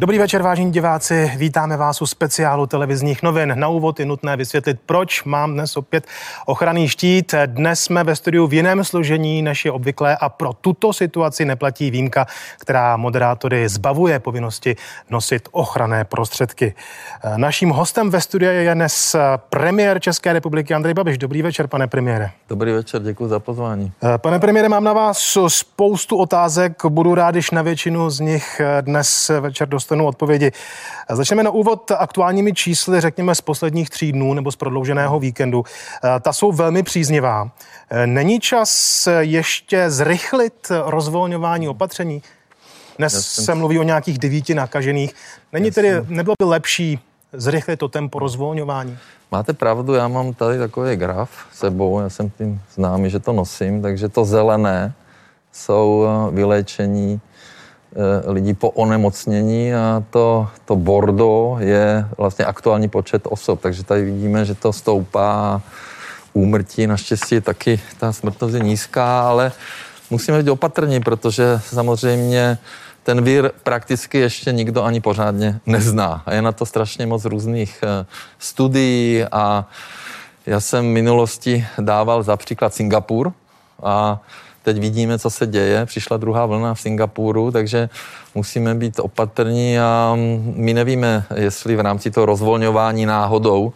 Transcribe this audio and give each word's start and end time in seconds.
Dobrý 0.00 0.18
večer, 0.18 0.42
vážení 0.42 0.72
diváci. 0.72 1.32
Vítáme 1.36 1.76
vás 1.76 2.02
u 2.02 2.06
speciálu 2.06 2.66
televizních 2.66 3.22
novin. 3.22 3.52
Na 3.56 3.68
úvod 3.68 4.00
je 4.00 4.06
nutné 4.06 4.36
vysvětlit, 4.36 4.78
proč 4.86 5.24
mám 5.24 5.52
dnes 5.52 5.76
opět 5.76 6.06
ochranný 6.46 6.88
štít. 6.88 7.34
Dnes 7.46 7.80
jsme 7.80 8.04
ve 8.04 8.16
studiu 8.16 8.46
v 8.46 8.54
jiném 8.54 8.84
složení 8.84 9.42
než 9.42 9.64
je 9.64 9.72
obvyklé 9.72 10.16
a 10.16 10.28
pro 10.28 10.52
tuto 10.52 10.92
situaci 10.92 11.44
neplatí 11.44 11.90
výjimka, 11.90 12.26
která 12.58 12.96
moderátory 12.96 13.68
zbavuje 13.68 14.20
povinnosti 14.20 14.76
nosit 15.10 15.48
ochranné 15.52 16.04
prostředky. 16.04 16.74
Naším 17.36 17.70
hostem 17.70 18.10
ve 18.10 18.20
studiu 18.20 18.52
je 18.52 18.74
dnes 18.74 19.16
premiér 19.50 20.00
České 20.00 20.32
republiky 20.32 20.74
Andrej 20.74 20.94
Babiš. 20.94 21.18
Dobrý 21.18 21.42
večer, 21.42 21.66
pane 21.66 21.86
premiére. 21.86 22.30
Dobrý 22.48 22.72
večer, 22.72 23.02
děkuji 23.02 23.28
za 23.28 23.40
pozvání. 23.40 23.92
Pane 24.16 24.38
premiére, 24.38 24.68
mám 24.68 24.84
na 24.84 24.92
vás 24.92 25.38
spoustu 25.48 26.16
otázek. 26.16 26.86
Budu 26.88 27.14
rád, 27.14 27.30
když 27.30 27.50
na 27.50 27.62
většinu 27.62 28.10
z 28.10 28.20
nich 28.20 28.60
dnes 28.80 29.30
večer 29.40 29.68
dostanu 29.68 29.87
dostanu 29.88 30.06
odpovědi. 30.06 30.52
Začneme 31.10 31.42
na 31.42 31.50
úvod 31.50 31.90
aktuálními 31.90 32.52
čísly, 32.52 33.00
řekněme 33.00 33.34
z 33.34 33.40
posledních 33.40 33.90
tří 33.90 34.12
dnů 34.12 34.34
nebo 34.34 34.52
z 34.52 34.56
prodlouženého 34.56 35.20
víkendu. 35.20 35.64
Ta 36.20 36.32
jsou 36.32 36.52
velmi 36.52 36.82
příznivá. 36.82 37.50
Není 38.06 38.40
čas 38.40 39.08
ještě 39.20 39.90
zrychlit 39.90 40.68
rozvolňování 40.84 41.68
opatření? 41.68 42.22
Dnes 42.98 43.12
jsem... 43.12 43.44
se 43.44 43.54
mluví 43.54 43.78
o 43.78 43.82
nějakých 43.82 44.18
devíti 44.18 44.54
nakažených. 44.54 45.14
Není 45.52 45.70
tedy, 45.70 45.92
nebylo 46.08 46.34
by 46.38 46.44
lepší 46.44 46.98
zrychlit 47.32 47.76
to 47.76 47.88
tempo 47.88 48.18
rozvolňování? 48.18 48.98
Máte 49.32 49.52
pravdu, 49.52 49.94
já 49.94 50.08
mám 50.08 50.34
tady 50.34 50.58
takový 50.58 50.96
graf 50.96 51.30
sebou, 51.52 52.00
já 52.00 52.08
jsem 52.08 52.30
tím 52.30 52.60
známý, 52.74 53.10
že 53.10 53.18
to 53.18 53.32
nosím, 53.32 53.82
takže 53.82 54.08
to 54.08 54.24
zelené 54.24 54.92
jsou 55.52 56.06
vyléčení 56.32 57.20
Eh, 57.20 57.27
lidí 58.26 58.54
po 58.54 58.70
onemocnění 58.70 59.74
a 59.74 60.04
to, 60.10 60.48
to 60.64 60.76
bordo 60.76 61.56
je 61.60 62.08
vlastně 62.18 62.44
aktuální 62.44 62.88
počet 62.88 63.22
osob, 63.26 63.60
takže 63.60 63.84
tady 63.84 64.04
vidíme, 64.04 64.44
že 64.44 64.54
to 64.54 64.72
stoupá 64.72 65.62
úmrtí, 66.32 66.86
naštěstí 66.86 67.40
taky 67.40 67.80
ta 67.98 68.12
smrtnost 68.12 68.54
je 68.54 68.60
nízká, 68.60 69.28
ale 69.28 69.52
musíme 70.10 70.42
být 70.42 70.50
opatrní, 70.50 71.00
protože 71.00 71.60
samozřejmě 71.64 72.58
ten 73.02 73.24
vír 73.24 73.50
prakticky 73.62 74.18
ještě 74.18 74.52
nikdo 74.52 74.84
ani 74.84 75.00
pořádně 75.00 75.60
nezná. 75.66 76.22
A 76.26 76.34
je 76.34 76.42
na 76.42 76.52
to 76.52 76.66
strašně 76.66 77.06
moc 77.06 77.24
různých 77.24 77.80
eh, 77.82 78.06
studií 78.38 79.24
a 79.32 79.66
já 80.46 80.60
jsem 80.60 80.84
v 80.84 80.92
minulosti 80.92 81.66
dával 81.80 82.22
za 82.22 82.36
příklad 82.36 82.74
Singapur 82.74 83.32
a 83.82 84.20
Teď 84.68 84.78
vidíme, 84.78 85.18
co 85.18 85.30
se 85.30 85.46
děje. 85.46 85.86
Přišla 85.86 86.16
druhá 86.16 86.46
vlna 86.46 86.74
v 86.74 86.80
Singapuru, 86.80 87.50
takže 87.50 87.88
musíme 88.34 88.74
být 88.74 88.98
opatrní 88.98 89.78
a 89.78 90.12
my 90.54 90.74
nevíme, 90.74 91.24
jestli 91.34 91.76
v 91.76 91.80
rámci 91.80 92.10
toho 92.10 92.26
rozvolňování 92.26 93.06
náhodou 93.06 93.72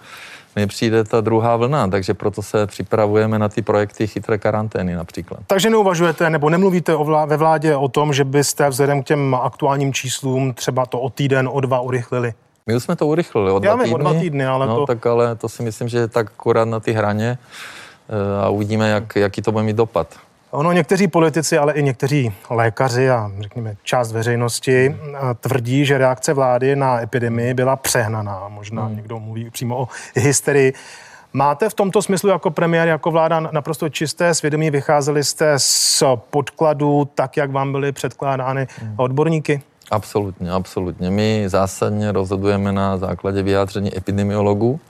nepřijde 0.56 1.04
ta 1.04 1.20
druhá 1.20 1.56
vlna, 1.56 1.88
takže 1.88 2.14
proto 2.14 2.42
se 2.42 2.66
připravujeme 2.66 3.38
na 3.38 3.48
ty 3.48 3.62
projekty 3.62 4.06
chytré 4.06 4.38
karantény 4.38 4.94
například. 4.94 5.40
Takže 5.46 5.70
neuvažujete 5.70 6.30
nebo 6.30 6.50
nemluvíte 6.50 6.94
o 6.94 7.04
vlá- 7.04 7.26
ve 7.26 7.36
vládě 7.36 7.76
o 7.76 7.88
tom, 7.88 8.12
že 8.12 8.24
byste 8.24 8.68
vzhledem 8.68 9.02
k 9.02 9.06
těm 9.06 9.34
aktuálním 9.34 9.92
číslům 9.92 10.54
třeba 10.54 10.86
to 10.86 11.00
o 11.00 11.10
týden, 11.10 11.48
o 11.52 11.60
dva 11.60 11.80
urychlili? 11.80 12.34
My 12.66 12.76
už 12.76 12.82
jsme 12.82 12.96
to 12.96 13.06
urychlili 13.06 13.50
o 13.50 13.58
dva 13.58 13.70
Já 13.70 13.76
týdny. 13.76 13.94
o 13.94 13.98
dva 13.98 14.14
týdny, 14.14 14.46
ale 14.46 14.66
no, 14.66 14.76
to... 14.76 14.86
tak 14.86 15.06
ale 15.06 15.36
to 15.36 15.48
si 15.48 15.62
myslím, 15.62 15.88
že 15.88 15.98
je 15.98 16.08
tak 16.08 16.26
akorát 16.26 16.64
na 16.64 16.80
ty 16.80 16.92
hraně 16.92 17.38
eh, 18.08 18.44
a 18.44 18.48
uvidíme, 18.48 18.88
jak, 18.88 19.16
jaký 19.16 19.42
to 19.42 19.52
bude 19.52 19.64
mít 19.64 19.76
dopad. 19.76 20.06
Ono 20.52 20.72
někteří 20.72 21.08
politici, 21.08 21.58
ale 21.58 21.72
i 21.72 21.82
někteří 21.82 22.32
lékaři 22.50 23.10
a 23.10 23.30
řekněme 23.40 23.74
část 23.82 24.12
veřejnosti 24.12 24.88
hmm. 24.88 25.14
tvrdí, 25.40 25.84
že 25.84 25.98
reakce 25.98 26.32
vlády 26.32 26.76
na 26.76 27.00
epidemii 27.00 27.54
byla 27.54 27.76
přehnaná. 27.76 28.48
Možná 28.48 28.84
hmm. 28.84 28.96
někdo 28.96 29.20
mluví 29.20 29.50
přímo 29.50 29.80
o 29.80 29.88
hysterii. 30.14 30.72
Máte 31.32 31.68
v 31.68 31.74
tomto 31.74 32.02
smyslu 32.02 32.28
jako 32.28 32.50
premiér, 32.50 32.88
jako 32.88 33.10
vláda 33.10 33.40
naprosto 33.40 33.88
čisté 33.88 34.34
svědomí? 34.34 34.70
Vycházeli 34.70 35.24
jste 35.24 35.54
z 35.56 36.02
podkladů 36.30 37.08
tak, 37.14 37.36
jak 37.36 37.50
vám 37.50 37.72
byly 37.72 37.92
předkládány 37.92 38.66
hmm. 38.80 38.94
odborníky? 38.96 39.62
Absolutně, 39.90 40.50
absolutně. 40.50 41.10
My 41.10 41.44
zásadně 41.46 42.12
rozhodujeme 42.12 42.72
na 42.72 42.96
základě 42.96 43.42
vyjádření 43.42 43.98
epidemiologů 43.98 44.80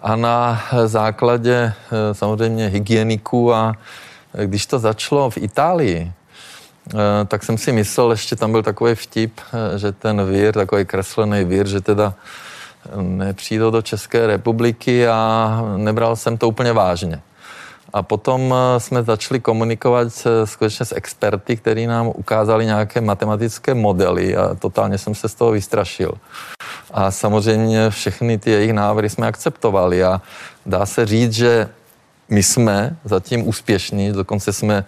a 0.00 0.16
na 0.16 0.62
základě 0.84 1.54
eh, 1.54 2.14
samozřejmě 2.14 2.68
hygieniků 2.68 3.54
a 3.54 3.74
když 4.46 4.66
to 4.66 4.78
začalo 4.78 5.30
v 5.30 5.36
Itálii, 5.36 6.12
eh, 6.94 7.24
tak 7.26 7.44
jsem 7.44 7.58
si 7.58 7.72
myslel, 7.72 8.10
ještě 8.10 8.36
tam 8.36 8.52
byl 8.52 8.62
takový 8.62 8.94
vtip, 8.94 9.40
eh, 9.40 9.78
že 9.78 9.92
ten 9.92 10.30
vír, 10.30 10.54
takový 10.54 10.84
kreslený 10.84 11.44
vír, 11.44 11.66
že 11.66 11.80
teda 11.80 12.14
eh, 12.86 13.02
nepřijdou 13.02 13.70
do 13.70 13.82
České 13.82 14.26
republiky 14.26 15.08
a 15.08 15.62
nebral 15.76 16.16
jsem 16.16 16.38
to 16.38 16.48
úplně 16.48 16.72
vážně. 16.72 17.20
A 17.92 18.02
potom 18.02 18.54
jsme 18.78 19.02
začali 19.02 19.40
komunikovat 19.40 20.08
skutečně 20.44 20.86
s 20.86 20.96
experty, 20.96 21.56
kteří 21.56 21.86
nám 21.86 22.06
ukázali 22.06 22.66
nějaké 22.66 23.00
matematické 23.00 23.74
modely 23.74 24.36
a 24.36 24.54
totálně 24.54 24.98
jsem 24.98 25.14
se 25.14 25.28
z 25.28 25.34
toho 25.34 25.50
vystrašil. 25.50 26.12
A 26.90 27.10
samozřejmě 27.10 27.90
všechny 27.90 28.38
ty 28.38 28.50
jejich 28.50 28.72
návrhy 28.72 29.10
jsme 29.10 29.26
akceptovali 29.26 30.04
a 30.04 30.20
dá 30.66 30.86
se 30.86 31.06
říct, 31.06 31.32
že 31.32 31.68
my 32.30 32.42
jsme 32.42 32.96
zatím 33.04 33.48
úspěšní, 33.48 34.12
dokonce 34.12 34.52
jsme 34.52 34.84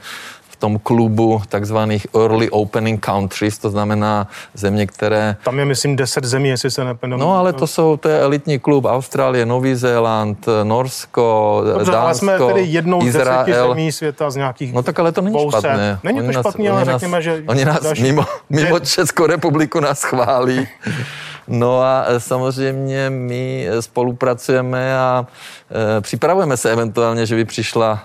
v 0.48 0.56
tom 0.56 0.78
klubu 0.78 1.42
takzvaných 1.48 2.06
early 2.14 2.50
opening 2.50 3.04
countries, 3.06 3.58
to 3.58 3.70
znamená 3.70 4.28
země, 4.54 4.86
které... 4.86 5.36
Tam 5.44 5.58
je, 5.58 5.64
myslím, 5.64 5.96
10 5.96 6.24
zemí, 6.24 6.48
jestli 6.48 6.70
se 6.70 6.84
nepomenu. 6.84 7.20
No, 7.20 7.36
ale 7.38 7.52
to 7.52 7.66
jsou, 7.66 7.96
to 7.96 8.08
je 8.08 8.20
elitní 8.20 8.58
klub 8.58 8.84
Austrálie, 8.84 9.46
Nový 9.46 9.74
Zéland, 9.74 10.46
Norsko, 10.62 11.62
Dobře, 11.64 11.92
Dánsko, 11.92 12.04
ale 12.06 12.14
jsme 12.14 12.38
tedy 12.38 12.62
jednou 12.62 13.02
Izrael. 13.02 13.68
z 13.68 13.68
zemí 13.68 13.92
světa 13.92 14.30
z 14.30 14.36
nějakých 14.36 14.72
No 14.72 14.82
tak 14.82 14.98
ale 14.98 15.12
to 15.12 15.20
není 15.20 15.36
dvouset. 15.36 15.58
špatné. 15.60 15.98
Není 16.04 16.18
to 16.18 16.24
oni 16.24 16.34
špatný, 16.34 16.68
ale 16.68 16.84
řekněme, 16.84 17.22
že... 17.22 17.42
Oni 17.46 17.64
nás 17.64 17.80
mimo, 18.00 18.24
mimo 18.50 18.78
Českou 18.80 19.26
republiku 19.26 19.80
nás 19.80 20.02
chválí. 20.02 20.68
No 21.52 21.80
a 21.82 22.04
e, 22.08 22.20
samozřejmě 22.20 23.10
my 23.10 23.68
e, 23.68 23.82
spolupracujeme 23.82 24.98
a 24.98 25.26
e, 25.98 26.00
připravujeme 26.00 26.56
se 26.56 26.72
eventuálně, 26.72 27.26
že 27.26 27.36
by 27.36 27.44
přišla, 27.44 28.04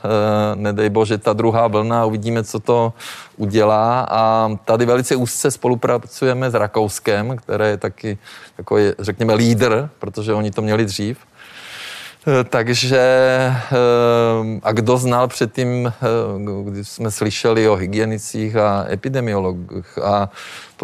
nedej 0.56 0.90
bože, 0.90 1.18
ta 1.18 1.34
druhá 1.34 1.68
vlna 1.68 2.02
a 2.02 2.06
uvidíme, 2.06 2.44
co 2.44 2.60
to 2.60 2.94
udělá. 3.38 4.08
A 4.10 4.50
tady 4.66 4.86
velice 4.86 5.16
úzce 5.16 5.52
spolupracujeme 5.52 6.52
s 6.52 6.54
Rakouskem, 6.54 7.38
které 7.38 7.70
je 7.70 7.78
taky 7.78 8.18
takový, 8.58 8.84
řekněme, 9.00 9.34
lídr, 9.34 9.90
protože 10.00 10.34
oni 10.34 10.52
to 10.52 10.62
měli 10.62 10.86
dřív. 10.86 11.18
Takže 12.50 13.02
a 14.64 14.72
kdo 14.72 14.98
znal 14.98 15.28
předtím, 15.28 15.94
když 16.64 16.90
jsme 16.90 17.12
slyšeli 17.12 17.70
o 17.70 17.76
hygienicích 17.76 18.56
a 18.56 18.86
epidemiologích 18.90 19.98
a 20.04 20.30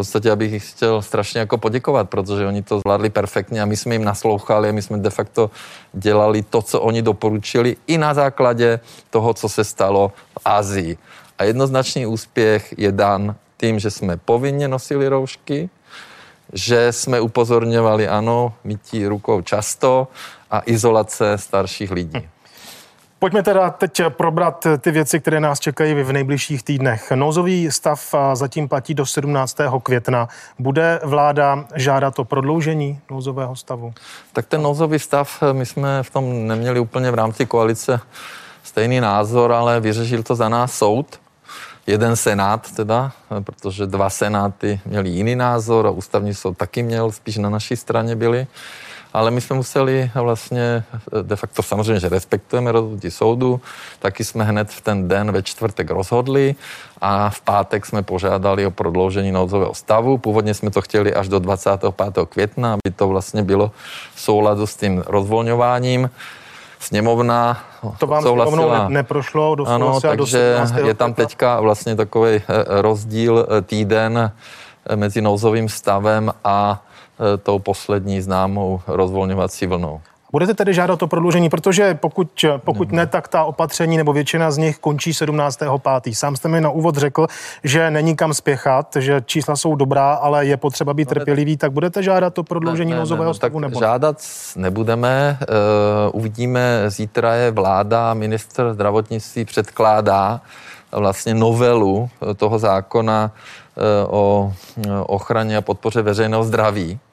podstatě 0.01 0.31
abych 0.31 0.72
chtěl 0.72 1.01
strašně 1.01 1.39
jako 1.39 1.57
poděkovat, 1.57 2.09
protože 2.09 2.47
oni 2.47 2.63
to 2.63 2.79
zvládli 2.79 3.09
perfektně 3.09 3.62
a 3.62 3.66
my 3.66 3.78
jsme 3.78 3.95
jim 3.95 4.03
naslouchali 4.03 4.69
a 4.69 4.72
my 4.72 4.81
jsme 4.81 4.97
de 4.97 5.09
facto 5.09 5.51
dělali 5.94 6.41
to, 6.41 6.62
co 6.62 6.81
oni 6.81 7.01
doporučili 7.01 7.78
i 7.88 7.97
na 7.97 8.13
základě 8.13 8.79
toho, 9.09 9.34
co 9.34 9.50
se 9.50 9.63
stalo 9.63 10.09
v 10.09 10.38
Azii. 10.45 10.97
A 11.38 11.44
jednoznačný 11.44 12.06
úspěch 12.06 12.73
je 12.78 12.91
dan 12.91 13.35
tím, 13.57 13.79
že 13.79 13.91
jsme 13.91 14.17
povinně 14.17 14.67
nosili 14.67 15.07
roušky, 15.07 15.69
že 16.53 16.91
jsme 16.91 17.22
upozorňovali, 17.22 18.07
ano, 18.07 18.53
mytí 18.63 19.07
rukou 19.07 19.41
často 19.41 20.07
a 20.51 20.62
izolace 20.66 21.38
starších 21.38 21.91
lidí. 21.91 22.25
Pojďme 23.22 23.44
teda 23.44 23.70
teď 23.70 24.02
probrat 24.09 24.68
ty 24.80 24.92
věci, 24.92 25.20
které 25.20 25.40
nás 25.40 25.59
čekají 25.59 25.94
v 25.94 26.12
nejbližších 26.12 26.64
týdnech. 26.64 27.12
Nouzový 27.12 27.72
stav 27.72 28.16
zatím 28.34 28.70
platí 28.70 28.94
do 28.94 29.06
17. 29.06 29.58
května. 29.84 30.28
Bude 30.59 31.00
vláda 31.04 31.66
žádat 31.76 32.20
o 32.20 32.26
prodloužení 32.26 33.00
nouzového 33.12 33.56
stavu? 33.56 33.94
Tak 34.34 34.45
ten 34.45 34.62
nouzový 34.62 35.00
stav, 35.00 35.44
my 35.51 35.66
jsme 35.66 36.04
v 36.04 36.10
tom 36.10 36.48
neměli 36.48 36.80
úplně 36.80 37.12
v 37.12 37.16
rámci 37.16 37.45
koalice 37.45 38.00
stejný 38.63 39.00
názor, 39.00 39.51
ale 39.51 39.80
vyřešil 39.80 40.24
to 40.24 40.36
za 40.36 40.50
nás 40.50 40.74
soud. 40.74 41.19
Jeden 41.88 42.16
senát 42.16 42.72
teda, 42.75 43.12
protože 43.44 43.86
dva 43.86 44.10
senáty 44.10 44.80
měli 44.86 45.10
jiný 45.10 45.36
názor 45.36 45.88
a 45.88 45.90
ústavní 45.90 46.34
soud 46.34 46.57
taky 46.57 46.84
měl, 46.84 47.12
spíš 47.12 47.38
na 47.38 47.50
naší 47.50 47.75
straně 47.75 48.16
byli 48.16 48.48
ale 49.13 49.31
my 49.31 49.42
jsme 49.42 49.56
museli 49.56 50.12
vlastně, 50.16 50.84
de 51.22 51.36
facto 51.36 51.63
samozřejmě, 51.63 52.00
že 52.00 52.10
respektujeme 52.10 52.72
rozhodnutí 52.72 53.12
soudu, 53.12 53.62
taky 54.00 54.24
jsme 54.24 54.44
hned 54.44 54.69
v 54.69 54.81
ten 54.81 55.08
den 55.08 55.31
ve 55.31 55.44
čtvrtek 55.44 55.90
rozhodli 55.90 56.56
a 57.02 57.30
v 57.30 57.42
pátek 57.42 57.86
jsme 57.86 58.02
požádali 58.04 58.66
o 58.66 58.72
prodloužení 58.72 59.31
nouzového 59.31 59.74
stavu. 59.74 60.18
Původně 60.18 60.54
jsme 60.54 60.72
to 60.72 60.81
chtěli 60.81 61.13
až 61.13 61.28
do 61.28 61.40
25. 61.40 61.94
května, 62.30 62.74
aby 62.74 62.96
to 62.96 63.08
vlastně 63.08 63.44
bylo 63.44 63.72
v 64.16 64.22
souladu 64.22 64.68
s 64.68 64.75
tím 64.75 65.04
rozvolňováním. 65.08 66.10
Sněmovna 66.80 67.64
to 67.98 68.07
vám 68.07 68.24
souhlasila. 68.24 68.88
Ne, 68.88 68.94
neprošlo, 68.94 69.56
ano, 69.66 70.02
takže 70.02 70.57
do 70.75 70.88
je 70.88 70.94
tam 70.94 71.14
teďka 71.14 71.60
vlastně 71.60 71.96
takový 71.96 72.36
eh, 72.36 72.42
rozdíl 72.81 73.48
eh, 73.50 73.62
týden 73.62 74.31
mezi 74.96 75.22
nouzovým 75.22 75.69
stavem 75.69 76.34
a 76.44 76.81
tou 77.44 77.59
poslední 77.59 78.21
známou 78.21 78.81
rozvolňovací 78.88 79.68
vlnou. 79.68 80.01
Budete 80.31 80.53
tedy 80.53 80.73
žádat 80.73 81.00
to 81.00 81.07
prodloužení, 81.07 81.50
protože 81.50 81.94
pokud, 81.94 82.45
pokud 82.57 82.91
ne, 82.91 83.07
tak 83.07 83.27
ta 83.27 83.44
opatření 83.44 83.97
nebo 83.97 84.13
většina 84.13 84.51
z 84.51 84.57
nich 84.57 84.77
končí 84.77 85.12
17.5. 85.12 86.13
Sám 86.13 86.35
jste 86.35 86.50
mi 86.50 86.62
na 86.62 86.69
úvod 86.69 86.97
řekl, 86.97 87.27
že 87.63 87.91
není 87.91 88.15
kam 88.15 88.33
spěchat, 88.33 88.97
že 89.00 89.21
čísla 89.25 89.56
jsou 89.56 89.75
dobrá, 89.75 90.13
ale 90.13 90.45
je 90.45 90.57
potřeba 90.57 90.94
být 90.94 91.09
no, 91.09 91.13
trpělivý, 91.13 91.57
tak 91.57 91.71
budete 91.71 92.03
žádat 92.03 92.33
to 92.33 92.44
prodloužení 92.44 92.91
ne, 92.91 92.97
nouzového 92.97 93.29
ne, 93.29 93.33
stavu? 93.33 93.59
nebo 93.59 93.79
žádat 93.79 94.18
nebudeme. 94.56 95.38
Uh, 95.41 96.19
uvidíme, 96.19 96.83
zítra 96.88 97.33
je 97.33 97.51
vláda, 97.51 98.13
minister 98.13 98.73
zdravotnictví 98.73 99.45
předkládá 99.45 100.41
vlastně 100.91 101.33
novelu 101.33 102.09
toho 102.35 102.59
zákona 102.59 103.31
o 104.07 104.53
ochraně 105.07 105.57
a 105.57 105.62
podpoře 105.62 106.01
veřejného 106.01 106.44
zdraví 106.44 107.00
Eh, 107.00 107.11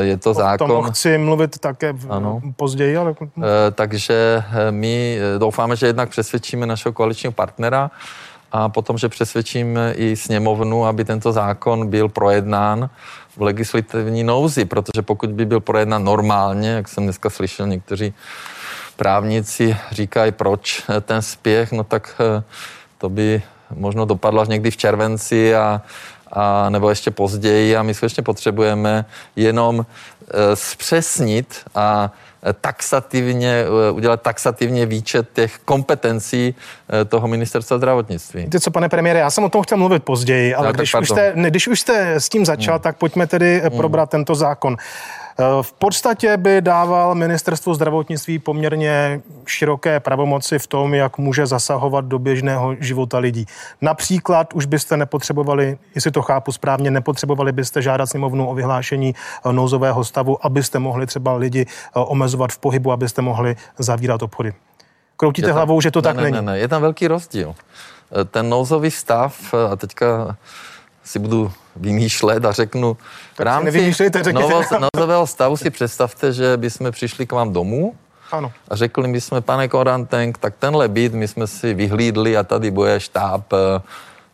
je 0.00 0.16
to 0.16 0.30
o 0.30 0.34
zákon. 0.34 0.70
O 0.70 0.74
tom 0.74 0.90
chci 0.90 1.18
mluvit 1.18 1.58
také 1.58 1.94
ano. 2.08 2.40
později. 2.56 2.96
Ale... 2.96 3.14
Eh, 3.20 3.42
takže 3.70 4.44
eh, 4.52 4.72
my 4.72 5.18
doufáme, 5.38 5.76
že 5.76 5.86
jednak 5.86 6.08
přesvědčíme 6.08 6.66
našeho 6.66 6.92
koaličního 6.92 7.32
partnera 7.32 7.90
a 8.52 8.68
potom, 8.68 8.98
že 8.98 9.08
přesvědčíme 9.08 9.92
i 9.96 10.16
sněmovnu, 10.16 10.86
aby 10.86 11.04
tento 11.04 11.32
zákon 11.32 11.88
byl 11.88 12.08
projednán 12.08 12.90
v 13.36 13.42
legislativní 13.42 14.24
nouzi, 14.24 14.64
protože 14.64 15.02
pokud 15.02 15.30
by 15.30 15.44
byl 15.44 15.60
projednán 15.60 16.04
normálně, 16.04 16.68
jak 16.68 16.88
jsem 16.88 17.04
dneska 17.04 17.30
slyšel, 17.30 17.66
někteří 17.66 18.14
právníci 18.96 19.76
říkají, 19.90 20.32
proč 20.32 20.82
ten 21.00 21.22
spěch, 21.22 21.72
no 21.72 21.84
tak 21.84 22.20
to 22.98 23.08
by 23.08 23.42
možno 23.74 24.04
dopadlo 24.04 24.42
až 24.42 24.48
někdy 24.48 24.70
v 24.70 24.76
červenci 24.76 25.54
a 25.54 25.82
a, 26.32 26.70
nebo 26.70 26.88
ještě 26.88 27.10
později 27.10 27.76
a 27.76 27.82
my 27.82 27.94
skutečně 27.94 28.22
potřebujeme 28.22 29.04
jenom 29.36 29.80
e, 29.80 30.56
zpřesnit 30.56 31.54
a 31.74 32.12
e, 32.46 32.52
taxativně, 32.52 33.64
e, 33.88 33.90
udělat 33.90 34.22
taxativně 34.22 34.86
výčet 34.86 35.28
těch 35.32 35.58
kompetencí 35.64 36.54
toho 37.08 37.28
ministerstva 37.28 37.78
zdravotnictví. 37.78 38.42
Víte 38.42 38.60
co, 38.60 38.70
pane 38.70 38.88
premiére, 38.88 39.18
já 39.18 39.30
jsem 39.30 39.44
o 39.44 39.48
tom 39.48 39.62
chtěl 39.62 39.78
mluvit 39.78 40.04
později, 40.04 40.54
ale 40.54 40.66
no, 40.66 40.72
když, 40.72 40.94
už 40.94 41.08
jste, 41.08 41.32
když 41.48 41.68
už 41.68 41.80
jste 41.80 42.14
s 42.14 42.28
tím 42.28 42.46
začal, 42.46 42.74
hmm. 42.74 42.82
tak 42.82 42.96
pojďme 42.96 43.26
tedy 43.26 43.60
hmm. 43.60 43.76
probrat 43.76 44.10
tento 44.10 44.34
zákon. 44.34 44.76
V 45.62 45.72
podstatě 45.72 46.36
by 46.36 46.60
dával 46.60 47.14
ministerstvo 47.14 47.74
zdravotnictví 47.74 48.38
poměrně 48.38 49.20
široké 49.46 50.00
pravomoci 50.00 50.58
v 50.58 50.66
tom, 50.66 50.94
jak 50.94 51.18
může 51.18 51.46
zasahovat 51.46 52.04
do 52.04 52.18
běžného 52.18 52.76
života 52.80 53.18
lidí. 53.18 53.46
Například 53.80 54.52
už 54.54 54.66
byste 54.66 54.96
nepotřebovali, 54.96 55.78
jestli 55.94 56.10
to 56.10 56.22
chápu 56.22 56.52
správně, 56.52 56.90
nepotřebovali 56.90 57.52
byste 57.52 57.82
žádat 57.82 58.06
sněmovnu 58.06 58.48
o 58.48 58.54
vyhlášení 58.54 59.14
eh, 59.14 59.52
nouzového 59.52 60.04
stavu, 60.04 60.46
abyste 60.46 60.78
mohli 60.78 61.06
třeba 61.06 61.36
lidi 61.36 61.66
eh, 61.66 61.90
omezovat 61.94 62.52
v 62.52 62.58
pohybu, 62.58 62.92
abyste 62.92 63.22
mohli 63.22 63.56
zavírat 63.78 64.22
obchody. 64.22 64.52
Kroutíte 65.16 65.46
tam, 65.46 65.56
hlavou, 65.56 65.80
že 65.80 65.90
to 65.90 65.98
ne, 65.98 66.02
tak 66.02 66.16
ne, 66.16 66.22
není. 66.22 66.34
Ne, 66.34 66.42
ne, 66.42 66.58
je 66.58 66.68
tam 66.68 66.82
velký 66.82 67.06
rozdíl. 67.06 67.54
Eh, 68.20 68.24
ten 68.24 68.48
nouzový 68.48 68.90
stav, 68.90 69.54
a 69.72 69.76
teďka 69.76 70.36
si 71.04 71.18
budu 71.18 71.52
vymýšlet 71.76 72.44
a 72.44 72.52
řeknu, 72.52 72.96
v 73.38 73.40
rámci 73.40 73.94
nouzového 74.94 75.26
stavu 75.26 75.56
si 75.56 75.70
představte, 75.70 76.32
že 76.32 76.56
bychom 76.56 76.92
přišli 76.92 77.26
k 77.26 77.32
vám 77.32 77.52
domů 77.52 77.94
ano. 78.32 78.52
a 78.68 78.76
řekli 78.76 79.08
my 79.08 79.20
jsme, 79.20 79.40
pane 79.40 79.68
Korantenk, 79.68 80.38
tak 80.38 80.54
tenhle 80.58 80.88
byt 80.88 81.14
my 81.14 81.28
jsme 81.28 81.46
si 81.46 81.74
vyhlídli 81.74 82.36
a 82.36 82.42
tady 82.42 82.70
bude 82.70 83.00
štáb 83.00 83.52
eh, 83.52 83.82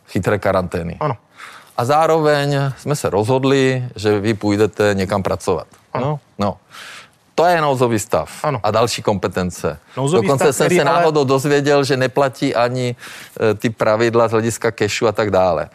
chytré 0.07 0.39
karantény. 0.39 0.97
Ano. 0.99 1.17
A 1.77 1.85
zároveň 1.85 2.57
jsme 2.77 2.95
se 2.95 3.09
rozhodli, 3.09 3.83
že 3.95 4.19
vy 4.19 4.33
půjdete 4.33 4.91
někam 4.93 5.23
pracovat. 5.23 5.67
Ano. 5.93 6.05
No, 6.05 6.19
no. 6.45 6.57
To 7.35 7.45
je 7.45 7.61
nouzový 7.61 7.99
stav 7.99 8.29
ano. 8.43 8.59
a 8.63 8.71
další 8.71 9.01
kompetence. 9.01 9.79
Nouzový 9.97 10.27
Dokonce 10.27 10.53
stav, 10.53 10.67
jsem 10.67 10.77
se 10.77 10.83
ale... 10.83 10.99
náhodou 10.99 11.23
dozvěděl, 11.23 11.83
že 11.83 11.97
neplatí 11.97 12.55
ani 12.55 12.95
e, 13.51 13.53
ty 13.53 13.69
pravidla 13.69 14.27
z 14.27 14.31
hlediska 14.31 14.71
kešu 14.71 15.07
a 15.07 15.11
tak 15.11 15.31
dále. 15.31 15.69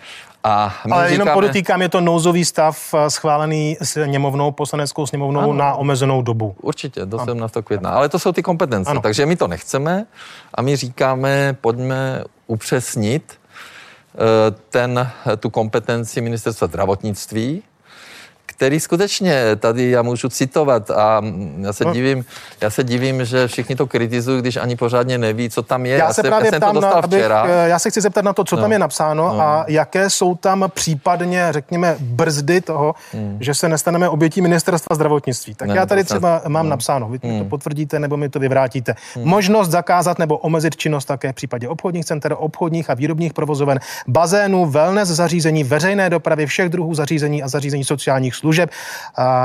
A 0.46 0.75
my 0.87 0.93
Ale 0.93 1.08
říkáme... 1.08 1.14
jenom 1.14 1.35
podotýkám, 1.35 1.82
je 1.82 1.88
to 1.88 2.00
nouzový 2.00 2.44
stav 2.44 2.94
eh, 2.94 3.11
schválený 3.11 3.76
s 3.81 4.06
němovnou, 4.06 4.50
poslaneckou 4.50 5.06
sněmovnou 5.06 5.41
ano. 5.41 5.52
na 5.52 5.75
omezenou 5.75 6.23
dobu. 6.23 6.56
Určitě, 6.62 7.06
do 7.06 7.19
17. 7.19 7.55
května. 7.64 7.91
Ale 7.91 8.08
to 8.08 8.19
jsou 8.19 8.32
ty 8.32 8.43
kompetence, 8.43 8.91
ano. 8.91 9.00
takže 9.00 9.26
my 9.26 9.37
to 9.37 9.49
nechceme 9.49 10.06
a 10.55 10.62
my 10.62 10.76
říkáme, 10.76 11.56
pojďme 11.61 12.25
upřesnit 12.46 13.32
eh, 13.35 14.19
ten, 14.70 15.11
tu 15.38 15.50
kompetenci 15.50 16.20
ministerstva 16.20 16.67
zdravotnictví, 16.67 17.62
který 18.56 18.80
skutečně 18.80 19.56
tady 19.56 19.90
já 19.90 20.02
můžu 20.02 20.28
citovat 20.28 20.90
a 20.90 21.22
já 21.60 21.72
se 21.72 21.84
no. 21.84 21.92
divím, 21.92 22.24
já 22.60 22.70
se 22.70 22.84
divím, 22.84 23.24
že 23.24 23.48
všichni 23.48 23.76
to 23.76 23.86
kritizují, 23.86 24.40
když 24.40 24.56
ani 24.56 24.76
pořádně 24.76 25.18
neví, 25.18 25.50
co 25.50 25.62
tam 25.62 25.86
je. 25.86 25.96
Já, 25.96 26.06
já 26.06 26.12
se 26.12 26.22
právě 26.22 26.50
já 26.52 26.58
ptám, 26.58 26.74
to 26.74 26.80
dostal 26.80 27.00
na, 27.00 27.04
abych, 27.04 27.18
včera. 27.18 27.44
Eh, 27.48 27.68
já 27.68 27.78
se 27.78 27.90
chci 27.90 28.00
zeptat 28.00 28.24
na 28.24 28.32
to, 28.32 28.44
co 28.44 28.56
no. 28.56 28.62
tam 28.62 28.72
je 28.72 28.78
napsáno 28.78 29.22
no. 29.22 29.40
a 29.40 29.64
jaké 29.68 30.10
jsou 30.10 30.34
tam 30.34 30.64
případně, 30.74 31.46
řekněme, 31.50 31.96
brzdy 32.00 32.60
toho, 32.60 32.94
hmm. 33.12 33.36
že 33.40 33.54
se 33.54 33.68
nestaneme 33.68 34.08
obětí 34.08 34.40
ministerstva 34.40 34.96
zdravotnictví. 34.96 35.54
Tak 35.54 35.68
ne, 35.68 35.76
já 35.76 35.86
tady 35.86 36.04
třeba 36.04 36.42
mám 36.48 36.66
no. 36.66 36.70
napsáno, 36.70 37.08
vy 37.08 37.18
hmm. 37.22 37.38
to 37.38 37.44
potvrdíte 37.44 37.98
nebo 37.98 38.16
mi 38.16 38.28
to 38.28 38.38
vyvrátíte. 38.38 38.94
Hmm. 39.14 39.24
Možnost 39.28 39.70
zakázat 39.70 40.18
nebo 40.18 40.38
omezit 40.38 40.76
činnost 40.76 41.04
také 41.04 41.32
v 41.32 41.34
případě 41.34 41.68
obchodních 41.68 42.04
center, 42.04 42.36
obchodních 42.38 42.90
a 42.90 42.94
výrobních 42.94 43.32
provozoven, 43.32 43.80
bazénů, 44.08 44.66
wellness 44.66 45.08
zařízení, 45.08 45.64
veřejné 45.64 46.10
dopravy, 46.10 46.46
všech 46.46 46.68
druhů 46.68 46.94
zařízení 46.94 47.42
a 47.42 47.48
zařízení 47.48 47.84
sociálních 47.84 48.34
služeb 48.34 48.44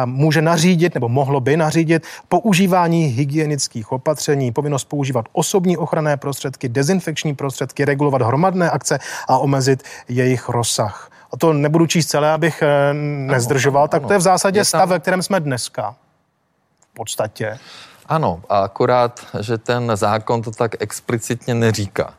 může 0.05 0.41
nařídit 0.41 0.93
nebo 0.93 1.09
mohlo 1.09 1.39
by 1.39 1.57
nařídit 1.57 2.07
používání 2.27 3.05
hygienických 3.05 3.91
opatření, 3.91 4.51
povinnost 4.51 4.83
používat 4.83 5.25
osobní 5.31 5.77
ochranné 5.77 6.17
prostředky, 6.17 6.69
dezinfekční 6.69 7.35
prostředky, 7.35 7.85
regulovat 7.85 8.21
hromadné 8.21 8.69
akce 8.69 8.99
a 9.27 9.37
omezit 9.37 9.83
jejich 10.07 10.49
rozsah. 10.49 11.11
A 11.33 11.37
to 11.37 11.53
nebudu 11.53 11.87
číst 11.87 12.07
celé, 12.07 12.31
abych 12.31 12.61
eh, 12.61 12.93
nezdržoval, 12.93 13.83
ano, 13.83 13.87
tak 13.87 14.01
ano. 14.01 14.07
to 14.07 14.13
je 14.13 14.19
v 14.19 14.21
zásadě 14.21 14.59
je 14.59 14.65
stav, 14.65 14.89
ve 14.89 14.99
kterém 14.99 15.21
jsme 15.21 15.39
dneska. 15.39 15.95
V 16.79 16.93
podstatě. 16.93 17.59
Ano, 18.05 18.41
a 18.49 18.59
akorát, 18.59 19.25
že 19.39 19.57
ten 19.57 19.91
zákon 19.95 20.41
to 20.41 20.51
tak 20.51 20.75
explicitně 20.79 21.53
neříká. 21.53 22.13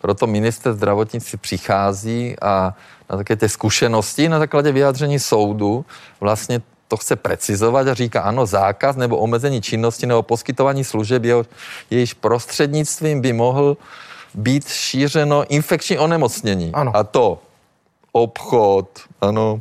Proto 0.00 0.26
minister 0.26 0.72
zdravotnictví 0.72 1.38
přichází 1.38 2.36
a 2.42 2.74
na 3.10 3.16
také 3.16 3.36
té 3.36 3.48
zkušenosti, 3.48 4.28
na 4.28 4.38
základě 4.38 4.72
vyjádření 4.72 5.18
soudu 5.18 5.84
vlastně 6.20 6.62
to 6.88 6.96
chce 6.96 7.16
precizovat 7.16 7.88
a 7.88 7.94
říká, 7.94 8.20
ano, 8.20 8.46
zákaz 8.46 8.96
nebo 8.96 9.16
omezení 9.16 9.62
činnosti 9.62 10.06
nebo 10.06 10.22
poskytování 10.22 10.84
služeb, 10.84 11.24
jeho, 11.24 11.46
jejíž 11.90 12.14
prostřednictvím 12.14 13.20
by 13.20 13.32
mohl 13.32 13.76
být 14.34 14.68
šířeno 14.68 15.44
infekční 15.48 15.98
onemocnění. 15.98 16.70
Ano. 16.72 16.96
A 16.96 17.04
to 17.04 17.38
obchod, 18.12 18.88
ano, 19.20 19.60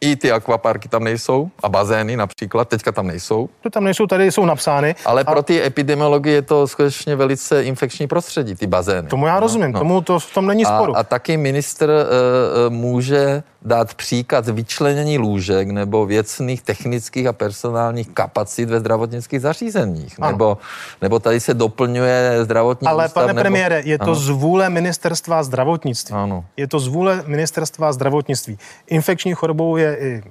i 0.00 0.16
ty 0.16 0.32
akvaparky 0.32 0.88
tam 0.88 1.04
nejsou 1.04 1.50
a 1.62 1.68
bazény 1.68 2.16
například, 2.16 2.68
teďka 2.68 2.92
tam 2.92 3.06
nejsou. 3.06 3.48
To 3.60 3.70
tam 3.70 3.84
nejsou, 3.84 4.06
tady 4.06 4.32
jsou 4.32 4.44
napsány. 4.44 4.94
Ale 5.04 5.22
a... 5.22 5.32
pro 5.32 5.42
ty 5.42 5.62
epidemiology 5.62 6.30
je 6.30 6.42
to 6.42 6.66
skutečně 6.66 7.16
velice 7.16 7.64
infekční 7.64 8.06
prostředí, 8.06 8.54
ty 8.54 8.66
bazény. 8.66 9.08
Tomu 9.08 9.26
já 9.26 9.34
no, 9.34 9.40
rozumím, 9.40 9.72
no. 9.72 9.78
tomu 9.78 10.00
to 10.00 10.18
v 10.18 10.34
tom 10.34 10.46
není 10.46 10.64
sporu. 10.64 10.96
A, 10.96 11.00
a 11.00 11.04
taky 11.04 11.36
minister 11.36 11.90
uh, 11.90 12.74
může 12.74 13.42
dát 13.66 13.94
příkaz 13.94 14.46
vyčlenění 14.46 15.18
lůžek 15.18 15.68
nebo 15.68 16.06
věcných 16.06 16.62
technických 16.62 17.26
a 17.26 17.32
personálních 17.32 18.08
kapacit 18.08 18.70
ve 18.70 18.80
zdravotnických 18.80 19.40
zařízeních. 19.40 20.18
Nebo, 20.18 20.58
nebo 21.02 21.18
tady 21.18 21.40
se 21.40 21.54
doplňuje 21.54 22.44
zdravotní 22.44 22.88
Ale 22.88 23.04
ústav, 23.04 23.22
pane 23.22 23.32
nebo... 23.32 23.40
premiére, 23.40 23.82
je 23.84 23.98
to 23.98 24.04
ano. 24.04 24.14
z 24.14 24.28
vůle 24.28 24.70
ministerstva 24.70 25.42
zdravotnictví. 25.42 26.14
Ano. 26.14 26.44
Je 26.56 26.66
to 26.68 26.80
z 26.80 26.88
vůle 26.88 27.22
ministerstva 27.26 27.92
zdravotnictví. 27.92 28.58
Infekční 28.86 29.34
chorobou 29.34 29.76
je 29.76 29.96
i 29.96 30.22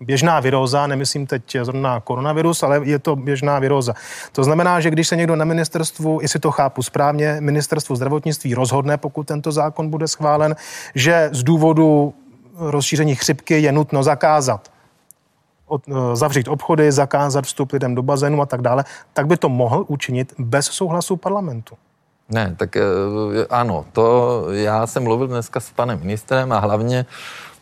běžná 0.00 0.40
viróza, 0.40 0.86
nemyslím 0.86 1.26
teď 1.26 1.56
zrovna 1.62 2.00
koronavirus, 2.00 2.62
ale 2.62 2.80
je 2.82 2.98
to 2.98 3.16
běžná 3.16 3.58
viróza. 3.58 3.94
To 4.32 4.44
znamená, 4.44 4.80
že 4.80 4.90
když 4.90 5.08
se 5.08 5.16
někdo 5.16 5.36
na 5.36 5.44
ministerstvu, 5.44 6.18
jestli 6.22 6.40
to 6.40 6.50
chápu 6.50 6.82
správně, 6.82 7.36
ministerstvu 7.40 7.96
zdravotnictví 7.96 8.54
rozhodne, 8.54 8.96
pokud 8.96 9.26
tento 9.26 9.52
zákon 9.52 9.90
bude 9.90 10.08
schválen, 10.08 10.56
že 10.94 11.28
z 11.32 11.42
důvodu 11.42 12.14
rozšíření 12.60 13.14
chřipky 13.14 13.60
je 13.60 13.72
nutno 13.72 14.02
zakázat 14.02 14.70
eh, 15.72 15.92
zavřít 16.16 16.48
obchody, 16.48 16.92
zakázat 16.92 17.44
vstup 17.44 17.72
lidem 17.72 17.94
do 17.94 18.02
bazénu 18.02 18.42
a 18.42 18.46
tak 18.46 18.62
dále, 18.62 18.84
tak 19.12 19.26
by 19.26 19.36
to 19.36 19.48
mohl 19.48 19.84
učinit 19.88 20.34
bez 20.38 20.66
souhlasu 20.66 21.16
parlamentu. 21.16 21.74
Ne, 22.30 22.54
tak 22.58 22.76
eh, 22.76 22.82
ano, 23.50 23.84
to 23.92 24.46
já 24.50 24.86
jsem 24.86 25.02
mluvil 25.02 25.26
dneska 25.26 25.60
s 25.60 25.70
panem 25.70 25.98
ministrem 25.98 26.52
a 26.52 26.58
hlavně 26.58 27.06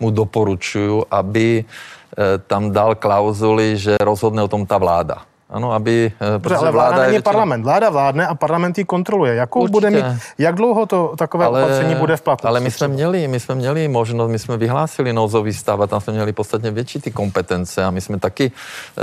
mu 0.00 0.11
doporučuju, 0.11 1.05
aby 1.11 1.64
eh, 1.64 2.38
tam 2.38 2.71
dal 2.73 2.95
klauzuly, 2.95 3.76
že 3.76 3.97
rozhodne 4.00 4.43
o 4.43 4.49
tom 4.49 4.67
ta 4.67 4.78
vláda. 4.78 5.27
Ano, 5.50 5.73
aby... 5.73 6.12
eh, 6.21 6.33
Dobře, 6.33 6.57
ale 6.57 6.71
vláda, 6.71 6.88
vláda 6.88 7.02
není 7.02 7.11
většina... 7.11 7.23
parlament. 7.33 7.62
Vláda 7.62 7.90
vládne 7.90 8.26
a 8.26 8.35
parlament 8.35 8.78
ji 8.78 8.85
kontroluje. 8.85 9.35
Jakou 9.35 9.61
Určitě. 9.61 9.73
bude 9.73 9.90
mít, 9.90 10.05
jak 10.38 10.55
dlouho 10.55 10.87
to 10.87 11.14
takové 11.19 11.45
ale, 11.45 11.62
opatření 11.64 11.95
bude 11.95 12.17
v 12.17 12.21
platnosti? 12.23 12.49
Ale 12.49 12.61
my 12.61 12.71
jsme 12.71 12.88
měli, 12.88 13.28
my 13.28 13.40
jsme 13.40 13.55
měli 13.55 13.88
možnost, 13.88 14.31
my 14.31 14.38
jsme 14.38 14.57
vyhlásili 14.57 15.12
nouzový 15.12 15.52
stav 15.52 15.81
a 15.81 15.87
tam 15.87 16.00
jsme 16.00 16.12
měli 16.12 16.33
podstatně 16.33 16.71
větší 16.71 17.00
ty 17.00 17.11
kompetence 17.11 17.85
a 17.85 17.90
my 17.90 18.00
jsme 18.00 18.19
taky, 18.19 18.52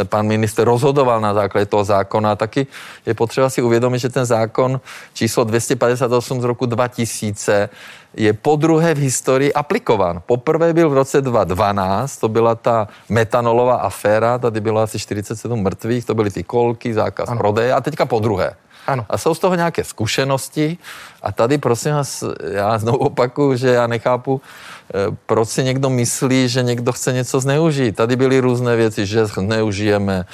eh, 0.02 0.06
pan 0.06 0.28
minister 0.28 0.66
rozhodoval 0.66 1.22
na 1.22 1.34
základě 1.34 1.66
toho 1.66 1.84
zákona 1.84 2.32
a 2.32 2.36
taky 2.36 2.68
je 3.06 3.14
potřeba 3.14 3.50
si 3.50 3.62
uvědomit, 3.62 4.00
že 4.00 4.10
ten 4.10 4.26
zákon 4.26 4.80
číslo 5.14 5.44
258 5.44 6.42
z 6.42 6.44
roku 6.44 6.66
2000 6.66 7.70
je 8.18 8.34
po 8.34 8.56
druhé 8.56 8.94
v 8.94 8.98
historii 8.98 9.54
aplikován. 9.54 10.22
Poprvé 10.26 10.74
byl 10.74 10.90
v 10.90 10.94
roce 10.94 11.22
2012, 11.22 12.18
to 12.18 12.28
byla 12.30 12.56
ta 12.56 12.88
metanolová 13.10 13.76
aféra, 13.76 14.38
tady 14.38 14.60
bylo 14.62 14.82
asi 14.82 15.00
47 15.00 15.64
mrtvých, 15.64 16.06
to 16.06 16.16
byly 16.16 16.32
ty 16.36 16.44
kolky, 16.44 16.92
zákaz 16.94 17.32
ano. 17.32 17.40
prodeje 17.40 17.72
a 17.74 17.80
teďka 17.80 18.06
po 18.06 18.20
druhé. 18.20 18.60
Ano. 18.88 19.06
A 19.10 19.18
jsou 19.18 19.34
z 19.34 19.40
toho 19.40 19.56
nějaké 19.56 19.84
zkušenosti 19.84 20.78
a 21.24 21.32
tady 21.32 21.58
prosím 21.58 21.92
vás, 21.92 22.24
já 22.52 22.78
znovu 22.78 22.98
opakuju, 22.98 23.56
že 23.56 23.70
já 23.70 23.88
nechápu, 23.88 24.42
eh, 24.42 25.16
proč 25.26 25.50
si 25.50 25.64
někdo 25.64 25.90
myslí, 25.90 26.50
že 26.50 26.64
někdo 26.64 26.92
chce 26.92 27.14
něco 27.14 27.40
zneužít. 27.40 27.96
Tady 27.96 28.16
byly 28.16 28.40
různé 28.40 28.76
věci, 28.76 29.06
že 29.06 29.26
zneužijeme 29.26 30.26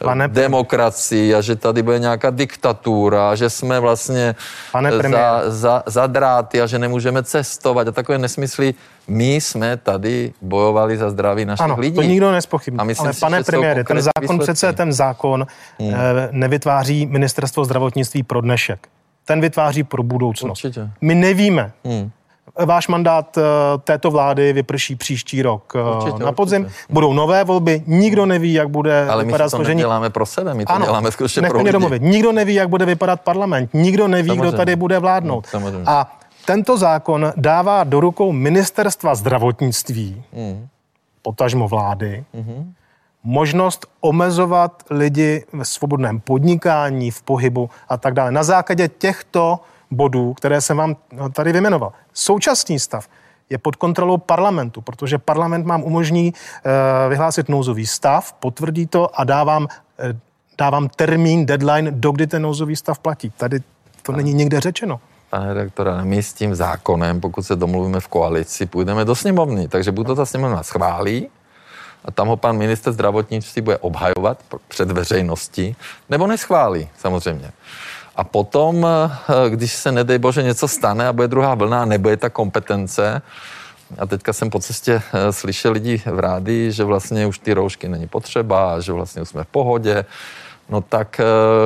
Pane 0.00 0.28
demokracii 0.28 1.34
a 1.34 1.40
že 1.40 1.56
tady 1.56 1.82
bude 1.82 1.98
nějaká 1.98 2.30
diktatura, 2.30 3.34
že 3.34 3.50
jsme 3.50 3.80
vlastně 3.80 4.34
Pane 4.72 4.90
za, 4.90 5.42
za, 5.46 5.82
za 5.86 6.06
dráty 6.06 6.62
a 6.62 6.66
že 6.66 6.78
nemůžeme 6.78 7.22
cestovat 7.22 7.88
a 7.88 7.92
takové 7.92 8.18
nesmysly. 8.18 8.74
My 9.08 9.34
jsme 9.34 9.76
tady 9.76 10.32
bojovali 10.42 10.96
za 10.96 11.10
zdraví 11.10 11.44
našich 11.44 11.64
ano, 11.64 11.76
lidí. 11.78 11.96
to 11.96 12.02
nikdo 12.02 12.32
nespochybní. 12.32 12.80
Ale 12.80 12.94
si, 12.94 13.20
pane 13.20 13.42
premiére, 13.44 13.84
ten 13.84 14.02
zákon 14.02 14.22
výsledky. 14.22 14.42
přece, 14.42 14.72
ten 14.72 14.92
zákon 14.92 15.46
hmm. 15.80 15.94
Eh, 15.94 16.28
nevytváří 16.30 17.06
ministerstvo 17.06 17.64
zdravotnictví 17.64 18.22
pro 18.22 18.40
dnešek. 18.40 18.88
Ten 19.24 19.40
vytváří 19.40 19.82
pro 19.82 20.02
budoucnost. 20.02 20.64
Určitě. 20.64 20.90
My 21.00 21.14
nevíme, 21.14 21.72
hmm 21.84 22.10
Váš 22.64 22.88
mandát 22.88 23.38
eh, 23.38 23.42
této 23.84 24.10
vlády 24.10 24.52
vyprší 24.52 24.96
příští 24.96 25.42
rok 25.42 25.72
eh, 25.76 25.96
určitě, 25.96 26.24
na 26.24 26.32
podzim. 26.32 26.62
Určitě. 26.62 26.92
Budou 26.92 27.12
nové 27.12 27.44
volby, 27.44 27.82
nikdo 27.86 28.26
neví, 28.26 28.52
jak 28.52 28.68
bude 28.68 29.08
Ale 29.08 29.24
vypadat 29.24 29.48
složení. 29.50 29.68
Ale 29.68 29.74
my 29.74 29.82
to 29.82 29.86
děláme 29.88 30.10
pro 30.10 30.26
sebe, 30.26 30.54
my 30.54 30.64
to 30.64 30.72
ano, 30.72 30.86
děláme 30.86 31.12
skutečně 31.12 31.42
pro 31.42 31.58
lidi. 31.58 31.72
domluvit. 31.72 32.02
Nikdo 32.02 32.32
neví, 32.32 32.54
jak 32.54 32.68
bude 32.68 32.86
vypadat 32.86 33.20
parlament, 33.20 33.70
nikdo 33.74 34.08
neví, 34.08 34.28
Samozřejmě. 34.28 34.48
kdo 34.48 34.56
tady 34.56 34.76
bude 34.76 34.98
vládnout. 34.98 35.46
Samozřejmě. 35.46 35.84
A 35.86 36.10
tento 36.44 36.76
zákon 36.76 37.32
dává 37.36 37.84
do 37.84 38.00
rukou 38.00 38.32
ministerstva 38.32 39.14
zdravotnictví, 39.14 40.24
mm. 40.32 40.68
potažmo 41.22 41.68
vlády, 41.68 42.24
mm-hmm. 42.34 42.72
možnost 43.24 43.86
omezovat 44.00 44.82
lidi 44.90 45.44
ve 45.52 45.64
svobodném 45.64 46.20
podnikání, 46.20 47.10
v 47.10 47.22
pohybu 47.22 47.70
a 47.88 47.96
tak 47.96 48.14
dále. 48.14 48.32
Na 48.32 48.42
základě 48.42 48.88
těchto 48.88 49.60
bodů, 49.90 50.34
které 50.34 50.60
jsem 50.60 50.76
vám 50.76 50.96
tady 51.32 51.52
vymenoval. 51.52 51.92
Současný 52.12 52.78
stav 52.78 53.08
je 53.50 53.58
pod 53.58 53.76
kontrolou 53.76 54.16
parlamentu, 54.16 54.80
protože 54.80 55.18
parlament 55.18 55.66
mám 55.66 55.82
umožní 55.82 56.32
uh, 56.32 57.10
vyhlásit 57.10 57.48
nouzový 57.48 57.86
stav, 57.86 58.32
potvrdí 58.32 58.86
to 58.86 59.20
a 59.20 59.24
dávám, 59.24 59.62
uh, 59.62 59.68
dávám 60.58 60.88
termín, 60.88 61.46
deadline, 61.46 61.90
dokdy 61.90 62.26
ten 62.26 62.42
nouzový 62.42 62.76
stav 62.76 62.98
platí. 62.98 63.30
Tady 63.30 63.60
to 64.02 64.12
není 64.12 64.34
nikde 64.34 64.60
řečeno. 64.60 65.00
Pane 65.32 65.54
redaktore, 65.54 66.04
my 66.04 66.22
s 66.22 66.32
tím 66.32 66.54
zákonem, 66.54 67.20
pokud 67.20 67.42
se 67.42 67.56
domluvíme 67.56 68.00
v 68.00 68.08
koalici, 68.08 68.66
půjdeme 68.66 69.04
do 69.04 69.14
sněmovny. 69.14 69.68
Takže 69.68 69.92
buď 69.92 70.06
to 70.06 70.14
ta 70.14 70.26
sněmovna 70.26 70.62
schválí, 70.62 71.28
a 72.04 72.10
tam 72.10 72.28
ho 72.28 72.36
pan 72.36 72.56
minister 72.56 72.92
zdravotnictví 72.92 73.62
bude 73.62 73.78
obhajovat 73.78 74.38
před 74.68 74.90
veřejností, 74.90 75.76
nebo 76.08 76.26
neschválí, 76.26 76.88
samozřejmě. 76.98 77.52
A 78.16 78.24
potom, 78.24 78.86
eh, 78.86 79.50
když 79.50 79.72
se 79.72 79.92
nedej 79.92 80.18
bože 80.18 80.42
něco 80.42 80.68
stane 80.68 81.08
a 81.08 81.12
bude 81.12 81.28
druhá 81.28 81.54
vlna 81.54 81.82
a 81.82 81.84
nebude 81.84 82.16
ta 82.16 82.28
kompetence, 82.28 83.22
a 83.98 84.06
teďka 84.06 84.32
jsem 84.32 84.50
po 84.50 84.60
cestě 84.60 85.02
eh, 85.12 85.32
slyšel 85.32 85.72
lidi 85.72 86.02
v 86.06 86.18
rádi, 86.18 86.72
že 86.72 86.84
vlastně 86.84 87.26
už 87.26 87.38
ty 87.38 87.52
roušky 87.52 87.88
není 87.88 88.08
potřeba, 88.08 88.80
že 88.80 88.92
vlastně 88.92 89.22
už 89.22 89.28
jsme 89.28 89.44
v 89.44 89.48
pohodě, 89.48 90.04
No 90.70 90.80
tak 90.80 91.20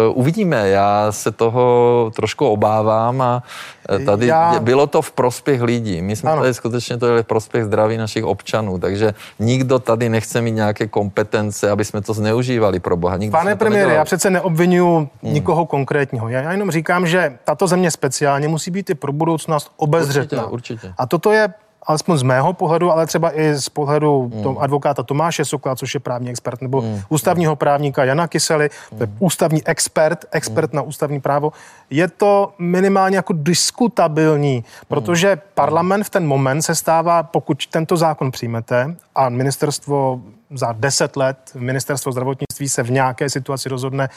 uh, 0.09 0.19
uvidíme. 0.19 0.69
Já 0.69 1.13
se 1.13 1.33
toho 1.33 2.13
trošku 2.17 2.47
obávám 2.47 3.23
a 3.23 3.43
eh, 3.91 3.99
tady 3.99 4.27
Já... 4.27 4.61
bylo 4.61 4.87
to 4.87 5.03
v 5.03 5.13
prospěch 5.13 5.63
lidí. 5.63 6.03
My 6.03 6.17
jsme 6.17 6.31
ano. 6.31 6.43
tady 6.43 6.55
skutečně 6.55 6.97
to 6.97 7.07
dělali 7.07 7.23
v 7.23 7.27
prospěch 7.27 7.65
zdraví 7.65 7.97
našich 7.97 8.25
občanů, 8.25 8.79
takže 8.79 9.15
nikdo 9.39 9.79
tady 9.79 10.09
nechce 10.09 10.41
mít 10.41 10.53
nějaké 10.53 10.87
kompetence, 10.87 11.71
aby 11.71 11.85
jsme 11.85 12.01
to 12.01 12.15
zneužívali 12.15 12.81
pro 12.81 12.97
Boha. 12.97 13.17
Nikdo 13.17 13.39
Pane 13.39 13.57
premiére, 13.57 13.95
já 13.95 14.05
přece 14.05 14.31
neobvinuju 14.31 14.97
hmm. 14.97 15.09
nikoho 15.23 15.67
konkrétního. 15.67 16.29
Já 16.29 16.53
jenom 16.53 16.71
říkám, 16.71 17.07
že 17.07 17.39
tato 17.45 17.67
země 17.67 17.91
speciálně 17.91 18.49
musí 18.49 18.71
být 18.71 18.91
i 18.91 18.95
pro 18.95 19.13
budoucnost 19.13 19.73
obezřetná. 19.77 20.47
Určitě, 20.47 20.77
určitě. 20.77 20.95
A 20.99 21.07
toto 21.07 21.33
je 21.33 21.49
alespoň 21.87 22.19
z 22.19 22.23
mého 22.23 22.53
pohledu, 22.53 22.93
ale 22.93 23.07
třeba 23.07 23.39
i 23.39 23.55
z 23.55 23.69
pohledu 23.69 24.31
mm. 24.35 24.43
tom 24.43 24.57
advokáta 24.61 25.03
Tomáše 25.03 25.45
Sokla, 25.45 25.77
což 25.77 25.95
je 25.95 26.01
právní 26.01 26.31
expert, 26.31 26.63
nebo 26.63 26.83
mm. 26.83 27.01
ústavního 27.09 27.57
právníka 27.57 28.05
Jana 28.05 28.29
Kysely, 28.29 28.71
mm. 28.93 28.99
to 28.99 29.05
je 29.05 29.11
ústavní 29.19 29.67
expert, 29.67 30.25
expert 30.31 30.73
mm. 30.73 30.77
na 30.77 30.83
ústavní 30.83 31.21
právo, 31.21 31.53
je 31.91 32.09
to 32.09 32.55
minimálně 32.59 33.17
jako 33.17 33.33
diskutabilní, 33.37 34.65
protože 34.89 35.35
mm. 35.35 35.41
parlament 35.55 36.05
v 36.05 36.11
ten 36.11 36.27
moment 36.27 36.63
se 36.63 36.75
stává, 36.75 37.23
pokud 37.23 37.67
tento 37.67 37.97
zákon 37.97 38.31
přijmete 38.31 38.97
a 39.15 39.29
ministerstvo 39.29 40.21
za 40.51 40.73
deset 40.73 41.17
let, 41.17 41.39
ministerstvo 41.55 42.13
zdravotnictví 42.13 42.69
se 42.69 42.83
v 42.83 42.91
nějaké 42.91 43.31
situaci 43.31 43.69
rozhodne, 43.69 44.09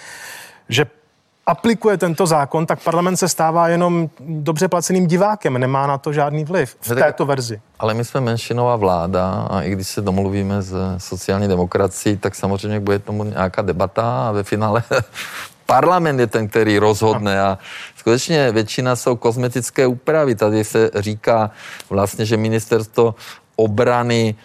že 0.69 0.85
aplikuje 1.49 1.97
tento 1.97 2.25
zákon, 2.25 2.65
tak 2.65 2.83
parlament 2.83 3.17
se 3.17 3.29
stává 3.29 3.67
jenom 3.67 4.09
dobře 4.19 4.67
placeným 4.67 5.07
divákem, 5.07 5.57
nemá 5.57 5.87
na 5.87 5.97
to 5.97 6.13
žádný 6.13 6.45
vliv 6.45 6.75
v 6.81 6.95
této 6.95 7.25
verzi. 7.25 7.61
Ale 7.79 7.93
my 7.93 8.05
jsme 8.05 8.21
menšinová 8.21 8.75
vláda 8.75 9.47
a 9.49 9.61
i 9.61 9.71
když 9.71 9.87
se 9.87 10.01
domluvíme 10.01 10.61
s 10.61 10.97
sociální 10.97 11.47
demokracií, 11.47 12.17
tak 12.17 12.35
samozřejmě 12.35 12.79
bude 12.79 12.99
tomu 12.99 13.23
nějaká 13.23 13.61
debata 13.61 14.27
a 14.27 14.31
ve 14.31 14.43
finále 14.43 14.83
parlament 15.65 16.19
je 16.19 16.27
ten, 16.27 16.47
který 16.47 16.79
rozhodne 16.79 17.41
a 17.41 17.57
skutečně 17.95 18.51
většina 18.51 18.95
jsou 18.95 19.15
kozmetické 19.15 19.87
úpravy. 19.87 20.35
Tady 20.35 20.63
se 20.63 20.91
říká 20.95 21.51
vlastně, 21.89 22.25
že 22.25 22.37
ministerstvo 22.37 23.15
obrany, 23.59 24.35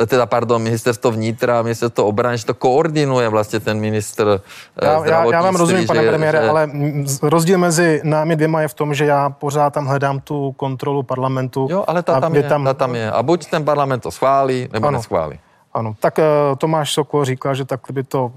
e, 0.00 0.06
teda 0.06 0.26
pardon, 0.26 0.62
ministerstvo 0.62 1.10
vnitra, 1.10 1.62
ministerstvo 1.62 2.04
obrany, 2.04 2.38
že 2.38 2.46
to 2.46 2.54
koordinuje 2.54 3.28
vlastně 3.28 3.60
ten 3.60 3.80
ministr 3.80 4.40
e, 4.82 4.86
já, 4.86 5.06
já, 5.06 5.24
já 5.24 5.42
vám 5.42 5.56
rozumím, 5.56 5.86
pane 5.86 6.02
premiére, 6.02 6.42
že... 6.42 6.48
ale 6.48 6.70
rozdíl 7.22 7.58
mezi 7.58 8.00
námi 8.04 8.36
dvěma 8.36 8.60
je 8.62 8.68
v 8.68 8.74
tom, 8.74 8.94
že 8.94 9.04
já 9.04 9.30
pořád 9.30 9.70
tam 9.70 9.86
hledám 9.86 10.20
tu 10.20 10.52
kontrolu 10.52 11.02
parlamentu. 11.02 11.68
Jo, 11.70 11.84
ale 11.86 12.02
ta 12.02 12.20
tam, 12.20 12.34
je, 12.34 12.42
tam... 12.42 12.64
ta 12.64 12.74
tam 12.74 12.94
je. 12.94 13.10
A 13.10 13.22
buď 13.22 13.50
ten 13.50 13.64
parlament 13.64 14.00
to 14.02 14.10
schválí, 14.10 14.68
nebo 14.72 14.88
ano. 14.88 14.98
neschválí. 14.98 15.38
Ano, 15.74 15.94
tak 16.00 16.18
uh, 16.18 16.24
Tomáš 16.58 16.92
Sokol 16.92 17.24
říká, 17.24 17.54
že 17.54 17.64
tak 17.64 17.80
by 17.92 18.02
to 18.02 18.32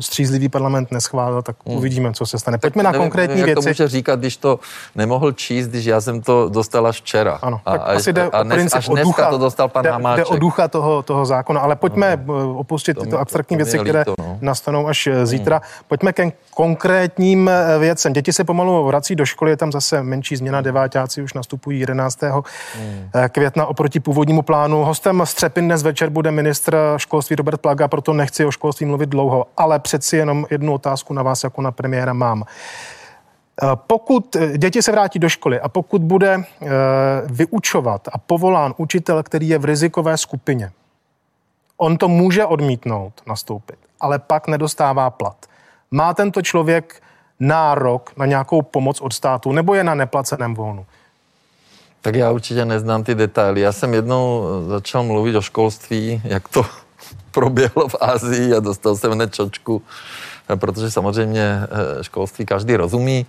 střízlivý 0.00 0.48
parlament 0.48 0.92
neschválil, 0.92 1.42
tak 1.42 1.56
hmm. 1.66 1.76
uvidíme, 1.76 2.12
co 2.12 2.26
se 2.26 2.38
stane. 2.38 2.58
Pojďme 2.58 2.82
tak 2.82 2.84
na 2.84 2.92
nevím, 2.92 3.04
konkrétní 3.04 3.36
nevím, 3.36 3.44
věci. 3.44 3.68
Jak 3.68 3.76
to 3.76 3.82
může 3.82 3.88
říkat, 3.88 4.18
když 4.20 4.36
to 4.36 4.60
nemohl 4.94 5.32
číst, 5.32 5.68
když 5.68 5.84
já 5.84 6.00
jsem 6.00 6.22
to 6.22 6.48
dostal 6.48 6.86
až 6.86 7.00
včera. 7.00 7.38
Ano, 7.42 7.60
tak 7.64 7.80
a, 7.80 7.84
asi 7.84 8.12
jde 8.12 8.30
a, 8.32 8.42
dnes, 8.42 8.74
až 8.74 8.88
dneska 8.88 9.04
ducha, 9.04 9.30
to 9.30 9.38
dostal 9.38 9.68
pan 9.68 9.82
jde, 9.82 9.90
Hamáček. 9.90 10.26
Jde 10.26 10.36
o 10.36 10.38
ducha 10.38 10.68
toho, 10.68 11.02
toho 11.02 11.26
zákona, 11.26 11.60
ale 11.60 11.76
pojďme 11.76 12.22
no, 12.26 12.58
opustit 12.58 12.98
tyto 12.98 13.18
abstraktní 13.18 13.56
věci, 13.56 13.80
líto, 13.80 13.84
které 13.84 14.04
no. 14.18 14.38
nastanou 14.40 14.88
až 14.88 15.06
eh, 15.06 15.26
zítra. 15.26 15.56
Hmm. 15.56 15.84
Pojďme 15.88 16.12
ke 16.12 16.32
konkrétním 16.54 17.50
věcem. 17.78 18.12
Děti 18.12 18.32
se 18.32 18.44
pomalu 18.44 18.86
vrací 18.86 19.16
do 19.16 19.26
školy, 19.26 19.50
je 19.50 19.56
tam 19.56 19.72
zase 19.72 20.02
menší 20.02 20.36
změna, 20.36 20.60
devátáci 20.60 21.22
už 21.22 21.34
nastupují 21.34 21.80
11. 21.80 22.20
Hmm. 22.22 23.10
května 23.28 23.66
oproti 23.66 24.00
původnímu 24.00 24.42
plánu. 24.42 24.84
Hostem 24.84 25.22
Střepin 25.24 25.64
dnes 25.64 25.82
večer 25.82 26.10
bude 26.10 26.30
ministr 26.30 26.76
školství 26.96 27.36
Robert 27.36 27.60
Plaga, 27.60 27.88
proto 27.88 28.12
nechci 28.12 28.44
o 28.44 28.50
školství 28.50 28.86
mluvit 28.86 29.08
dlouho, 29.08 29.46
ale 29.56 29.78
přeci 29.78 30.16
jenom 30.16 30.46
jednu 30.50 30.74
otázku 30.74 31.14
na 31.14 31.22
vás 31.22 31.44
jako 31.44 31.62
na 31.62 31.70
premiéra 31.70 32.12
mám. 32.12 32.44
Eh, 33.62 33.66
pokud 33.86 34.36
eh, 34.36 34.58
děti 34.58 34.82
se 34.82 34.92
vrátí 34.92 35.18
do 35.18 35.28
školy 35.28 35.60
a 35.60 35.68
pokud 35.68 36.02
bude 36.02 36.34
eh, 36.34 36.66
vyučovat 37.26 38.08
a 38.12 38.18
povolán 38.18 38.74
učitel, 38.76 39.22
který 39.22 39.48
je 39.48 39.58
v 39.58 39.64
rizikové 39.64 40.16
skupině, 40.16 40.70
on 41.76 41.96
to 41.96 42.08
může 42.08 42.44
odmítnout, 42.44 43.22
nastoupit, 43.26 43.78
ale 44.00 44.18
pak 44.18 44.48
nedostává 44.48 45.10
plat. 45.10 45.46
Má 45.90 46.14
tento 46.14 46.42
člověk 46.42 47.02
nárok 47.40 48.12
na 48.16 48.26
nějakou 48.26 48.62
pomoc 48.62 49.00
od 49.00 49.12
státu 49.12 49.52
nebo 49.52 49.74
je 49.74 49.84
na 49.84 49.94
neplaceném 49.94 50.54
volnu? 50.54 50.86
Tak 52.06 52.14
já 52.14 52.30
určitě 52.30 52.64
neznám 52.64 53.04
ty 53.04 53.14
detaily. 53.14 53.60
Já 53.60 53.72
jsem 53.72 53.94
jednou 53.94 54.44
začal 54.68 55.02
mluvit 55.02 55.36
o 55.36 55.42
školství, 55.42 56.22
jak 56.24 56.48
to 56.48 56.66
proběhlo 57.30 57.88
v 57.88 57.94
Asii 58.00 58.54
a 58.54 58.60
dostal 58.60 58.96
jsem 58.96 59.12
hned 59.12 59.34
čočku, 59.34 59.82
protože 60.54 60.90
samozřejmě 60.90 61.60
eh, 61.62 62.04
školství 62.04 62.46
každý 62.46 62.76
rozumí. 62.76 63.26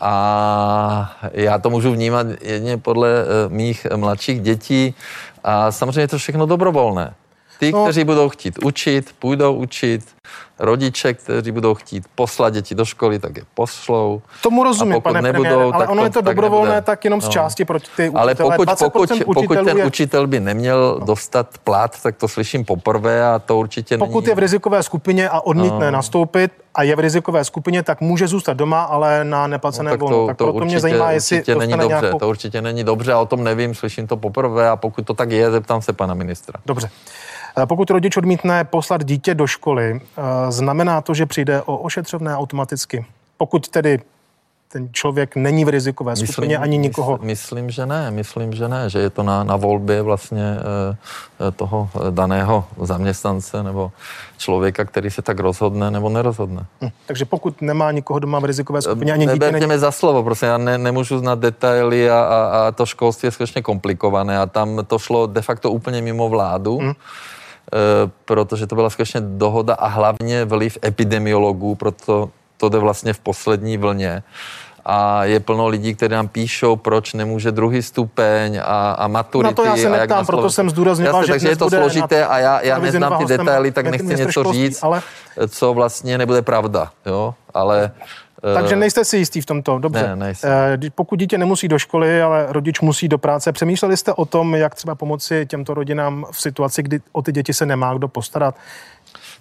A 0.00 1.16
já 1.32 1.58
to 1.58 1.70
můžu 1.70 1.92
vnímat 1.92 2.26
jedině 2.40 2.78
podle 2.78 3.08
eh, 3.10 3.48
mých 3.48 3.86
mladších 3.96 4.40
dětí. 4.40 4.94
A 5.44 5.72
samozřejmě 5.72 6.00
je 6.00 6.08
to 6.08 6.18
všechno 6.18 6.46
dobrovolné. 6.46 7.14
Ty, 7.58 7.72
no. 7.72 7.84
kteří 7.84 8.04
budou 8.04 8.28
chtít 8.28 8.58
učit, 8.64 9.14
půjdou 9.18 9.54
učit, 9.54 10.04
rodiče, 10.58 11.14
kteří 11.14 11.52
budou 11.52 11.74
chtít 11.74 12.04
poslat 12.14 12.52
děti 12.52 12.74
do 12.74 12.84
školy, 12.84 13.18
tak 13.18 13.36
je 13.36 13.42
pošlou. 13.54 14.22
Tomu 14.42 14.64
rozumím, 14.64 15.02
pane 15.02 15.22
nebudou, 15.22 15.42
premiére, 15.42 15.72
ale 15.72 15.86
ono 15.86 16.02
to, 16.02 16.04
je 16.04 16.10
to 16.10 16.22
tak 16.22 16.36
dobrovolné 16.36 16.70
nebude. 16.70 16.82
tak 16.82 17.04
jenom 17.04 17.20
z 17.20 17.24
no. 17.24 17.30
části 17.30 17.64
pro 17.64 17.80
ty 17.80 17.86
učitele. 17.86 18.20
Ale 18.20 18.34
pokud, 18.34 18.68
pokud, 18.78 19.10
pokud 19.24 19.54
ten 19.64 19.78
je... 19.78 19.84
učitel 19.84 20.26
by 20.26 20.40
neměl 20.40 20.96
no. 21.00 21.06
dostat 21.06 21.58
plat, 21.64 22.02
tak 22.02 22.16
to 22.16 22.28
slyším 22.28 22.64
poprvé 22.64 23.26
a 23.26 23.38
to 23.38 23.58
určitě 23.58 23.98
Pokud 23.98 24.20
není... 24.20 24.30
je 24.30 24.34
v 24.34 24.38
rizikové 24.38 24.82
skupině 24.82 25.28
a 25.28 25.40
odmítne 25.40 25.86
no. 25.86 25.90
nastoupit 25.90 26.52
a 26.74 26.82
je 26.82 26.96
v 26.96 26.98
rizikové 26.98 27.44
skupině, 27.44 27.82
tak 27.82 28.00
může 28.00 28.28
zůstat 28.28 28.56
doma, 28.56 28.82
ale 28.82 29.24
na 29.24 29.46
neplacené 29.46 29.90
no, 29.90 29.92
tak 29.92 30.00
volno. 30.00 30.26
Tak 30.26 30.36
to 30.36 30.44
proto 30.44 30.56
určitě, 30.56 30.70
mě 30.70 30.80
zajímá, 30.80 31.10
jestli 31.10 31.42
to 31.42 31.58
není 31.58 31.72
dobře, 31.72 31.88
nějakou... 31.88 32.18
To 32.18 32.28
určitě 32.28 32.62
není 32.62 32.84
dobře 32.84 33.12
a 33.12 33.18
o 33.18 33.26
tom 33.26 33.44
nevím, 33.44 33.74
slyším 33.74 34.06
to 34.06 34.16
poprvé 34.16 34.68
a 34.68 34.76
pokud 34.76 35.06
to 35.06 35.14
tak 35.14 35.30
je, 35.30 35.50
zeptám 35.50 35.82
se 35.82 35.92
pana 35.92 36.14
ministra. 36.14 36.60
Dobře. 36.66 36.90
Eh, 37.62 37.66
pokud 37.66 37.90
rodič 37.90 38.16
odmítne 38.16 38.64
poslat 38.64 39.04
dítě 39.04 39.34
do 39.34 39.46
školy, 39.46 40.00
eh, 40.00 40.47
znamená 40.50 41.00
to, 41.00 41.14
že 41.14 41.26
přijde 41.26 41.62
o 41.62 41.76
ošetřovné 41.76 42.36
automaticky. 42.36 43.06
Pokud 43.36 43.68
tedy 43.68 44.00
ten 44.72 44.88
člověk 44.92 45.36
není 45.36 45.64
v 45.64 45.68
rizikové 45.68 46.16
skupině 46.16 46.46
myslím, 46.48 46.62
ani 46.62 46.78
nikoho. 46.78 47.18
Myslím, 47.22 47.70
že 47.70 47.86
ne, 47.86 48.10
myslím, 48.10 48.52
že 48.52 48.68
ne, 48.68 48.90
že 48.90 48.98
je 48.98 49.10
to 49.10 49.22
na, 49.22 49.44
na 49.44 49.56
volbě 49.56 50.02
vlastně 50.02 50.56
e, 51.40 51.50
toho 51.50 51.90
daného 52.10 52.64
zaměstnance 52.82 53.62
nebo 53.62 53.92
člověka, 54.38 54.84
který 54.84 55.10
se 55.10 55.22
tak 55.22 55.40
rozhodne 55.40 55.90
nebo 55.90 56.08
nerozhodne. 56.08 56.66
Hm, 56.82 56.88
takže 57.06 57.24
pokud 57.24 57.62
nemá 57.62 57.92
nikoho 57.92 58.18
doma 58.18 58.38
v 58.38 58.44
rizikové 58.44 58.82
skupině, 58.82 59.12
ani 59.12 59.26
dítě 59.26 59.52
není... 59.52 59.78
za 59.78 59.90
slovo, 59.90 60.22
prostě 60.22 60.46
já 60.46 60.58
ne, 60.58 60.78
nemůžu 60.78 61.18
znát 61.18 61.38
detaily 61.38 62.10
a, 62.10 62.20
a, 62.20 62.66
a 62.66 62.72
to 62.72 62.86
školství 62.86 63.26
je 63.26 63.30
skutečně 63.30 63.62
komplikované 63.62 64.38
a 64.38 64.46
tam 64.46 64.84
to 64.86 64.98
šlo 64.98 65.26
de 65.26 65.42
facto 65.42 65.70
úplně 65.70 66.02
mimo 66.02 66.28
vládu. 66.28 66.78
Hm 66.82 66.92
Eh, 66.92 66.94
protože 68.24 68.66
to 68.66 68.74
byla 68.74 68.90
skutečně 68.90 69.20
dohoda 69.20 69.74
a 69.74 69.88
hlavně 69.88 70.44
vliv 70.44 70.78
epidemiologů, 70.84 71.74
proto 71.74 72.30
to 72.56 72.68
jde 72.68 72.78
vlastně 72.78 73.12
v 73.12 73.18
poslední 73.18 73.76
vlně 73.76 74.22
a 74.90 75.24
je 75.24 75.40
plno 75.40 75.68
lidí, 75.68 75.94
kteří 75.94 76.12
nám 76.12 76.28
píšou, 76.28 76.76
proč 76.76 77.14
nemůže 77.14 77.52
druhý 77.52 77.82
stupeň 77.82 78.60
a, 78.64 78.92
a 78.92 79.08
maturity. 79.08 79.50
Na 79.50 79.56
to 79.56 79.64
já 79.64 79.76
se 79.76 79.90
neptám, 79.90 80.26
proto 80.26 80.50
jsem 80.50 80.70
zdůrazňoval, 80.70 81.26
že 81.26 81.32
Takže 81.32 81.48
je 81.48 81.56
to 81.56 81.70
složité 81.70 82.26
a 82.26 82.38
já, 82.38 82.60
já 82.60 82.78
neznám 82.78 83.18
ty 83.18 83.24
detaily, 83.24 83.70
tak 83.70 83.86
nechci 83.86 84.14
něco 84.14 84.52
říct, 84.52 84.82
ale... 84.82 85.02
co 85.48 85.74
vlastně 85.74 86.18
nebude 86.18 86.42
pravda. 86.42 86.90
Jo? 87.06 87.34
Ale 87.54 87.90
takže 88.54 88.74
eh, 88.74 88.76
nejste 88.76 89.04
si 89.04 89.16
jistý 89.16 89.40
v 89.40 89.46
tomto, 89.46 89.78
dobře. 89.78 90.16
Ne, 90.16 90.32
eh, 90.44 90.90
Pokud 90.94 91.18
dítě 91.18 91.38
nemusí 91.38 91.68
do 91.68 91.78
školy, 91.78 92.22
ale 92.22 92.46
rodič 92.48 92.80
musí 92.80 93.08
do 93.08 93.18
práce, 93.18 93.52
přemýšleli 93.52 93.96
jste 93.96 94.12
o 94.12 94.24
tom, 94.24 94.54
jak 94.54 94.74
třeba 94.74 94.94
pomoci 94.94 95.46
těmto 95.46 95.74
rodinám 95.74 96.26
v 96.30 96.40
situaci, 96.40 96.82
kdy 96.82 97.00
o 97.12 97.22
ty 97.22 97.32
děti 97.32 97.54
se 97.54 97.66
nemá 97.66 97.94
kdo 97.94 98.08
postarat? 98.08 98.54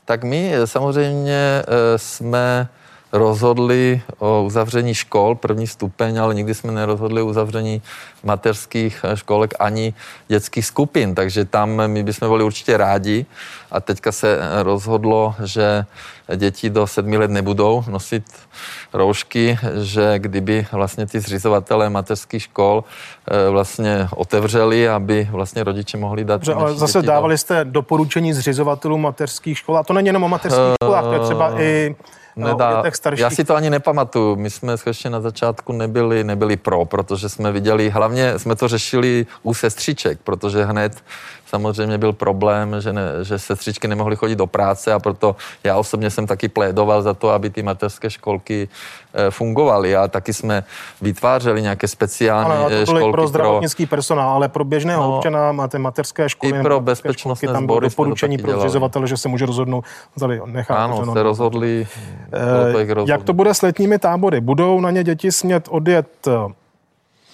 Tak 0.06 0.24
my 0.24 0.54
eh, 0.56 0.68
samozřejmě 0.68 1.64
jsme 1.96 2.68
rozhodli 3.18 4.02
o 4.20 4.44
uzavření 4.44 4.94
škol, 4.94 5.36
první 5.36 5.68
stupeň, 5.68 6.20
ale 6.20 6.36
nikdy 6.36 6.54
jsme 6.54 6.72
nerozhodli 6.72 7.22
o 7.22 7.26
uzavření 7.26 7.82
mateřských 8.24 9.06
školek 9.16 9.54
ani 9.60 9.94
dětských 10.28 10.66
skupin, 10.66 11.16
takže 11.16 11.46
tam 11.46 11.88
my 11.88 12.04
bychom 12.04 12.30
byli 12.30 12.44
určitě 12.44 12.78
rádi 12.78 13.26
a 13.72 13.80
teďka 13.80 14.12
se 14.12 14.40
rozhodlo, 14.62 15.36
že 15.44 15.86
děti 16.36 16.70
do 16.70 16.88
sedmi 16.88 17.18
let 17.18 17.32
nebudou 17.32 17.84
nosit 17.88 18.24
roušky, 18.94 19.60
že 19.82 20.20
kdyby 20.20 20.68
vlastně 20.72 21.08
ty 21.08 21.20
zřizovatelé 21.20 21.90
mateřských 21.90 22.44
škol 22.44 22.84
eh, 22.84 23.50
vlastně 23.50 24.08
otevřeli, 24.16 24.90
aby 24.90 25.28
vlastně 25.32 25.64
rodiče 25.64 25.98
mohli 25.98 26.26
dát. 26.26 26.38
Dobře, 26.38 26.54
ale 26.54 26.76
zase 26.76 27.02
dávali 27.02 27.34
do... 27.34 27.38
jste 27.38 27.66
doporučení 27.66 28.34
zřizovatelům 28.34 29.02
mateřských 29.02 29.58
škol 29.58 29.78
a 29.78 29.84
to 29.84 29.94
není 29.94 30.08
jenom 30.08 30.24
o 30.24 30.30
mateřských 30.30 30.74
školách, 30.84 31.04
to 31.04 31.14
je 31.14 31.20
třeba 31.20 31.62
i 31.62 31.96
No, 32.38 32.48
nedá. 32.48 32.84
Já 33.16 33.30
si 33.30 33.44
to 33.44 33.56
ani 33.56 33.70
nepamatuju. 33.70 34.36
My 34.36 34.50
jsme 34.50 34.78
skutečně 34.78 35.10
na 35.10 35.22
začátku 35.22 35.74
nebyli, 35.74 36.24
nebyli 36.24 36.58
pro, 36.58 36.86
protože 36.86 37.30
jsme 37.30 37.52
viděli, 37.52 37.90
hlavně 37.90 38.40
jsme 38.40 38.56
to 38.56 38.68
řešili 38.68 39.26
u 39.44 39.54
sestřiček, 39.54 40.20
protože 40.24 40.66
hned 40.66 41.04
samozřejmě 41.48 41.98
byl 41.98 42.14
problém, 42.14 42.76
že, 42.82 42.94
ne, 42.94 43.02
že 43.24 43.40
sestřičky 43.40 43.88
nemohly 43.88 44.16
chodit 44.16 44.36
do 44.36 44.48
práce 44.48 44.94
a 44.94 45.00
proto 45.00 45.36
já 45.64 45.78
osobně 45.78 46.10
jsem 46.10 46.28
taky 46.28 46.48
plédoval 46.48 47.02
za 47.02 47.14
to, 47.14 47.30
aby 47.30 47.50
ty 47.50 47.64
mateřské 47.64 48.10
školky 48.10 48.70
eh, 49.14 49.32
fungovaly 49.32 49.96
a 49.96 50.08
taky 50.08 50.34
jsme 50.34 50.64
vytvářeli 51.02 51.62
nějaké 51.62 51.88
speciální 51.88 52.52
ale 52.52 52.70
to 52.70 52.76
eh, 52.76 52.86
školky 52.86 53.12
pro 53.12 53.28
zdravotnický 53.28 53.86
pro... 53.86 53.90
personál, 53.90 54.30
ale 54.30 54.50
pro 54.50 54.64
běžného 54.64 55.04
no, 55.04 55.18
občana 55.18 55.52
máte 55.52 55.80
mateřské 55.80 56.30
školy. 56.30 56.60
I 56.60 56.62
pro 56.62 56.80
bezpečnostné 56.80 57.48
tam 57.48 57.66
bylo 57.66 57.80
doporučení 57.80 58.38
pro 58.38 58.60
zřizovatele, 58.60 59.08
že 59.08 59.18
se 59.18 59.30
může 59.30 59.46
rozhodnout, 59.46 59.86
zali 60.16 60.42
nechá. 60.46 60.76
Ano, 60.76 61.14
se 61.14 61.24
rozhodli. 61.24 61.88
Eh, 62.34 63.06
jak 63.08 63.24
to 63.24 63.34
bude 63.34 63.54
s 63.54 63.62
letními 63.62 64.00
tábory? 64.00 64.42
Budou 64.42 64.80
na 64.80 64.92
ně 64.92 65.04
děti 65.04 65.32
smět 65.32 65.68
odjet 65.70 66.28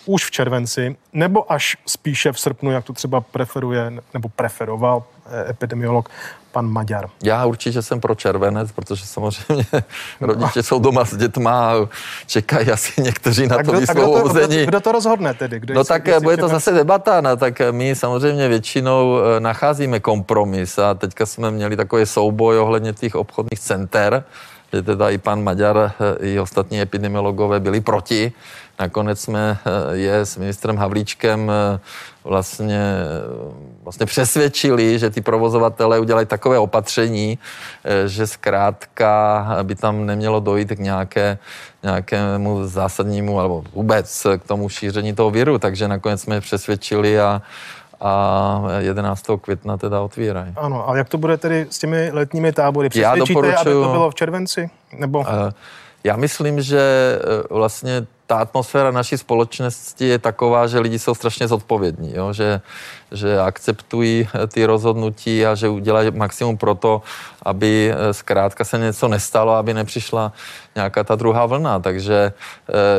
už 0.06 0.26
v 0.26 0.32
červenci, 0.32 0.96
nebo 1.14 1.52
až 1.52 1.78
spíše 1.86 2.32
v 2.32 2.40
srpnu, 2.40 2.72
jak 2.72 2.84
to 2.84 2.94
třeba 2.94 3.22
preferuje 3.22 3.94
nebo 4.14 4.30
preferoval 4.30 5.04
eh, 5.26 5.50
epidemiolog 5.50 6.10
pan 6.54 6.68
Maďar. 6.68 7.10
Já 7.24 7.46
určitě 7.46 7.82
jsem 7.82 8.00
pro 8.00 8.16
červenec, 8.16 8.72
protože 8.72 9.06
samozřejmě 9.06 9.66
no. 10.22 10.28
rodiče 10.28 10.64
jsou 10.64 10.80
doma 10.80 11.06
s 11.06 11.18
dětma 11.18 11.52
a 11.52 11.88
čekají 12.28 12.72
asi 12.72 13.02
někteří 13.02 13.48
na 13.48 13.64
to 13.64 13.72
vysvobození. 13.72 14.58
Kdo, 14.58 14.66
kdo 14.66 14.80
to 14.80 14.92
rozhodne 14.92 15.34
tedy? 15.34 15.60
Kdo 15.60 15.74
no 15.74 15.84
tak 15.84 16.22
bude 16.24 16.38
to 16.38 16.48
zase 16.48 16.72
debata, 16.72 17.22
no, 17.22 17.38
tak 17.38 17.62
my 17.72 17.96
samozřejmě 17.96 18.48
většinou 18.48 19.18
eh, 19.18 19.40
nacházíme 19.40 20.00
kompromis 20.00 20.78
a 20.78 20.94
teďka 20.94 21.26
jsme 21.26 21.52
měli 21.52 21.76
takový 21.76 22.06
souboj 22.06 22.60
ohledně 22.60 22.94
těch 22.94 23.16
obchodních 23.16 23.60
center, 23.60 24.24
že 24.74 24.82
teda 24.82 25.10
i 25.10 25.18
pan 25.18 25.44
Maďar, 25.44 25.78
eh, 25.78 26.28
i 26.28 26.40
ostatní 26.40 26.82
epidemiologové 26.82 27.60
byli 27.60 27.82
proti, 27.82 28.34
Nakonec 28.80 29.22
jsme 29.22 29.58
eh, 29.66 29.96
je 29.96 30.20
s 30.20 30.38
ministrem 30.38 30.78
Havlíčkem 30.78 31.52
eh, 31.52 31.80
vlastně, 32.24 32.80
eh, 32.80 33.54
vlastně 33.84 34.06
přesvědčili, 34.06 35.00
že 35.00 35.10
ty 35.10 35.22
provozovatele 35.22 36.00
udělají 36.00 36.28
takové 36.28 36.60
opatření, 36.60 37.40
že 38.06 38.28
zkrátka 38.28 39.48
by 39.64 39.76
tam 39.76 40.06
nemělo 40.06 40.40
dojít 40.40 40.70
k 40.70 40.80
nějaké, 40.80 41.38
nějakému 41.84 42.68
zásadnímu, 42.68 43.40
alebo 43.40 43.64
vůbec 43.74 44.28
k 44.38 44.48
tomu 44.48 44.70
šíření 44.70 45.14
toho 45.14 45.32
viru, 45.32 45.60
takže 45.60 45.88
nakonec 45.88 46.22
jsme 46.22 46.36
je 46.36 46.42
přesvědčili 46.42 47.20
a, 47.20 47.42
a 48.02 48.62
11. 48.78 49.26
května 49.42 49.78
teda 49.78 50.02
otvírají. 50.02 50.54
Ano, 50.56 50.90
a 50.90 50.98
jak 50.98 51.10
to 51.10 51.18
bude 51.18 51.38
tedy 51.38 51.68
s 51.70 51.80
těmi 51.80 52.10
letními 52.14 52.52
tábory? 52.52 52.90
Přesvědčíte, 52.90 53.20
Já 53.20 53.26
doporučuji, 53.26 53.76
aby 53.76 53.86
to 53.86 53.92
bylo 53.92 54.12
v 54.12 54.16
červenci? 54.16 54.70
Nebo... 54.98 55.26
Já 56.04 56.16
myslím, 56.16 56.62
že 56.62 56.82
vlastně 57.50 58.06
ta 58.28 58.38
atmosféra 58.38 58.92
naší 58.92 59.18
společnosti 59.18 60.06
je 60.06 60.20
taková, 60.20 60.68
že 60.68 60.80
lidi 60.80 61.00
jsou 61.00 61.16
strašně 61.16 61.48
zodpovědní, 61.48 62.14
jo? 62.16 62.34
Že, 62.34 62.62
že 63.14 63.40
akceptují 63.40 64.28
eh, 64.34 64.48
ty 64.48 64.66
rozhodnutí 64.66 65.46
a 65.46 65.56
že 65.56 65.70
udělají 65.70 66.12
maximum 66.12 66.58
pro 66.58 66.76
to, 66.76 67.02
aby 67.44 67.94
eh, 67.94 68.14
zkrátka 68.14 68.64
se 68.64 68.78
něco 68.78 69.08
nestalo, 69.08 69.54
aby 69.54 69.74
nepřišla 69.74 70.34
nějaká 70.76 71.04
ta 71.04 71.16
druhá 71.16 71.46
vlna. 71.46 71.80
Takže 71.80 72.34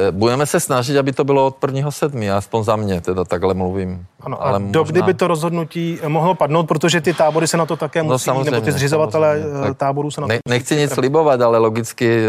e, 0.07 0.12
budeme 0.12 0.46
se 0.46 0.61
snažit, 0.61 0.98
aby 0.98 1.12
to 1.12 1.24
bylo 1.24 1.46
od 1.46 1.57
prvního 1.57 1.92
sedmi, 1.92 2.31
aspoň 2.31 2.64
za 2.64 2.77
mě, 2.77 3.00
teda 3.00 3.24
takhle 3.24 3.55
mluvím. 3.55 4.07
Ano, 4.20 4.42
Ale 4.42 4.57
a 4.57 4.59
možná... 4.59 4.72
do 4.72 4.85
kdy 4.85 5.03
by 5.03 5.14
to 5.14 5.27
rozhodnutí 5.27 5.98
mohlo 6.09 6.35
padnout, 6.35 6.68
protože 6.68 7.00
ty 7.00 7.14
tábory 7.14 7.48
se 7.48 7.57
na 7.57 7.66
to 7.66 7.77
také 7.77 8.03
no, 8.03 8.12
musí, 8.12 8.31
no, 8.31 8.44
nebo 8.44 8.61
ty 8.61 8.72
zřizovatele 8.72 9.42
táborů 9.77 10.11
se 10.11 10.20
na 10.20 10.27
to 10.27 10.33
ne, 10.33 10.38
Nechci 10.48 10.77
nic 10.77 10.92
slibovat, 10.92 11.40
ale 11.40 11.59
logicky 11.59 12.20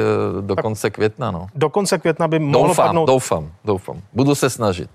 do 0.41 0.55
tak 0.55 0.63
konce 0.63 0.89
května. 0.89 1.31
No. 1.31 1.47
Do 1.55 1.69
konce 1.69 1.97
května 1.97 2.27
by 2.27 2.39
mohlo 2.39 2.67
doufám, 2.67 2.85
padnout. 2.85 3.07
Doufám, 3.07 3.51
doufám. 3.65 4.01
Budu 4.13 4.35
se 4.35 4.49
snažit. 4.49 4.89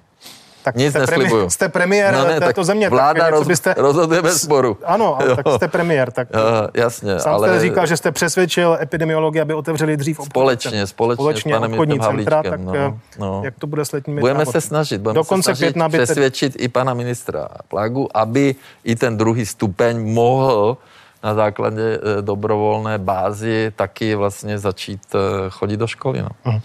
Tak 0.71 0.77
Nic 0.77 0.91
jste 0.91 0.99
neslibuju. 0.99 1.43
Premi- 1.43 1.51
jste 1.51 1.69
premiér 1.69 2.15
no 2.15 2.25
ne, 2.25 2.41
této 2.41 2.65
země. 2.65 2.91
Vláda 2.91 3.21
tak 3.21 3.31
roz, 3.31 3.47
byste... 3.47 3.75
rozhoduje 3.79 4.23
bez 4.23 4.43
sporu. 4.43 4.79
Ano, 4.85 5.19
ale 5.21 5.37
tak 5.37 5.47
jste 5.55 5.69
premiér. 5.69 6.11
Tak 6.11 6.29
jo, 6.35 6.69
jasně. 6.75 7.21
Sám 7.21 7.35
ale... 7.35 7.49
jste 7.49 7.61
říkal, 7.61 7.87
že 7.87 7.97
jste 7.97 8.13
přesvědčil 8.13 8.79
epidemiologi, 8.81 9.41
aby 9.41 9.55
otevřeli 9.55 9.97
dřív 9.97 10.21
Společně, 10.25 10.87
společně, 10.87 11.17
společně 11.17 11.53
s 11.53 11.55
panem 11.55 11.73
obchodní 11.73 12.01
centra, 12.01 12.43
tak 12.43 12.61
no, 12.61 12.73
eh, 12.77 12.93
no. 13.19 13.41
jak 13.45 13.55
to 13.59 13.67
bude 13.67 13.85
s 13.85 13.93
letními 13.93 14.21
Budeme 14.21 14.47
se 14.47 14.61
snažit. 14.61 15.01
Budeme 15.01 15.15
Do 15.15 15.25
konce 15.25 15.57
se 15.57 15.71
snažit 15.71 15.99
přesvědčit 15.99 16.53
i 16.59 16.69
pana 16.69 16.95
ministra 16.95 17.49
Plagu, 17.69 18.17
aby 18.17 18.55
i 18.85 18.97
ten 18.97 19.17
druhý 19.17 19.47
stupeň 19.47 20.13
mohl 20.13 20.77
na 21.23 21.35
základě 21.35 21.83
eh, 21.83 22.23
dobrovolné 22.23 22.99
bázi 22.99 23.73
taky 23.77 24.15
vlastně 24.15 24.59
začít 24.59 25.01
eh, 25.15 25.51
chodit 25.51 25.77
do 25.77 25.87
školy. 25.87 26.23
No. 26.23 26.29
Uh-huh. 26.45 26.61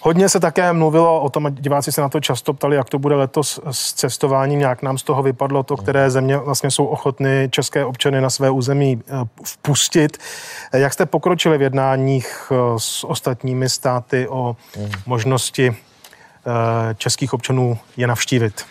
Hodně 0.00 0.28
se 0.28 0.40
také 0.40 0.72
mluvilo 0.72 1.20
o 1.20 1.28
tom, 1.28 1.54
diváci 1.54 1.92
se 1.92 2.00
na 2.00 2.08
to 2.08 2.20
často 2.20 2.54
ptali, 2.54 2.76
jak 2.76 2.88
to 2.88 2.98
bude 2.98 3.14
letos 3.14 3.60
s 3.70 3.92
cestováním, 3.92 4.60
jak 4.60 4.82
nám 4.82 4.98
z 4.98 5.02
toho 5.02 5.22
vypadlo 5.22 5.62
to, 5.62 5.76
které 5.76 6.10
země 6.10 6.36
vlastně 6.36 6.70
jsou 6.70 6.84
ochotny 6.84 7.48
české 7.50 7.84
občany 7.84 8.20
na 8.20 8.30
své 8.30 8.50
území 8.50 9.02
eh, 9.06 9.12
vpustit. 9.44 10.18
Jak 10.72 10.92
jste 10.92 11.06
pokročili 11.06 11.58
v 11.58 11.62
jednáních 11.62 12.52
eh, 12.52 12.54
s 12.76 13.04
ostatními 13.04 13.68
státy 13.68 14.28
o 14.28 14.56
možnosti 15.06 15.76
eh, 15.76 16.94
českých 16.94 17.34
občanů 17.34 17.78
je 17.96 18.06
navštívit? 18.06 18.66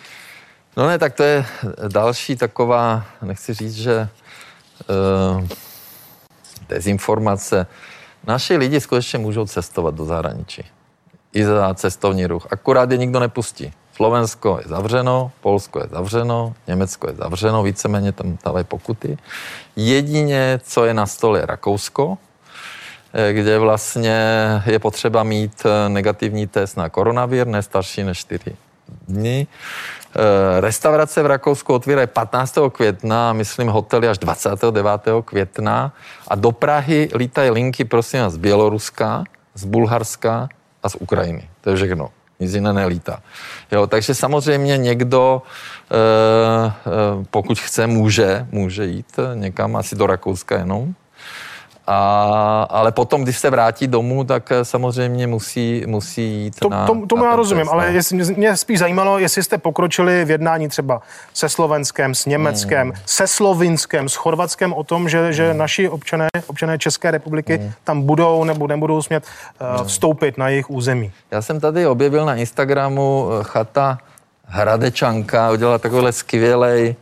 No 0.76 0.86
ne, 0.86 0.98
tak 0.98 1.14
to 1.14 1.22
je 1.22 1.44
další 1.88 2.36
taková, 2.36 3.04
nechci 3.22 3.54
říct, 3.54 3.74
že 3.74 4.08
dezinformace. 6.68 7.66
Naši 8.26 8.56
lidi 8.56 8.80
skutečně 8.80 9.18
můžou 9.18 9.46
cestovat 9.46 9.94
do 9.94 10.04
zahraničí. 10.04 10.64
I 11.38 11.44
za 11.44 11.74
cestovní 11.74 12.26
ruch. 12.26 12.46
Akurát 12.50 12.90
je 12.90 12.98
nikdo 12.98 13.20
nepustí. 13.20 13.72
Slovensko 13.94 14.58
je 14.62 14.68
zavřeno, 14.68 15.30
Polsko 15.40 15.78
je 15.78 15.86
zavřeno, 15.90 16.54
Německo 16.66 17.08
je 17.08 17.14
zavřeno, 17.14 17.62
víceméně 17.62 18.12
tam 18.12 18.38
dávají 18.44 18.64
pokuty. 18.64 19.18
Jedině, 19.76 20.60
co 20.62 20.84
je 20.84 20.94
na 20.94 21.06
stole, 21.06 21.38
je 21.38 21.46
Rakousko, 21.46 22.18
eh, 23.14 23.32
kde 23.32 23.58
vlastně 23.58 24.18
je 24.66 24.78
potřeba 24.78 25.22
mít 25.22 25.62
eh, 25.66 25.88
negativní 25.88 26.46
test 26.46 26.76
na 26.76 26.88
koronavir, 26.88 27.46
ne 27.46 27.62
starší 27.62 28.02
než 28.02 28.18
4 28.18 28.56
dny. 29.08 29.46
Eh, 29.46 30.60
restaurace 30.60 31.22
v 31.22 31.26
Rakousku 31.26 31.74
otvírají 31.74 32.06
15. 32.06 32.70
května, 32.70 33.32
myslím 33.32 33.68
hotely 33.68 34.08
až 34.08 34.18
29. 34.18 35.22
května 35.22 35.92
a 36.28 36.34
do 36.34 36.52
Prahy 36.52 37.08
lítají 37.14 37.50
linky, 37.50 37.84
prosím 37.84 38.20
vás, 38.20 38.32
z 38.32 38.36
Běloruska, 38.36 39.24
z 39.54 39.64
Bulharska 39.64 40.48
z 40.88 40.96
Ukrajiny. 41.00 41.48
To 41.60 41.70
je 41.70 41.76
všechno. 41.76 42.10
Nic 42.40 42.54
jiné 42.54 42.72
nelítá. 42.72 43.22
Jo, 43.72 43.86
takže 43.86 44.14
samozřejmě 44.14 44.78
někdo, 44.78 45.42
eh, 45.90 46.72
eh, 46.86 47.24
pokud 47.30 47.58
chce, 47.58 47.86
může, 47.86 48.46
může 48.50 48.84
jít 48.84 49.16
někam, 49.34 49.76
asi 49.76 49.96
do 49.96 50.06
Rakouska 50.06 50.58
jenom, 50.58 50.94
a, 51.90 52.66
ale 52.70 52.92
potom, 52.92 53.22
když 53.22 53.38
se 53.38 53.50
vrátí 53.50 53.86
domů, 53.86 54.24
tak 54.24 54.52
eh, 54.52 54.64
samozřejmě 54.64 55.26
musí, 55.26 55.84
musí 55.86 56.22
jít 56.22 56.58
to, 56.58 56.68
na 56.68 56.86
Tomu, 56.86 57.06
tomu 57.06 57.24
na 57.24 57.30
já 57.30 57.36
rozumím, 57.36 57.64
test, 57.64 57.72
ale 57.72 57.88
no. 57.88 57.94
jestli, 57.94 58.34
mě 58.34 58.56
spíš 58.56 58.78
zajímalo, 58.78 59.18
jestli 59.18 59.42
jste 59.42 59.58
pokročili 59.58 60.24
v 60.24 60.30
jednání 60.30 60.68
třeba 60.68 61.02
se 61.34 61.48
Slovenskem, 61.48 62.14
s 62.14 62.26
Německem, 62.26 62.86
Hmm. 62.88 63.00
se 63.06 63.26
Slovinskem, 63.26 64.08
s 64.08 64.14
Chorvatskem 64.14 64.72
o 64.72 64.84
tom, 64.84 65.08
že, 65.08 65.32
že 65.32 65.54
naši 65.54 65.88
občané, 65.88 66.28
občané 66.46 66.78
České 66.78 67.10
republiky 67.10 67.56
Hmm. 67.56 67.72
tam 67.84 68.02
budou 68.02 68.44
nebo 68.44 68.66
nebudou 68.66 69.02
smět 69.02 69.24
uh, 69.78 69.86
vstoupit 69.86 70.38
na 70.38 70.48
jejich 70.48 70.70
území. 70.70 71.12
Já 71.30 71.42
jsem 71.42 71.60
tady 71.60 71.86
objevil 71.86 72.26
na 72.26 72.34
Instagramu 72.34 73.28
eh, 73.30 73.44
chata 73.44 73.98
Hradečanka, 74.44 75.50
udělala 75.50 75.78
takovýhle 75.78 76.12
skvělej 76.12 76.96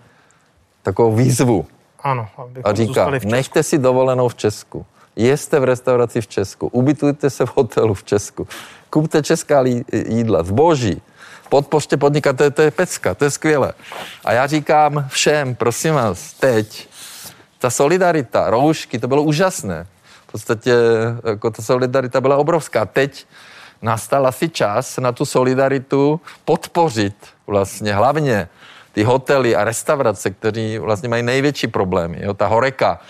takovou 0.82 1.14
výzvu 1.14 1.66
Ano, 2.06 2.28
a 2.64 2.72
říká, 2.72 2.86
zůstali 2.86 3.18
v 3.18 3.22
Česku. 3.22 3.30
nechte 3.30 3.62
si 3.62 3.78
dovolenou 3.78 4.28
v 4.28 4.34
Česku, 4.34 4.86
jeste 5.16 5.60
v 5.60 5.64
restauraci 5.64 6.20
v 6.20 6.26
Česku, 6.26 6.66
ubytujte 6.66 7.30
se 7.30 7.46
v 7.46 7.56
hotelu 7.56 7.94
v 7.94 8.04
Česku, 8.04 8.48
kupte 8.90 9.22
česká 9.22 9.64
jídla, 9.92 10.42
zboží, 10.42 11.02
podpořte 11.48 11.96
podnikatele, 11.96 12.50
to 12.50 12.62
je 12.62 12.70
pecka, 12.70 13.14
to 13.14 13.24
je 13.24 13.30
skvělé. 13.30 13.72
A 14.24 14.32
já 14.32 14.46
říkám 14.46 15.06
všem, 15.08 15.54
prosím 15.54 15.94
vás, 15.94 16.32
teď, 16.32 16.88
ta 17.58 17.70
solidarita, 17.70 18.50
roušky, 18.50 18.98
to 18.98 19.08
bylo 19.08 19.22
úžasné. 19.22 19.86
V 20.28 20.32
podstatě 20.32 20.74
jako 21.24 21.50
ta 21.50 21.62
solidarita 21.62 22.20
byla 22.20 22.36
obrovská. 22.36 22.86
Teď 22.86 23.26
nastal 23.82 24.26
asi 24.26 24.48
čas 24.48 24.98
na 24.98 25.12
tu 25.12 25.24
solidaritu 25.24 26.20
podpořit 26.44 27.14
vlastně 27.46 27.94
hlavně 27.94 28.48
ty 28.96 29.04
hotely 29.04 29.56
a 29.56 29.64
restaurace, 29.64 30.30
které 30.30 30.78
vlastně 30.78 31.08
mají 31.08 31.22
největší 31.22 31.66
problémy. 31.66 32.18
Jo? 32.22 32.34
Ta 32.34 32.46
horeka, 32.46 33.00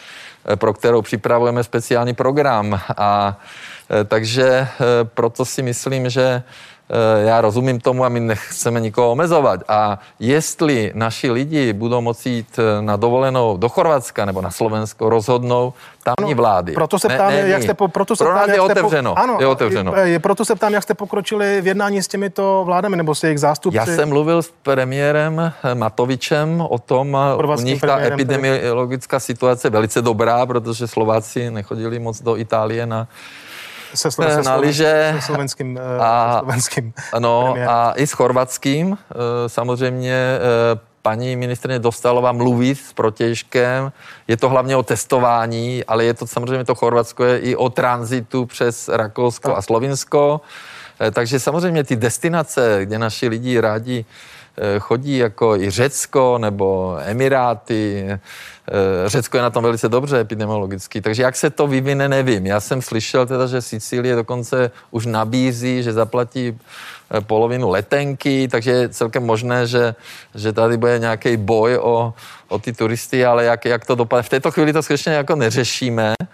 eh, 0.52 0.56
pro 0.56 0.74
kterou 0.74 1.02
připravujeme 1.02 1.64
speciální 1.64 2.14
program. 2.14 2.80
A 2.96 3.38
eh, 3.90 4.04
takže 4.04 4.46
eh, 4.50 4.68
proto 5.04 5.44
si 5.44 5.62
myslím, 5.62 6.10
že 6.10 6.42
já 7.24 7.40
rozumím 7.40 7.80
tomu 7.80 8.04
a 8.04 8.08
my 8.08 8.20
nechceme 8.20 8.80
nikoho 8.80 9.10
omezovat. 9.10 9.60
A 9.68 9.98
jestli 10.20 10.92
naši 10.94 11.30
lidi 11.30 11.72
budou 11.72 12.00
moci 12.00 12.28
jít 12.28 12.58
eh, 12.58 12.82
na 12.82 12.96
dovolenou 12.96 13.56
do 13.56 13.68
Chorvatska 13.68 14.24
nebo 14.24 14.42
na 14.42 14.50
Slovensko, 14.50 15.08
rozhodnou 15.08 15.72
tamní 16.14 16.34
vlády. 16.34 16.72
Proto 16.72 16.98
se 16.98 17.08
ptám, 17.08 17.30
Ne- 17.30 17.42
ne 17.42 17.48
jak 17.48 17.62
jste, 17.62 17.74
po, 17.74 17.88
proto 17.88 18.16
se 18.16 18.24
Pro 18.24 18.32
ptám, 18.32 18.48
nás 18.48 18.56
je 18.56 18.60
otevřeno. 18.60 19.14
Po, 19.14 19.18
ano, 19.20 19.36
je 19.40 19.46
otevřeno. 19.46 19.94
Je, 19.96 20.08
je, 20.08 20.18
proto 20.18 20.44
se 20.44 20.54
ptám, 20.54 20.72
jak 20.72 20.82
jste 20.82 20.94
pokročili 20.94 21.60
v 21.60 21.66
jednání 21.66 22.02
s 22.02 22.08
těmito 22.08 22.62
vládami 22.66 22.96
nebo 22.96 23.14
s 23.14 23.24
jejich 23.24 23.40
zástupci. 23.40 23.76
Já 23.76 23.86
jsem 23.86 24.08
mluvil 24.08 24.42
s 24.42 24.52
premiérem 24.62 25.52
eh, 25.64 25.74
Matovičem 25.74 26.60
o 26.68 26.78
tom, 26.78 27.18
eh, 27.40 27.56
u 27.56 27.60
nich 27.60 27.80
ta 27.80 28.00
epidemiologická 28.00 29.20
situace 29.20 29.66
je 29.66 29.70
velice 29.70 30.02
dobrá, 30.02 30.46
protože 30.46 30.86
Slováci 30.86 31.50
nechodili 31.50 31.98
moc 31.98 32.22
do 32.22 32.36
Itálie 32.36 32.86
na 32.86 33.08
se, 33.96 34.08
Slo- 34.08 34.24
eh, 34.28 34.34
se, 34.34 34.42
na 34.42 34.56
lyže 34.56 35.12
se 35.20 35.26
slovenským, 35.26 35.78
a- 36.00 36.04
a, 36.24 36.38
slovenským 36.38 36.92
premiérem. 37.52 37.68
a 37.68 37.92
i 37.96 38.06
s 38.06 38.12
chorvatským. 38.12 38.98
eh, 39.10 39.48
Samozřejmě 39.48 40.12
eh, 40.14 40.80
paní 41.02 41.36
ministrině 41.36 41.78
Dostalová 41.78 42.32
mluví 42.32 42.74
s 42.74 42.92
protěžkem. 42.92 43.92
Je 44.28 44.36
to 44.36 44.48
hlavně 44.48 44.76
o 44.76 44.82
testování, 44.82 45.84
ale 45.84 46.04
je 46.04 46.14
to 46.14 46.26
samozřejmě 46.26 46.64
to 46.64 46.74
Chorvatsko 46.74 47.24
je 47.24 47.38
i 47.38 47.56
o 47.56 47.68
tranzitu 47.70 48.46
přes 48.46 48.88
Rakousko 48.88 49.56
a 49.56 49.62
Slovinsko. 49.62 50.40
Eh, 51.00 51.10
Takže 51.10 51.40
samozřejmě 51.40 51.84
ty 51.84 51.96
destinace, 51.96 52.80
kde 52.82 52.98
naši 52.98 53.28
lidi 53.28 53.60
rádi 53.60 54.04
eh, 54.04 54.35
chodí, 54.78 55.16
jako 55.18 55.56
i 55.56 55.70
Řecko 55.70 56.38
nebo 56.38 56.96
Emiráty. 57.04 58.06
eh, 58.08 58.18
Řecko 59.06 59.36
je 59.36 59.42
na 59.42 59.50
tom 59.50 59.62
velice 59.62 59.88
dobře 59.88 60.20
epidemiologicky, 60.20 61.00
takže 61.00 61.22
jak 61.22 61.36
se 61.36 61.50
to 61.50 61.66
vyvine, 61.66 62.08
nevím. 62.08 62.46
Já 62.46 62.60
jsem 62.60 62.82
slyšel 62.82 63.26
teda, 63.26 63.46
že 63.46 63.62
Sicílie 63.62 64.16
dokonce 64.16 64.70
už 64.90 65.06
nabízí, 65.06 65.82
že 65.82 65.92
zaplatí 65.92 66.58
eh, 67.10 67.20
polovinu 67.20 67.68
letenky, 67.70 68.48
takže 68.48 68.70
je 68.70 68.88
celkem 68.88 69.22
možné, 69.26 69.66
že, 69.66 69.94
že 70.34 70.52
tady 70.52 70.76
bude 70.76 70.98
nějaký 70.98 71.36
boj 71.36 71.78
o, 71.78 72.14
o 72.48 72.58
ty 72.58 72.72
turisty, 72.72 73.24
ale 73.24 73.44
jak, 73.44 73.64
jak 73.64 73.86
to 73.86 73.94
dopadne. 73.94 74.22
V 74.22 74.28
této 74.28 74.50
chvíli 74.50 74.72
to 74.72 74.82
skutečně 74.82 75.12
jako 75.12 75.36
neřešíme, 75.36 76.14
eh, 76.22 76.26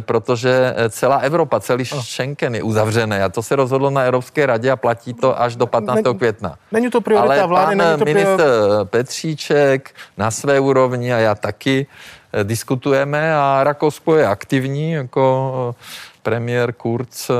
protože 0.00 0.74
eh, 0.76 0.90
celá 0.90 1.16
Evropa, 1.16 1.60
celý 1.60 1.84
Schengen 1.84 2.54
je 2.54 2.62
uzavřené 2.62 3.24
a 3.24 3.28
to 3.28 3.42
se 3.42 3.56
rozhodlo 3.56 3.90
na 3.90 4.02
Evropské 4.02 4.46
radě 4.46 4.70
a 4.70 4.76
platí 4.76 5.14
to 5.14 5.40
až 5.40 5.56
do 5.56 5.66
15. 5.66 5.96
Ne- 5.96 6.14
května. 6.14 6.56
Není 6.72 6.90
to 6.90 7.00
priorita 7.00 7.34
Ale 7.34 7.46
vlády, 7.46 7.76
pan 7.76 7.78
není 7.78 7.98
to 7.98 8.04
ministr 8.04 8.36
priorita... 8.36 8.84
Petříček 8.84 9.90
na 10.16 10.30
své 10.30 10.60
úrovni 10.60 11.14
a 11.14 11.18
já 11.18 11.34
taky 11.34 11.86
eh, 12.32 12.44
diskutujeme 12.44 13.34
a 13.34 13.64
Rakousko 13.64 14.16
je 14.16 14.26
aktivní, 14.26 14.92
jako 14.92 15.74
eh, 15.78 15.84
premiér 16.22 16.72
Kurz 16.72 17.30
eh, 17.30 17.34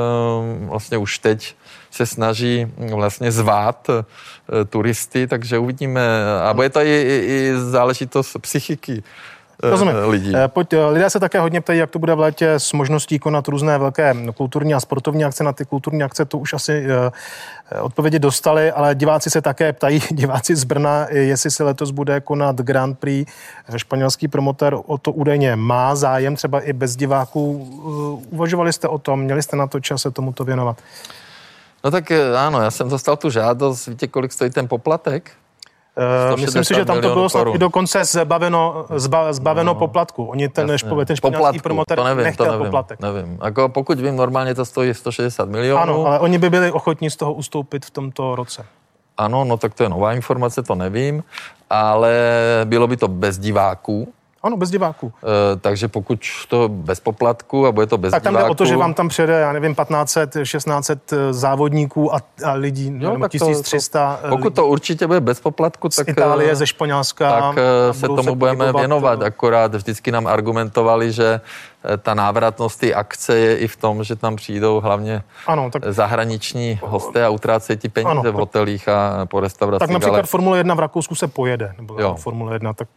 vlastně 0.67 0.97
už 0.97 1.19
teď 1.19 1.55
se 1.91 2.05
snaží 2.05 2.67
vlastně 2.77 3.31
zvát 3.31 3.87
eh, 3.89 4.65
turisty, 4.65 5.27
takže 5.27 5.57
uvidíme. 5.57 6.01
A 6.43 6.53
bude 6.53 6.69
to 6.69 6.79
i, 6.79 7.01
i, 7.01 7.25
i 7.27 7.53
záležitost 7.57 8.37
psychiky 8.41 9.03
eh, 9.03 9.30
Rozumím. 9.63 9.95
lidí. 10.07 10.33
Eh, 10.35 10.47
Pojď, 10.47 10.73
eh, 10.73 10.85
lidé 10.85 11.09
se 11.09 11.19
také 11.19 11.39
hodně 11.39 11.61
ptají, 11.61 11.79
jak 11.79 11.89
to 11.89 11.99
bude 11.99 12.15
v 12.15 12.19
létě 12.19 12.51
s 12.53 12.73
možností 12.73 13.19
konat 13.19 13.47
různé 13.47 13.77
velké 13.77 14.13
kulturní 14.35 14.73
a 14.73 14.79
sportovní 14.79 15.25
akce. 15.25 15.43
Na 15.43 15.53
ty 15.53 15.65
kulturní 15.65 16.03
akce 16.03 16.25
to 16.25 16.37
už 16.37 16.53
asi 16.53 16.85
eh, 16.89 17.11
eh, 17.71 17.81
odpovědi 17.81 18.19
dostali, 18.19 18.71
ale 18.71 18.95
diváci 18.95 19.29
se 19.29 19.41
také 19.41 19.73
ptají, 19.73 20.01
diváci 20.11 20.55
z 20.55 20.63
Brna, 20.63 21.05
eh, 21.09 21.17
jestli 21.17 21.51
se 21.51 21.63
letos 21.63 21.91
bude 21.91 22.19
konat 22.21 22.55
Grand 22.55 22.99
Prix. 22.99 23.31
Eh, 23.73 23.79
Španělský 23.79 24.27
promotor 24.27 24.81
o 24.85 24.97
to 24.97 25.11
údajně 25.11 25.55
má 25.55 25.95
zájem, 25.95 26.35
třeba 26.35 26.61
i 26.61 26.73
bez 26.73 26.95
diváků. 26.95 27.67
Eh, 28.23 28.35
Uvažovali 28.35 28.73
jste 28.73 28.87
o 28.87 28.97
tom, 28.97 29.19
měli 29.21 29.43
jste 29.43 29.55
na 29.57 29.67
to 29.67 29.79
čas 29.79 30.01
se 30.01 30.11
tomuto 30.11 30.43
věnovat? 30.43 30.77
No 31.83 31.91
tak 31.91 32.11
eh, 32.11 32.37
ano, 32.37 32.61
já 32.61 32.71
jsem 32.71 32.89
dostal 32.89 33.17
tu 33.17 33.29
žádost, 33.29 33.87
víte, 33.87 34.07
kolik 34.07 34.31
stojí 34.31 34.51
ten 34.51 34.67
poplatek? 34.67 35.31
Eh, 35.97 36.35
Myslím 36.41 36.63
si, 36.63 36.73
že 36.73 36.85
tam 36.85 37.01
to 37.01 37.09
160 37.09 37.13
bylo 37.13 37.29
snad 37.29 37.55
i 37.55 37.57
dokonce 37.57 38.05
zbaveno, 38.05 38.85
zba, 38.95 39.33
zbaveno 39.33 39.73
no, 39.73 39.79
poplatku. 39.79 40.25
Oni 40.25 40.49
ten, 40.49 40.69
Jasně. 40.69 40.87
špo, 40.87 41.05
ten 41.05 41.15
španělský 41.15 41.59
promotor 41.59 41.97
to 41.97 42.03
nevím, 42.03 42.23
nechtěl 42.23 42.45
to 42.45 42.51
nevím, 42.51 42.65
poplatek. 42.65 42.99
Nevím. 42.99 43.39
Jako 43.43 43.69
pokud 43.69 43.99
vím, 43.99 44.15
normálně 44.15 44.55
to 44.55 44.65
stojí 44.65 44.93
160 44.93 45.49
milionů. 45.49 45.81
Ano, 45.81 46.05
ale 46.05 46.19
oni 46.19 46.37
by 46.37 46.49
byli 46.49 46.71
ochotní 46.71 47.09
z 47.09 47.15
toho 47.15 47.33
ustoupit 47.33 47.85
v 47.85 47.89
tomto 47.89 48.35
roce. 48.35 48.65
Ano, 49.17 49.43
no 49.43 49.57
tak 49.57 49.73
to 49.73 49.83
je 49.83 49.89
nová 49.89 50.13
informace, 50.13 50.63
to 50.63 50.75
nevím, 50.75 51.23
ale 51.69 52.13
bylo 52.65 52.87
by 52.87 52.97
to 52.97 53.07
bez 53.07 53.37
diváků, 53.37 54.13
Ano, 54.43 54.57
bez 54.57 54.69
diváků. 54.69 55.13
e, 55.23 55.55
takže 55.59 55.87
pokud 55.87 56.19
to 56.49 56.69
bez 56.69 56.99
poplatku 56.99 57.67
a 57.67 57.71
bude 57.71 57.87
to 57.87 57.97
bez 57.97 58.11
Tak 58.11 58.23
tam 58.23 58.33
jde 58.33 58.37
diváků... 58.39 58.51
o 58.51 58.55
to, 58.55 58.65
že 58.65 58.77
vám 58.77 58.93
tam 58.93 59.07
přijede, 59.07 59.33
já 59.33 59.51
nevím, 59.53 59.75
1500, 59.75 60.31
1600 60.43 61.13
závodníků 61.31 62.15
a, 62.15 62.19
a 62.45 62.53
lidí, 62.53 62.85
Jo, 62.97 63.09
nebo 63.11 63.23
tak 63.23 63.31
to- 63.31 63.37
1300 63.37 64.19
to, 64.21 64.27
pokud 64.29 64.55
to 64.55 64.67
určitě 64.67 65.07
bude 65.07 65.19
bez 65.19 65.39
poplatku, 65.39 65.89
z 65.89 65.95
tak, 65.95 66.07
Itálie, 66.07 66.51
eh, 66.51 66.55
ze 66.55 66.67
Španělska. 66.67 67.39
tak 67.41 67.57
eh, 67.89 67.93
se 67.93 68.07
tomu 68.07 68.35
budeme 68.35 68.57
pohybovat, 68.57 68.81
věnovat. 68.81 69.21
eh, 69.21 69.25
Akorát 69.25 69.75
vždycky 69.75 70.11
nám 70.11 70.27
argumentovali, 70.27 71.11
že 71.11 71.25
eh, 71.33 71.41
ta 72.01 72.13
návratnost 72.13 72.79
té 72.79 72.93
akce 72.93 73.37
je 73.37 73.57
i 73.57 73.67
v 73.67 73.75
tom, 73.75 74.03
že 74.03 74.15
tam 74.15 74.35
přijdou 74.35 74.79
hlavně 74.79 75.23
ano, 75.47 75.69
tak... 75.71 75.83
zahraniční 75.87 76.79
hosté 76.83 77.25
a 77.25 77.29
utrácejí 77.29 77.77
ti 77.77 77.89
peníze 77.89 78.11
ano, 78.11 78.31
v 78.31 78.35
hotelích 78.35 78.89
a 78.89 79.25
po 79.25 79.39
restauracích. 79.39 79.79
Tak 79.79 79.89
například 79.89 80.17
ale... 80.17 80.23
Formule 80.23 80.57
1 80.57 80.75
v 80.75 80.79
Rakousku 80.79 81.15
se 81.15 81.27
pojede, 81.27 81.73
nebo 81.77 82.01
jo. 82.01 82.15
Formule 82.15 82.55
1, 82.55 82.73
tak 82.73 82.87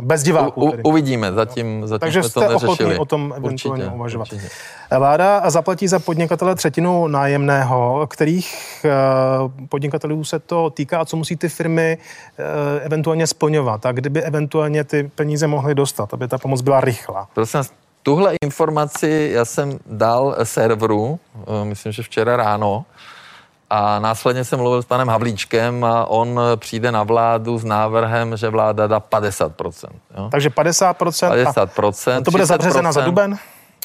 bez 0.00 0.22
diváků. 0.22 0.64
U, 0.64 0.72
uvidíme, 0.84 1.32
zatím, 1.32 1.86
zatím 1.86 2.00
Takže 2.00 2.22
jsme 2.22 2.30
jste 2.30 2.40
to 2.40 2.52
neřešili. 2.52 2.98
o 2.98 3.04
tom 3.04 3.34
eventuálně 3.36 3.84
určitě, 3.84 3.96
uvažovat. 3.96 4.32
Určitě. 4.32 4.48
Vláda 4.98 5.50
zaplatí 5.50 5.88
za 5.88 5.98
podnikatele 5.98 6.54
třetinu 6.54 7.06
nájemného, 7.06 8.06
kterých 8.10 8.86
podnikatelů 9.68 10.24
se 10.24 10.38
to 10.38 10.70
týká 10.70 11.00
a 11.00 11.04
co 11.04 11.16
musí 11.16 11.36
ty 11.36 11.48
firmy 11.48 11.98
eventuálně 12.80 13.26
splňovat. 13.26 13.86
A 13.86 13.92
kdyby 13.92 14.22
eventuálně 14.22 14.84
ty 14.84 15.10
peníze 15.14 15.46
mohly 15.46 15.74
dostat, 15.74 16.14
aby 16.14 16.28
ta 16.28 16.38
pomoc 16.38 16.60
byla 16.60 16.80
rychlá. 16.80 17.28
Prosím 17.34 17.60
tuhle 18.02 18.34
informaci 18.44 19.30
já 19.32 19.44
jsem 19.44 19.78
dal 19.86 20.36
serveru, 20.42 21.20
eh, 21.34 21.64
myslím, 21.64 21.92
že 21.92 22.02
včera 22.02 22.36
ráno, 22.36 22.84
a 23.70 23.98
následně 23.98 24.44
jsem 24.44 24.58
mluvil 24.58 24.82
s 24.82 24.86
panem 24.86 25.08
Havlíčkem 25.08 25.84
a 25.84 26.04
on 26.04 26.40
přijde 26.56 26.92
na 26.92 27.02
vládu 27.02 27.58
s 27.58 27.64
návrhem, 27.64 28.36
že 28.36 28.48
vláda 28.48 28.86
dá 28.86 29.00
50%. 29.00 29.88
Jo? 30.16 30.28
Takže 30.30 30.50
50%? 30.50 31.30
50%. 31.30 32.20
A 32.20 32.24
to 32.24 32.30
bude 32.30 32.46
zabřezena 32.46 32.92
za 32.92 33.00
duben? 33.00 33.38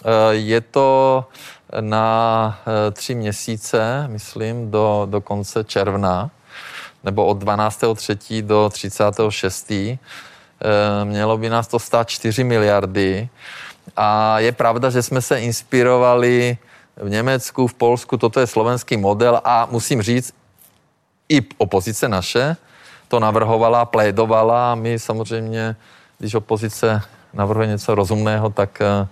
Eh, 0.05 0.09
je 0.31 0.61
to 0.61 1.25
na 1.79 2.59
eh, 2.87 2.91
tři 2.91 3.15
měsíce, 3.15 4.07
myslím, 4.07 4.71
do, 4.71 5.07
do 5.09 5.21
konce 5.21 5.63
června, 5.63 6.29
nebo 7.03 7.25
od 7.25 7.43
12.3. 7.43 8.41
do 8.41 8.69
36. 8.69 9.71
Mělo 11.03 11.37
by 11.37 11.49
nás 11.49 11.67
to 11.67 11.79
stát 11.79 12.09
4 12.09 12.43
miliardy. 12.43 13.29
A 13.95 14.39
je 14.39 14.51
pravda, 14.51 14.89
že 14.89 15.01
jsme 15.01 15.21
se 15.21 15.39
inspirovali 15.39 16.57
v 16.97 17.09
Německu, 17.09 17.67
v 17.67 17.73
Polsku, 17.73 18.17
toto 18.17 18.39
je 18.39 18.47
slovenský 18.47 18.97
model 18.97 19.41
a 19.43 19.67
musím 19.71 20.01
říct, 20.01 20.33
i 21.29 21.41
opozice 21.57 22.09
naše 22.09 22.55
to 23.13 23.19
navrhovala, 23.19 23.85
plédovala. 23.85 24.71
A 24.71 24.75
my 24.75 24.99
samozřejmě, 24.99 25.75
když 26.17 26.33
opozice 26.33 27.01
navrhuje 27.33 27.67
něco 27.67 27.95
rozumného, 27.95 28.49
tak 28.49 28.81
eh, 28.81 29.07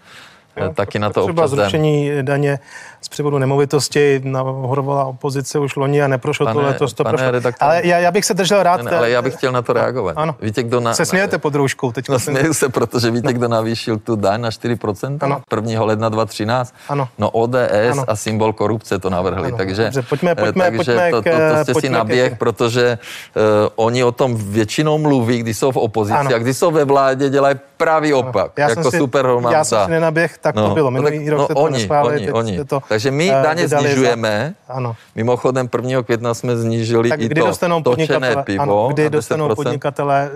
Jo, 0.64 0.74
taky 0.74 1.00
na 1.00 1.10
to 1.10 1.24
Třeba 1.24 1.48
zrušení 1.48 2.12
daně 2.22 2.60
z 3.02 3.10
převodu 3.10 3.38
nemovitosti 3.38 4.22
navrhovala 4.24 5.06
opozice 5.06 5.60
už 5.60 5.76
loni 5.76 6.02
a 6.02 6.08
neprošlo 6.08 6.46
pane, 6.46 6.54
to 6.54 6.62
letos. 6.62 6.94
To 6.94 7.04
prošlo. 7.04 7.32
Redaktor, 7.32 7.68
ale 7.68 7.88
já, 7.88 7.98
já, 7.98 8.12
bych 8.12 8.26
se 8.26 8.34
držel 8.34 8.64
rád. 8.64 8.84
Ne, 8.84 8.92
ale 8.92 9.10
já 9.10 9.22
bych 9.22 9.34
chtěl 9.34 9.52
na 9.52 9.62
to 9.62 9.74
reagovat. 9.74 10.14
Ano. 10.18 10.36
Víte, 10.42 10.64
kdo 10.64 10.80
na, 10.80 10.94
se 10.94 11.06
smějete 11.06 11.38
pod 11.38 11.56
rouškou 11.56 11.92
teď. 11.92 12.10
No, 12.10 12.20
směju 12.20 12.54
se, 12.54 12.70
protože 12.70 13.12
víte, 13.12 13.28
no. 13.28 13.34
kdo 13.34 13.48
navýšil 13.48 13.98
tu 13.98 14.16
daň 14.16 14.42
na 14.42 14.50
4% 14.50 15.18
ano. 15.22 15.42
1. 15.56 15.84
ledna 15.84 16.10
2013? 16.10 16.76
Ano. 16.90 17.08
No 17.18 17.30
ODS 17.30 17.92
ano. 17.92 18.04
a 18.08 18.16
symbol 18.16 18.54
korupce 18.54 19.00
to 19.00 19.10
navrhli. 19.10 19.48
Ano. 19.48 19.58
Takže, 19.58 19.84
Dobře, 19.84 20.02
pojďme, 20.02 20.36
pojďme, 20.36 20.72
takže 20.72 20.96
pojďme 20.96 21.12
to, 21.12 21.22
to, 21.22 21.56
to 21.58 21.64
jste 21.64 21.82
si 21.82 21.90
naběh, 21.90 22.38
protože 22.38 22.98
uh, 23.36 23.42
oni 23.76 24.04
o 24.04 24.12
tom 24.12 24.36
většinou 24.36 24.98
mluví, 24.98 25.40
když 25.40 25.58
jsou 25.58 25.72
v 25.72 25.78
opozici 25.78 26.18
ano. 26.18 26.36
a 26.36 26.38
když 26.38 26.58
jsou 26.58 26.72
ve 26.72 26.86
vládě, 26.86 27.30
dělají 27.30 27.56
pravý 27.84 28.14
opak. 28.14 28.52
Já 28.58 28.70
jako 28.70 28.92
super 28.92 29.26
Já 29.52 29.64
jsem 29.64 29.86
si 29.86 29.92
nenaběh, 29.92 30.38
tak 30.38 30.56
to 30.56 30.68
no, 30.68 30.74
bylo. 30.74 30.92
Minulý 30.92 31.30
rok 31.30 31.40
no, 31.40 31.48
to 31.48 31.54
oni, 31.54 31.90
oni, 31.90 32.32
oni. 32.32 32.66
To, 32.66 32.82
Takže 32.90 33.12
my 33.12 33.30
uh, 33.30 33.42
daně 33.44 33.70
snižujeme. 33.70 34.54
Za... 34.68 34.74
Ano. 34.74 34.96
Mimochodem 35.16 35.70
1. 35.78 36.04
května 36.04 36.34
jsme 36.34 36.58
znížili 36.58 37.10
tak 37.10 37.22
i 37.22 37.26
kdy 37.26 37.42
to 37.42 37.48
dostanou 37.48 37.82
točené 37.82 38.36
pivo. 38.44 38.64
Ano, 38.64 38.88
kdy 38.94 39.10
dostanou 39.10 39.56
podnikatele 39.56 40.30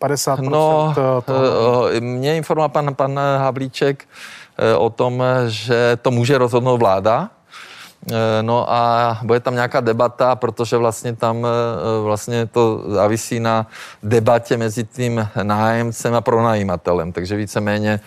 50%? 0.00 0.38
Eh, 0.38 0.50
no, 0.50 0.94
toho? 1.26 1.88
Eh, 1.88 2.00
mě 2.00 2.36
informoval 2.36 2.68
pan, 2.68 2.94
pan 2.94 3.20
Havlíček 3.38 4.04
o 4.76 4.90
tom, 4.90 5.22
že 5.46 5.98
to 6.02 6.10
může 6.10 6.38
rozhodnout 6.38 6.76
vláda, 6.76 7.30
No 8.42 8.72
a 8.72 9.18
bude 9.22 9.40
tam 9.40 9.54
nějaká 9.54 9.80
debata, 9.80 10.36
protože 10.36 10.76
vlastně 10.76 11.16
tam 11.16 11.46
vlastně 12.02 12.46
to 12.46 12.82
závisí 12.86 13.40
na 13.40 13.66
debatě 14.02 14.56
mezi 14.56 14.84
tím 14.84 15.28
nájemcem 15.42 16.14
a 16.14 16.20
pronajímatelem. 16.20 17.12
Takže 17.12 17.36
víceméně 17.36 18.00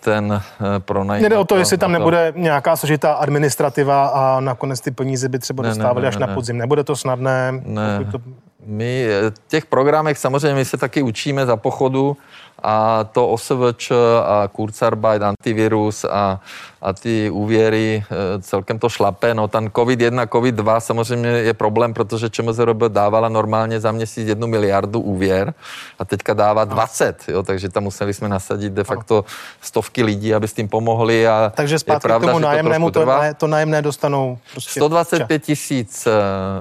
ten 0.00 0.42
eh, 0.42 0.78
pronajímatel. 0.78 1.36
Jde 1.36 1.40
o 1.40 1.44
to, 1.44 1.56
jestli 1.56 1.78
tam 1.78 1.92
nebude 1.92 2.32
nějaká 2.36 2.76
složitá 2.76 3.12
administrativa 3.12 4.06
a 4.06 4.40
nakonec 4.40 4.80
ty 4.80 4.90
peníze 4.90 5.28
by 5.28 5.38
třeba 5.38 5.62
dostávali 5.62 6.06
až 6.06 6.16
na 6.16 6.26
podzim. 6.26 6.58
Nebude 6.58 6.84
to 6.84 6.96
snadné? 6.96 7.62
Ne. 7.64 8.04
To... 8.12 8.18
My 8.66 9.06
v 9.30 9.48
těch 9.48 9.66
programech 9.66 10.18
samozřejmě 10.18 10.54
my 10.54 10.64
se 10.64 10.76
taky 10.76 11.02
učíme 11.02 11.46
za 11.46 11.56
pochodu 11.56 12.16
a 12.62 13.04
to 13.04 13.28
OSVČ 13.28 13.92
a 14.24 14.48
Kurzarbeit, 14.48 15.22
antivirus 15.22 16.04
a, 16.04 16.40
a 16.82 16.92
ty 16.92 17.30
úvěry 17.30 18.04
e, 18.10 18.42
celkem 18.42 18.78
to 18.78 18.88
šlape. 18.88 19.34
No 19.34 19.48
ten 19.48 19.66
COVID-1, 19.66 20.26
COVID-2 20.26 20.80
samozřejmě 20.80 21.28
je 21.28 21.54
problém, 21.54 21.94
protože 21.94 22.30
ČMZRB 22.30 22.82
dávala 22.88 23.28
normálně 23.28 23.80
za 23.80 23.92
měsíc 23.92 24.28
jednu 24.28 24.46
miliardu 24.46 25.00
úvěr 25.00 25.54
a 25.98 26.04
teďka 26.04 26.34
dává 26.34 26.64
20, 26.64 27.24
jo, 27.28 27.42
takže 27.42 27.68
tam 27.68 27.82
museli 27.82 28.14
jsme 28.14 28.28
nasadit 28.28 28.72
de 28.72 28.84
facto 28.84 29.24
stovky 29.60 30.02
lidí, 30.02 30.34
aby 30.34 30.48
s 30.48 30.52
tím 30.52 30.68
pomohli. 30.68 31.28
A 31.28 31.52
takže 31.56 31.78
zpátky 31.78 32.08
pravda, 32.08 32.28
k 32.28 32.30
tomu 32.30 32.38
nájemnému, 32.38 32.90
to, 32.90 33.06
to, 33.36 33.46
nájemné 33.46 33.82
dostanou 33.82 34.38
prostě 34.52 34.80
125 34.80 35.42
tisíc 35.42 36.06
e, 36.06 36.10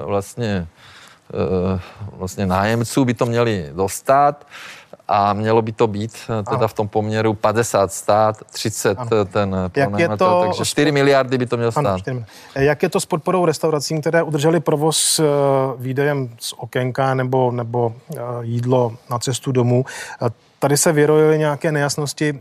vlastně 0.06 0.68
vlastně 2.12 2.46
nájemců 2.46 3.06
by 3.06 3.14
to 3.14 3.26
měli 3.26 3.70
dostat 3.74 4.46
a 5.08 5.34
mělo 5.34 5.62
by 5.62 5.72
to 5.72 5.88
být 5.88 6.12
eh, 6.24 6.44
teda 6.44 6.58
ano. 6.58 6.68
v 6.68 6.74
tom 6.74 6.88
poměru 6.88 7.34
50 7.34 7.92
stát, 7.92 8.44
30 8.52 9.00
ano. 9.00 9.10
Eh, 9.22 9.26
ten 9.26 9.56
eh, 9.76 10.02
je 10.02 10.10
to 10.18 10.44
takže 10.46 10.66
4 10.66 10.92
miliardy 10.92 11.38
by 11.38 11.46
to 11.46 11.58
mělo 11.58 11.72
stát. 11.72 12.02
Ano, 12.08 12.24
Jak 12.56 12.84
je 12.84 12.90
to 12.90 13.00
s 13.00 13.06
podporou 13.06 13.46
restauracím, 13.46 14.02
které 14.02 14.24
udrželi 14.24 14.60
provoz 14.60 15.22
výdejem 15.78 16.30
z 16.40 16.54
okénka 16.58 17.14
nebo, 17.14 17.52
nebo 17.52 17.96
jídlo 18.42 18.94
na 19.10 19.20
cestu 19.20 19.52
domů? 19.52 19.86
Tady 20.60 20.78
se 20.78 20.92
vyrojily 20.92 21.38
nějaké 21.38 21.72
nejasnosti, 21.72 22.40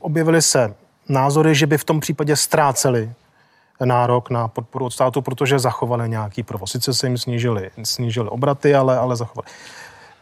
objevily 0.00 0.42
se 0.42 0.74
názory, 1.08 1.54
že 1.54 1.66
by 1.66 1.78
v 1.78 1.84
tom 1.84 2.00
případě 2.00 2.36
ztráceli 2.36 3.12
nárok 3.86 4.30
na 4.30 4.48
podporu 4.48 4.84
od 4.84 4.90
státu, 4.90 5.22
protože 5.22 5.58
zachovali 5.58 6.08
nějaký 6.08 6.42
provoz. 6.42 6.70
Sice 6.70 6.94
se 6.94 7.06
jim 7.06 7.18
snížily, 7.18 7.70
snížily 7.82 8.28
obraty, 8.28 8.74
ale, 8.74 8.98
ale 8.98 9.16
zachovali 9.16 9.46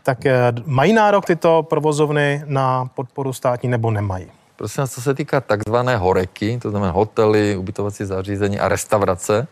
tak 0.03 0.27
eh, 0.27 0.53
mají 0.67 0.93
nárok 0.93 1.27
tyto 1.27 1.63
provozovny 1.63 2.43
na 2.47 2.91
podporu 2.95 3.33
státní 3.33 3.69
nebo 3.69 3.91
nemají? 3.91 4.27
Prosím 4.57 4.89
co 4.89 5.03
se 5.03 5.15
týká 5.15 5.41
takzvané 5.41 5.97
horeky, 5.97 6.59
to 6.63 6.71
znamená 6.71 6.93
hotely, 6.93 7.57
ubytovací 7.57 8.05
zařízení 8.05 8.61
a 8.61 8.69
restaurace, 8.69 9.47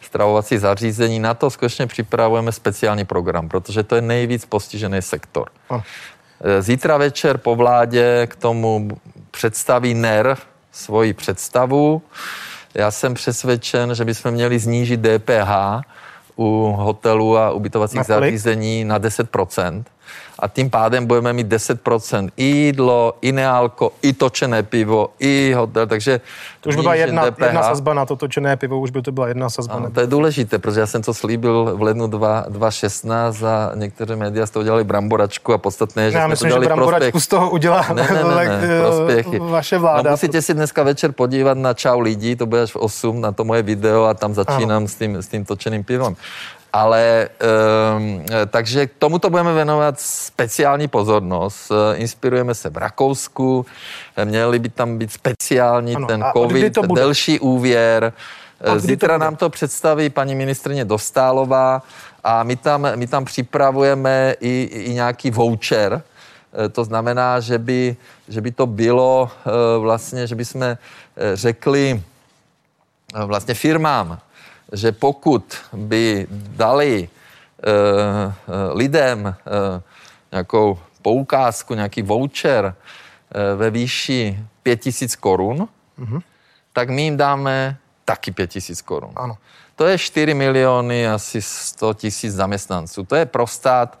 stravovací 0.00 0.58
zařízení, 0.58 1.18
na 1.18 1.34
to 1.34 1.50
skutečně 1.50 1.86
připravujeme 1.86 2.52
speciální 2.52 3.04
program, 3.04 3.48
protože 3.48 3.82
to 3.82 3.94
je 3.94 4.02
nejvíc 4.02 4.44
postižený 4.44 5.02
sektor. 5.02 5.48
Ano. 5.70 5.82
Eh, 6.40 6.62
zítra 6.62 6.96
večer 6.96 7.38
po 7.38 7.56
vládě 7.56 8.26
k 8.26 8.36
tomu 8.36 8.88
představí 9.30 9.94
NER 9.94 10.36
svoji 10.72 11.12
představu. 11.12 12.02
Já 12.78 12.90
jsem 12.90 13.14
přesvědčen, 13.14 13.94
že 13.94 14.04
bychom 14.04 14.30
měli 14.30 14.60
snížit 14.60 15.00
DPH 15.00 15.50
u 16.36 16.74
hotelů 16.76 17.38
a 17.38 17.50
ubytovacích 17.50 17.96
na 17.96 18.02
zařízení 18.02 18.84
na 18.84 18.98
10 18.98 19.30
a 20.38 20.48
tím 20.48 20.70
pádem 20.70 21.06
budeme 21.06 21.32
mít 21.32 21.46
10% 21.46 22.28
i 22.36 22.44
jídlo, 22.44 23.14
i 23.22 23.32
nealko, 23.32 23.92
i 24.02 24.12
točené 24.12 24.62
pivo, 24.62 25.08
i 25.18 25.52
hotel, 25.56 25.86
takže... 25.86 26.20
To 26.60 26.68
už 26.68 26.76
by 26.76 26.82
byla 26.82 26.94
jedna, 26.94 27.24
jedna 27.44 27.62
sazba 27.62 27.94
na 27.94 28.06
to 28.06 28.16
točené 28.16 28.56
pivo, 28.56 28.80
už 28.80 28.90
by 28.90 29.02
to 29.02 29.12
byla 29.12 29.28
jedna 29.28 29.50
sazba. 29.50 29.74
Ano, 29.74 29.90
to 29.90 30.00
je 30.00 30.06
důležité, 30.06 30.58
protože 30.58 30.80
já 30.80 30.86
jsem 30.86 31.02
to 31.02 31.14
slíbil 31.14 31.72
v 31.76 31.82
lednu 31.82 32.06
2016 32.06 33.42
a 33.42 33.72
některé 33.74 34.16
média 34.16 34.46
z 34.46 34.50
toho 34.50 34.62
dělali 34.62 34.84
bramboračku 34.84 35.52
a 35.52 35.58
podstatné 35.58 36.02
je, 36.04 36.10
že 36.10 36.18
já 36.18 36.24
jsme 36.24 36.28
myslím, 36.28 36.50
to 36.50 36.62
že 36.62 36.66
bramboračku 36.66 37.10
prospěch. 37.10 37.22
z 37.22 37.26
toho 37.26 37.50
udělá 37.50 37.86
ne, 37.94 38.08
ne, 38.12 38.24
ne, 38.24 38.58
ne, 38.66 38.80
prospěchy. 38.80 39.38
vaše 39.38 39.78
vláda. 39.78 40.02
No, 40.02 40.10
musíte 40.10 40.42
si 40.42 40.54
dneska 40.54 40.82
večer 40.82 41.12
podívat 41.12 41.58
na 41.58 41.74
Čau 41.74 42.00
lidi, 42.00 42.36
to 42.36 42.46
bude 42.46 42.62
až 42.62 42.72
v 42.72 42.76
8, 42.76 43.20
na 43.20 43.32
to 43.32 43.44
moje 43.44 43.62
video 43.62 44.04
a 44.04 44.14
tam 44.14 44.34
začínám 44.34 44.88
s 44.88 44.94
tím, 44.94 45.16
s 45.16 45.28
tím 45.28 45.44
točeným 45.44 45.84
pivem. 45.84 46.16
Ale 46.76 47.28
um, 47.96 48.24
takže 48.46 48.86
k 48.86 48.92
tomuto 48.98 49.30
budeme 49.30 49.54
věnovat 49.54 50.00
speciální 50.00 50.88
pozornost. 50.88 51.72
Inspirujeme 51.94 52.54
se 52.54 52.70
v 52.70 52.76
Rakousku, 52.76 53.66
měli 54.24 54.58
by 54.58 54.68
tam 54.68 54.98
být 54.98 55.12
speciální 55.12 55.96
ano, 55.96 56.06
ten 56.06 56.24
COVID, 56.36 56.74
to 56.74 56.82
bude? 56.82 57.00
delší 57.00 57.40
úvěr. 57.40 58.12
Zítra 58.76 59.18
nám 59.18 59.36
to 59.36 59.50
představí 59.50 60.10
paní 60.10 60.34
ministrině 60.34 60.84
Dostálová 60.84 61.82
a 62.24 62.42
my 62.42 62.56
tam, 62.56 62.88
my 62.94 63.06
tam 63.06 63.24
připravujeme 63.24 64.34
i, 64.40 64.68
i 64.72 64.94
nějaký 64.94 65.30
voucher, 65.30 66.02
to 66.72 66.84
znamená, 66.84 67.40
že 67.40 67.58
by, 67.58 67.96
že 68.28 68.40
by 68.40 68.50
to 68.50 68.66
bylo 68.66 69.30
vlastně, 69.80 70.26
že 70.26 70.34
by 70.34 70.44
jsme 70.44 70.78
řekli 71.34 72.02
vlastně 73.24 73.54
firmám, 73.54 74.18
že 74.72 74.92
pokud 74.92 75.56
by 75.72 76.26
dali 76.30 77.08
uh, 77.08 78.32
lidem 78.72 79.24
uh, 79.26 79.32
nějakou 80.32 80.78
poukázku, 81.02 81.74
nějaký 81.74 82.02
voucher, 82.02 82.74
ve 83.56 83.70
výši 83.70 84.38
5 84.62 84.76
tisíc 84.76 85.16
korun, 85.16 85.68
mm-hmm. 85.98 86.20
tak 86.72 86.90
my 86.90 87.02
jim 87.02 87.16
dáme 87.16 87.76
taky 88.04 88.30
5 88.30 88.46
tisíc 88.46 88.82
korun. 88.82 89.12
Ano. 89.16 89.36
To 89.76 89.86
je 89.86 89.98
4 89.98 90.34
miliony, 90.34 91.08
asi 91.08 91.42
100 91.42 91.94
tisíc 91.94 92.34
zaměstnanců. 92.34 93.04
To 93.04 93.16
je 93.16 93.26
pro 93.26 93.46
stát 93.46 93.98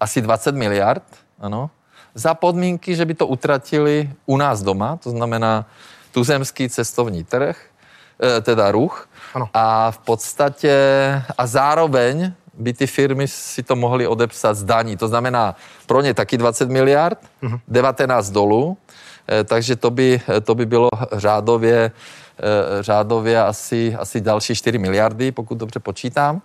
asi 0.00 0.22
20 0.22 0.54
miliard, 0.54 1.02
ano, 1.40 1.70
za 2.14 2.34
podmínky, 2.34 2.96
že 2.96 3.04
by 3.04 3.14
to 3.14 3.26
utratili 3.26 4.10
u 4.26 4.36
nás 4.36 4.62
doma, 4.62 4.96
to 4.96 5.10
znamená 5.10 5.66
tuzemský 6.12 6.68
cestovní 6.68 7.24
trh, 7.24 7.66
teda 8.42 8.70
ruch. 8.72 9.08
Ano. 9.34 9.48
A 9.54 9.90
v 9.90 9.98
podstatě, 9.98 10.72
a 11.38 11.46
zároveň 11.46 12.32
by 12.58 12.72
ty 12.72 12.86
firmy 12.86 13.28
si 13.28 13.62
to 13.62 13.76
mohly 13.76 14.06
odepsat 14.06 14.56
z 14.56 14.64
daní. 14.64 14.96
To 14.96 15.08
znamená 15.08 15.56
pro 15.86 16.00
ně 16.00 16.14
taky 16.14 16.38
20 16.38 16.70
miliard, 16.70 17.18
uh-huh. 17.42 17.60
19 17.68 18.30
dolů, 18.30 18.76
eh, 19.28 19.44
takže 19.44 19.76
to 19.76 19.90
by, 19.90 20.20
to 20.42 20.54
by 20.54 20.66
bylo 20.66 20.88
řádově, 21.12 21.90
eh, 22.38 22.82
řádově 22.82 23.42
asi, 23.42 23.94
asi 23.94 24.20
další 24.20 24.54
4 24.54 24.78
miliardy, 24.78 25.32
pokud 25.32 25.58
dobře 25.58 25.80
počítám. 25.80 26.42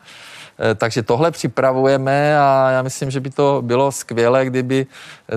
Eh, 0.60 0.76
takže 0.76 1.04
tohle 1.04 1.32
připravujeme 1.32 2.39
a 2.39 2.69
já 2.69 2.82
myslím, 2.82 3.12
že 3.12 3.19
by 3.19 3.30
to 3.30 3.62
bylo 3.65 3.91
skvělé, 3.91 4.46
kdyby 4.46 4.86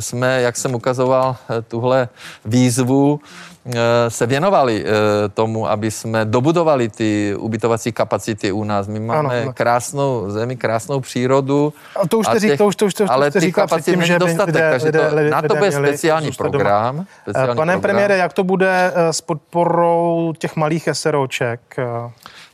jsme, 0.00 0.40
jak 0.40 0.56
jsem 0.56 0.74
ukazoval, 0.74 1.36
tuhle 1.68 2.08
výzvu 2.44 3.20
se 4.08 4.26
věnovali 4.26 4.84
tomu, 5.34 5.68
aby 5.68 5.90
jsme 5.90 6.24
dobudovali 6.24 6.88
ty 6.88 7.34
ubytovací 7.38 7.92
kapacity 7.92 8.52
u 8.52 8.64
nás. 8.64 8.88
My 8.88 9.00
máme 9.00 9.42
ano, 9.42 9.52
krásnou 9.52 10.30
zemi, 10.30 10.56
krásnou 10.56 11.00
přírodu. 11.00 11.72
A 12.02 12.08
to 12.08 12.18
už 12.18 12.26
jste, 12.26 12.38
řík, 12.38 12.58
to 12.58 12.66
už, 12.66 12.76
to 12.76 12.86
už, 12.86 12.94
to, 12.94 13.04
ale 13.08 13.30
těch 13.30 13.54
kapacit 13.54 13.96
není 13.96 14.18
dostatek, 14.18 14.54
lidé, 14.54 14.70
takže 14.70 14.92
to, 14.92 15.16
lidé, 15.16 15.30
na 15.30 15.42
to 15.42 15.56
bude 15.56 15.72
speciální 15.72 16.30
program. 16.32 17.06
Speciální 17.22 17.56
Pane 17.56 17.72
program. 17.72 17.80
premiére, 17.80 18.16
jak 18.16 18.32
to 18.32 18.44
bude 18.44 18.92
s 19.10 19.20
podporou 19.20 20.32
těch 20.38 20.56
malých 20.56 20.88
SROček? 20.92 21.60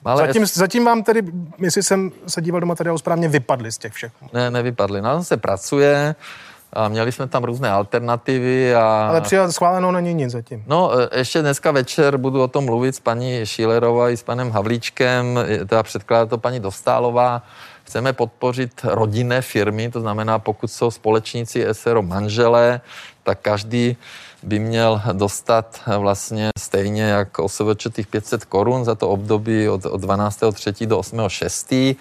Ale 0.04 0.26
zatím, 0.26 0.42
es... 0.42 0.56
zatím 0.56 0.84
vám 0.84 1.02
tedy, 1.02 1.22
jestli 1.58 1.82
jsem 1.82 2.10
se 2.26 2.42
díval 2.42 2.60
do 2.60 2.66
materiálu 2.66 2.98
správně, 2.98 3.28
vypadly 3.28 3.72
z 3.72 3.78
těch 3.78 3.92
všech. 3.92 4.12
Ne, 4.32 4.50
nevypadly. 4.50 5.02
Na 5.02 5.14
tom 5.14 5.24
se 5.24 5.36
pracuje. 5.36 6.14
A 6.72 6.88
měli 6.88 7.12
jsme 7.12 7.26
tam 7.26 7.44
různé 7.44 7.70
alternativy. 7.70 8.74
A... 8.74 9.06
Ale 9.08 9.20
přijat 9.20 9.52
schváleno 9.52 9.92
není 9.92 10.14
nic 10.14 10.30
zatím. 10.30 10.64
No, 10.66 10.90
e, 11.00 11.18
ještě 11.18 11.42
dneska 11.42 11.70
večer 11.70 12.16
budu 12.16 12.42
o 12.42 12.48
tom 12.48 12.64
mluvit 12.64 12.94
s 12.94 13.00
paní 13.00 13.40
Šílerovou 13.44 14.08
i 14.08 14.16
s 14.16 14.22
panem 14.22 14.50
Havlíčkem, 14.50 15.38
teda 15.68 15.82
předkládá 15.82 16.26
to 16.26 16.38
paní 16.38 16.60
Dostálová. 16.60 17.42
Chceme 17.84 18.12
podpořit 18.12 18.80
rodinné 18.84 19.42
firmy, 19.42 19.90
to 19.90 20.00
znamená, 20.00 20.38
pokud 20.38 20.68
jsou 20.72 20.90
společníci 20.90 21.66
SRO 21.72 22.02
manželé, 22.02 22.80
tak 23.22 23.38
každý 23.42 23.96
by 24.42 24.58
měl 24.58 25.02
dostat 25.12 25.80
vlastně 25.98 26.50
stejně 26.58 27.02
jako 27.02 27.44
OSVČ 27.44 27.86
těch 27.92 28.06
500 28.06 28.44
korun 28.44 28.84
za 28.84 28.94
to 28.94 29.08
období 29.08 29.68
od, 29.68 29.86
od 29.86 30.00
12.3. 30.00 30.86
do 30.86 30.98
8.6. 30.98 31.96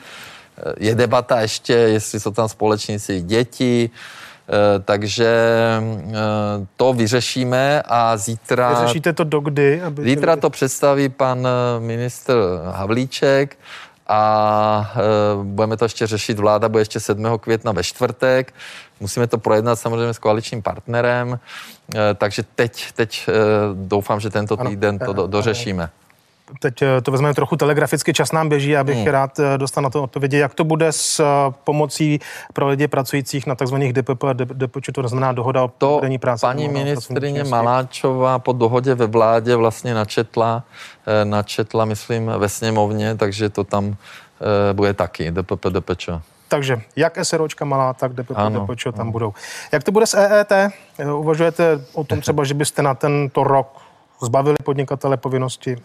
Je 0.77 0.95
debata 0.95 1.41
ještě, 1.41 1.73
jestli 1.73 2.19
jsou 2.19 2.31
tam 2.31 2.49
společníci 2.49 3.21
děti, 3.21 3.89
takže 4.85 5.27
eh, 6.09 6.13
to 6.75 6.93
vyřešíme 6.93 7.81
a 7.85 8.17
zítra... 8.17 8.69
Vyřešíte 8.69 9.13
to 9.13 9.23
dokdy? 9.23 9.81
Aby 9.81 10.03
zítra 10.03 10.35
to 10.35 10.49
představí 10.49 11.09
pan 11.09 11.47
eh, 11.47 11.79
ministr 11.79 12.33
Havlíček 12.71 13.57
a 14.07 14.93
budeme 15.43 15.77
to 15.77 15.85
ještě 15.85 16.07
řešit. 16.07 16.39
Vláda 16.39 16.69
bude 16.69 16.81
ještě 16.81 16.99
7. 16.99 17.39
května 17.39 17.71
ve 17.71 17.83
čtvrtek. 17.83 18.53
Musíme 19.01 19.27
to 19.27 19.37
projednat 19.37 19.79
samozřejmě 19.79 20.13
s 20.13 20.19
koaličním 20.19 20.61
partnerem, 20.61 21.39
eh, 21.95 21.99
takže 22.13 22.43
teď, 22.55 22.91
teď 22.91 23.25
eh, 23.29 23.33
doufám, 23.73 24.19
že 24.19 24.29
tento 24.29 24.57
týden 24.57 24.99
to 24.99 25.13
do, 25.13 25.27
dořešíme. 25.27 25.89
Teď 26.59 26.81
eh, 26.81 27.01
to 27.01 27.11
vezmeme 27.11 27.33
trochu 27.33 27.55
telegraficky, 27.55 28.13
čas 28.13 28.31
nám 28.31 28.49
běží, 28.49 28.77
abych 28.77 28.97
hmm. 28.97 29.07
rád 29.07 29.39
dostal 29.57 29.83
na 29.83 29.89
to 29.89 30.03
odpovědi. 30.03 30.37
Jak 30.37 30.53
to 30.53 30.63
bude 30.63 30.91
s 30.91 31.23
pomocí 31.63 32.19
pro 32.53 32.67
lidi 32.67 32.87
pracujících 32.87 33.47
na 33.47 33.55
tzv. 33.55 33.75
DPP 33.75 34.23
a 34.23 34.33
DPČ, 34.33 34.89
to 34.93 35.07
znamená 35.07 35.31
dohoda 35.31 35.63
o 35.63 35.67
to 35.67 36.01
práce? 36.19 36.47
paní 36.47 36.69
ministrině 36.69 37.43
Maláčová 37.43 38.39
po 38.39 38.53
dohodě 38.53 38.95
ve 38.95 39.07
vládě 39.07 39.55
vlastně 39.55 39.93
načetla, 39.93 40.63
načetla, 41.23 41.85
myslím, 41.85 42.31
ve 42.37 42.49
sněmovně, 42.49 43.15
takže 43.15 43.49
to 43.49 43.63
tam 43.63 43.95
bude 44.73 44.93
taky, 44.93 45.31
DPP, 45.31 45.65
DPČ. 45.69 46.09
Takže 46.51 46.81
jak 46.95 47.17
SROčka 47.23 47.65
malá, 47.65 47.93
tak 47.93 48.13
DPP, 48.13 48.31
DPČ 48.31 48.83
tam 48.83 48.93
ano. 48.99 49.11
budou. 49.11 49.33
Jak 49.71 49.83
to 49.83 49.91
bude 49.91 50.07
s 50.07 50.13
EET? 50.13 50.51
Uvažujete 51.15 51.81
o 51.93 52.03
tom 52.03 52.21
třeba, 52.25 52.43
že 52.43 52.53
byste 52.53 52.81
na 52.81 52.93
tento 52.93 53.43
rok 53.43 53.81
zbavili 54.25 54.57
podnikatele 54.63 55.17
povinnosti? 55.17 55.77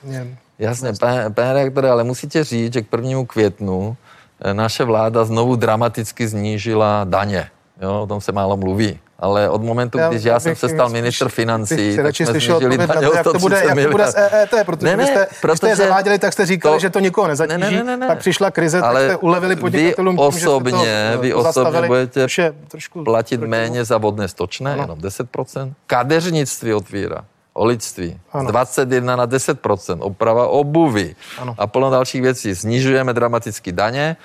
Jasně, 0.59 0.93
pane, 1.01 1.31
pane 1.31 1.53
reaktore, 1.53 1.91
ale 1.91 2.05
musíte 2.05 2.45
říct, 2.45 2.73
že 2.73 2.83
k 2.83 2.89
prvnímu 2.89 3.27
květnu 3.27 3.97
eh, 4.41 4.55
naše 4.55 4.85
vláda 4.85 5.25
znovu 5.25 5.57
dramaticky 5.57 6.29
znížila 6.29 7.05
daně. 7.05 7.51
Jo, 7.83 8.03
o 8.03 8.07
tom 8.07 8.21
se 8.21 8.33
málo 8.33 8.57
mluví 8.57 8.99
ale 9.19 9.49
od 9.49 9.63
momentu, 9.63 9.99
já, 9.99 10.09
když 10.09 10.25
já 10.25 10.41
jsem 10.41 10.57
se 10.57 10.69
stal 10.69 10.89
ministr 10.89 11.29
financí, 11.29 11.97
tak 11.97 12.17
jsme 12.17 12.27
snížili 12.27 12.79
daně 12.79 13.07
jak 13.15 13.25
to 13.25 13.33
bude, 13.39 13.63
jak 13.67 13.85
to 13.85 13.91
bude 13.91 14.07
s 14.07 14.17
EET, 14.17 14.51
protože 14.67 14.87
ne, 14.87 14.97
ne, 14.97 15.07
jste, 15.07 15.27
protože 15.41 15.57
jste 15.57 15.69
je 15.69 15.77
zaváděli, 15.77 16.19
tak 16.19 16.33
jste 16.33 16.47
říkali, 16.47 16.77
to, 16.77 16.81
že 16.81 16.91
to 16.91 16.99
nikoho 16.99 17.29
nezatíží, 17.29 17.61
ne, 17.61 17.71
ne, 17.71 17.85
ne, 17.85 17.97
ne. 17.97 18.07
pak 18.07 18.19
přišla 18.19 18.51
krize, 18.51 18.81
ale 18.81 19.01
tak 19.01 19.11
jste 19.11 19.17
ulevili 19.17 19.57
podnikatelům 19.57 20.17
vy 20.17 20.23
osobně, 20.23 20.73
tím, 20.73 20.81
že 20.81 21.11
to, 21.15 21.21
vy 21.21 21.35
osobně 21.35 21.83
budete 21.87 22.27
vše, 22.27 22.55
trošku 22.69 23.05
platit 23.05 23.41
méně 23.41 23.85
za 23.85 23.99
vodné 23.99 24.29
stočné, 24.29 24.73
ano. 24.73 24.83
jenom 24.83 24.99
10%. 24.99 25.73
Kadeřnictví 25.87 26.75
otvírá 26.75 27.25
olictví 27.57 28.21
z 28.41 28.47
21 28.47 29.17
na 29.17 29.27
10%, 29.27 29.99
oprava 30.01 30.49
obuvy 30.49 31.17
ano. 31.39 31.55
a 31.59 31.67
plno 31.67 31.91
dalších 31.91 32.23
věcí. 32.23 32.55
Snižujeme 32.55 33.13
dramaticky 33.13 33.73
daně, 33.73 34.17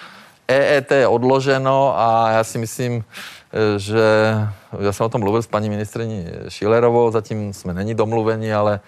EET 0.48 0.92
je 0.92 1.08
odloženo 1.08 2.00
a 2.00 2.32
já 2.32 2.44
si 2.44 2.58
myslím, 2.58 3.04
že 3.78 4.02
já 4.80 4.92
jsem 4.94 5.06
o 5.06 5.10
tom 5.10 5.22
mluvil 5.22 5.42
s 5.42 5.48
paní 5.48 5.70
ministriní 5.70 6.28
Šilerovou, 6.48 7.12
zatím 7.12 7.54
jsme 7.54 7.74
není 7.74 7.96
domluveni, 7.96 8.54
ale 8.54 8.80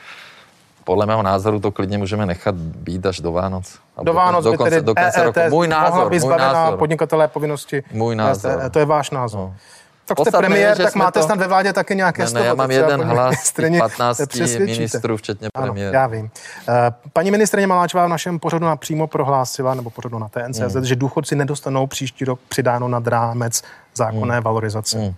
podle 0.83 1.05
mého 1.05 1.23
názoru 1.23 1.59
to 1.59 1.71
klidně 1.71 1.97
můžeme 1.97 2.25
nechat 2.25 2.55
být 2.55 3.05
až 3.05 3.19
do 3.19 3.31
Vánoc. 3.31 3.79
Do 4.03 4.13
Vánoc 4.13 4.43
do 4.43 4.53
konce, 4.53 4.81
do 4.81 4.95
konce 4.95 5.23
roku. 5.23 5.39
Můj 5.49 5.67
názor, 5.67 6.11
můj 6.11 6.37
názor. 6.37 6.79
podnikatelé 6.79 7.27
povinnosti. 7.27 7.83
Můj 7.91 8.15
názor. 8.15 8.69
To 8.71 8.79
je 8.79 8.85
váš 8.85 9.11
názor. 9.11 9.39
No. 9.39 9.55
Tak 10.05 10.19
jste 10.19 10.31
premiér, 10.31 10.77
tak 10.77 10.95
máte 10.95 11.19
to... 11.19 11.25
snad 11.25 11.39
ve 11.39 11.47
vládě 11.47 11.73
taky 11.73 11.95
nějaké 11.95 12.25
ne, 12.25 12.31
ne, 12.33 12.45
já 12.45 12.55
mám 12.55 12.71
jeden 12.71 13.03
hlas 13.03 13.53
15 13.79 14.21
ministrů, 14.59 15.17
včetně 15.17 15.49
premiéra. 15.53 15.99
Já 15.99 16.07
vím. 16.07 16.31
Eh, 16.69 16.93
paní 17.13 17.31
ministrině 17.31 17.67
Maláčová 17.67 18.05
v 18.05 18.09
našem 18.09 18.39
pořadu 18.39 18.65
napřímo 18.65 19.07
prohlásila, 19.07 19.73
nebo 19.73 19.89
pořadu 19.89 20.19
na 20.19 20.29
TNCZ, 20.29 20.75
mm. 20.75 20.85
že 20.85 20.95
důchodci 20.95 21.35
nedostanou 21.35 21.87
příští 21.87 22.25
rok 22.25 22.39
přidáno 22.47 22.87
nad 22.87 23.07
rámec 23.07 23.61
zákonné 23.95 24.37
mm. 24.37 24.43
valorizace. 24.43 24.97
Mm. 24.97 25.15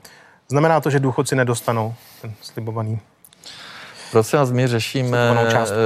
Znamená 0.50 0.82
to, 0.82 0.89
že 0.89 1.00
důchodci 1.00 1.36
nedostanou 1.36 1.93
ten 2.21 2.34
slibovaný 2.41 3.00
Prosím 4.12 4.39
vás, 4.39 4.52
my 4.52 4.67
řešíme, 4.67 5.17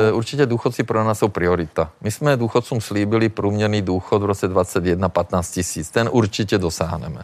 eh, 0.07 0.12
určitě 0.12 0.45
důchodci 0.45 0.83
pro 0.83 1.03
nás 1.03 1.19
jsou 1.19 1.27
priorita. 1.27 1.89
My 2.01 2.12
jsme 2.12 2.38
důchodcům 2.38 2.81
slíbili 2.81 3.29
průměrný 3.29 3.81
důchod 3.81 4.21
v 4.21 4.25
roce 4.25 4.47
2021 4.47 5.09
15 5.09 5.51
tisíc. 5.51 5.89
Ten 5.91 6.09
určitě 6.12 6.57
dosáhneme. 6.57 7.21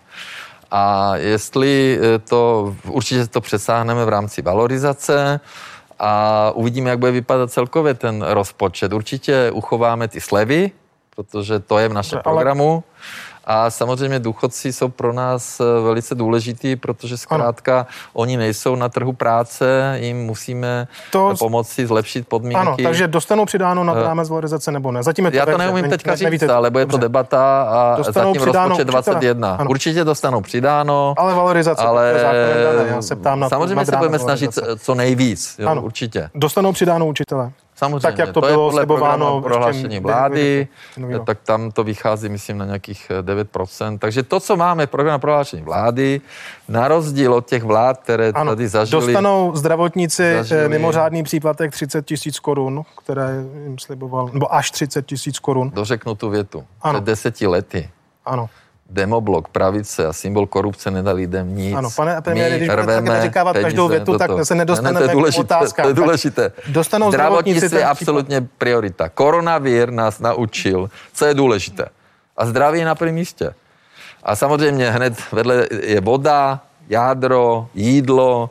A 0.76 1.14
jestli 1.16 2.00
eh, 2.02 2.20
to, 2.20 2.76
určitě 2.88 3.28
to 3.28 3.42
přesáhneme 3.42 4.06
v 4.06 4.10
rámci 4.10 4.42
valorizace 4.42 5.40
a 6.00 6.52
uvidíme, 6.56 6.90
jak 6.90 7.00
bude 7.00 7.12
vypadat 7.12 7.52
celkově 7.52 7.94
ten 7.94 8.22
rozpočet. 8.22 8.94
Určitě 8.94 9.52
uchováme 9.52 10.08
ty 10.08 10.22
slevy, 10.22 10.72
protože 11.16 11.60
to 11.60 11.80
je 11.80 11.88
v 11.90 11.94
našem 11.94 12.20
programu. 12.24 12.84
A 13.46 13.70
samozřejmě 13.70 14.20
důchodci 14.20 14.74
jsou 14.74 14.88
pro 14.88 15.14
nás 15.14 15.60
eh, 15.60 15.64
velice 15.64 16.16
důležitý, 16.16 16.76
protože 16.76 17.18
zkrátka 17.18 17.76
ano. 17.76 17.86
oni 18.14 18.38
nejsou 18.38 18.76
na 18.76 18.90
trhu 18.90 19.14
práce, 19.14 19.98
jim 20.02 20.18
musíme 20.18 20.88
to... 21.12 21.34
pomoci 21.40 21.88
zlepšit 21.88 22.28
podmínky. 22.28 22.56
Ano, 22.56 22.76
takže 22.84 23.08
dostanou 23.08 23.46
přidáno 23.46 23.84
na 23.84 23.94
eh, 23.96 24.04
rámec 24.04 24.30
valorizace 24.30 24.72
nebo 24.72 24.92
ne? 24.92 25.04
Zatím 25.04 25.26
je 25.26 25.32
to 25.32 25.38
Já 25.38 25.46
to 25.46 25.58
neumím 25.58 25.90
teďka 25.90 26.12
ne, 26.12 26.18
říct, 26.18 26.24
nevíte, 26.26 26.54
ale 26.54 26.70
bude 26.70 26.86
to 26.86 26.98
debata 26.98 27.62
a 27.62 27.98
dostanou 27.98 28.34
zatím 28.34 28.54
rozpočet 28.54 28.88
21. 28.88 29.56
Ano. 29.56 29.70
Určitě 29.70 30.04
dostanou 30.04 30.42
přidáno. 30.42 31.14
Ale 31.18 31.34
valorizace, 31.34 31.84
ale 31.84 32.14
já 32.88 33.02
se 33.02 33.16
ptám 33.16 33.40
na 33.40 33.50
Samozřejmě 33.50 33.86
se 33.86 33.98
budeme 33.98 34.20
snažit 34.20 34.60
co 34.78 34.96
nejvíc, 34.96 35.56
jo, 35.60 35.70
ano. 35.70 35.82
určitě. 35.82 36.30
Dostanou 36.36 36.72
přidáno 36.72 37.08
učitele. 37.08 37.52
Samozřejmě, 37.76 38.00
tak 38.00 38.18
jak 38.18 38.32
to, 38.32 38.42
to 38.42 38.48
bylo 38.48 38.72
slibováno 38.72 39.42
prohlášení 39.42 40.00
vlády, 40.00 40.68
tak 41.26 41.38
tam 41.44 41.72
to 41.72 41.84
vychází, 41.84 42.30
myslím, 42.30 42.58
na 42.58 42.66
nějakých 42.66 43.12
9%. 43.22 43.96
Eh, 43.96 43.98
Takže 43.98 44.24
to, 44.24 44.40
co 44.40 44.56
máme 44.56 44.88
v 44.88 44.90
programu 44.90 45.20
prohlášení 45.20 45.64
vlády, 45.64 46.22
na 46.68 46.88
rozdíl 46.88 47.34
od 47.34 47.46
těch 47.46 47.64
vlád, 47.64 47.98
které 47.98 48.32
ano, 48.36 48.52
tady 48.52 48.68
zažili... 48.68 49.06
Dostanou 49.06 49.56
zdravotníci 49.56 50.24
eh, 50.24 50.44
zažili, 50.44 50.70
mimořádný 50.70 51.24
příplatek 51.24 51.72
30 51.72 52.06
tisíc 52.06 52.40
korun, 52.40 52.84
které 53.04 53.44
jim 53.64 53.80
sliboval, 53.80 54.30
nebo 54.34 54.54
až 54.54 54.72
30 54.72 55.06
tisíc 55.06 55.40
korun. 55.40 55.70
Dořeknu 55.70 56.16
tu 56.16 56.30
větu. 56.30 56.64
Ano. 56.82 57.00
Před 57.00 57.06
deseti 57.06 57.48
lety 57.48 57.90
ano. 58.26 58.50
Demoblok, 58.90 59.48
pravice 59.48 60.08
a 60.08 60.14
symbol 60.14 60.48
korupce 60.48 60.92
nedali 60.92 61.22
lidem 61.22 61.56
nic. 61.56 61.76
Ano, 61.76 61.90
pane 61.96 62.22
premiére, 62.22 62.58
když 62.58 62.70
budete 62.70 63.22
říkávat 63.22 63.58
každou 63.58 63.88
větu, 63.88 64.18
tak 64.18 64.32
se 64.44 64.56
nedostaneme 64.56 65.00
ne, 65.00 65.00
ne, 65.00 65.06
to 65.06 65.12
je 65.12 65.16
důležité, 65.16 65.56
k 65.74 65.82
To 65.82 65.88
je 65.88 65.94
důležité. 65.94 66.52
Dostanou 66.68 67.12
Zdravotnictví 67.12 67.78
je 67.78 67.86
absolutně 67.86 68.42
případ. 68.42 68.58
priorita. 68.58 69.10
Koronavír 69.10 69.92
nás 69.92 70.20
naučil, 70.20 70.90
co 71.14 71.26
je 71.26 71.34
důležité. 71.34 71.86
A 72.38 72.46
zdraví 72.46 72.80
je 72.80 72.86
na 72.86 72.96
prvním 72.96 73.16
místě. 73.16 73.54
A 74.24 74.36
samozřejmě 74.36 74.92
hned 74.92 75.14
vedle 75.32 75.68
je 75.84 76.02
voda, 76.02 76.60
jádro, 76.90 77.68
jídlo, 77.74 78.50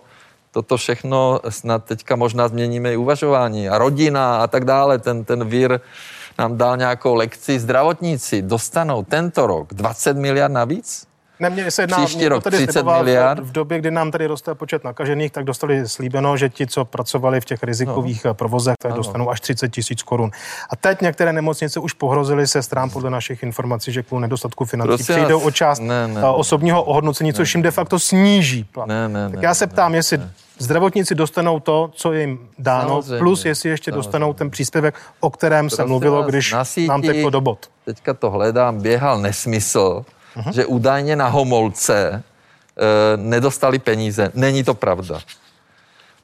toto 0.51 0.77
všechno 0.77 1.41
snad 1.49 1.85
teďka 1.85 2.17
možná 2.17 2.49
změníme 2.49 2.93
i 2.93 2.97
uvažování. 2.97 3.69
A 3.69 3.79
rodina 3.79 4.37
a 4.37 4.47
tak 4.47 4.65
dále. 4.65 4.99
Ten, 4.99 5.25
ten 5.25 5.49
vír 5.49 5.81
nám 6.39 6.57
dal 6.57 6.77
nějakou 6.77 7.15
lekci. 7.15 7.59
Zdravotníci 7.59 8.43
dostanou 8.43 9.03
tento 9.03 9.47
rok 9.47 9.75
20 9.75 10.17
miliard 10.17 10.53
navíc? 10.53 11.07
Ne, 11.41 11.51
mě 11.51 11.71
se 11.71 11.83
jedná, 11.83 11.97
Příští 11.97 12.29
rok 12.29 12.45
30 12.45 12.83
miliard. 12.83 13.41
V 13.41 13.53
době, 13.53 13.79
kdy 13.79 13.91
nám 13.91 14.11
tady 14.11 14.27
roste 14.27 14.55
počet 14.55 14.85
nakažených, 14.85 15.33
tak 15.33 15.45
dostali 15.45 15.89
slíbeno, 15.89 16.37
že 16.37 16.49
ti, 16.49 16.67
co 16.67 16.85
pracovali 16.85 17.41
v 17.41 17.45
těch 17.45 17.63
rizikových 17.63 18.25
no. 18.25 18.35
provozech, 18.35 18.75
tak 18.79 18.91
no. 18.91 18.97
dostanou 18.97 19.31
až 19.31 19.41
30 19.41 19.69
tisíc 19.69 20.03
korun. 20.03 20.31
A 20.71 20.77
teď 20.77 21.01
některé 21.01 21.33
nemocnice 21.33 21.81
už 21.81 21.93
pohrozily 21.93 22.47
se 22.47 22.63
strán 22.63 22.91
podle 22.91 23.11
našich 23.11 23.43
informací, 23.43 23.93
že 23.93 24.03
kvůli 24.03 24.23
nedostatku 24.23 24.65
financí 24.65 24.89
Prosím 24.89 25.15
přijdou 25.15 25.41
o 25.41 25.51
část 25.51 25.81
ne, 25.81 26.09
ne, 26.09 26.25
osobního 26.25 26.83
ohodnocení, 26.83 27.31
ne, 27.31 27.35
což 27.35 27.55
jim 27.55 27.63
de 27.63 27.71
facto 27.71 27.99
sníží 27.99 28.65
plat. 28.65 28.89
Ne, 28.89 29.09
ne, 29.09 29.31
tak 29.31 29.43
já 29.43 29.55
se 29.55 29.67
ptám, 29.67 29.93
ne, 29.93 29.99
jestli 29.99 30.19
ne. 30.19 30.31
Zdravotníci 30.59 31.15
dostanou 31.15 31.61
to, 31.61 31.91
co 31.95 32.13
jim 32.13 32.49
dáno, 32.59 33.03
Samozřejmě. 33.03 33.19
plus 33.19 33.45
jestli 33.45 33.69
ještě 33.69 33.91
Samozřejmě. 33.91 33.99
dostanou 33.99 34.33
ten 34.33 34.51
příspěvek, 34.51 34.95
o 35.21 35.31
kterém 35.31 35.71
se 35.71 35.85
mluvilo, 35.85 36.23
když 36.23 36.55
nám 36.89 37.03
teklo 37.03 37.31
do 37.31 37.41
bod. 37.41 37.71
Teďka 37.85 38.15
to 38.15 38.31
hledám, 38.31 38.81
běhal 38.81 39.19
nesmysl, 39.19 40.05
uh-huh. 40.37 40.53
že 40.53 40.67
údajně 40.67 41.17
na 41.17 41.29
Homolce 41.29 42.09
e, 42.09 42.23
nedostali 43.17 43.79
peníze. 43.79 44.31
Není 44.35 44.65
to 44.65 44.75
pravda. 44.75 45.21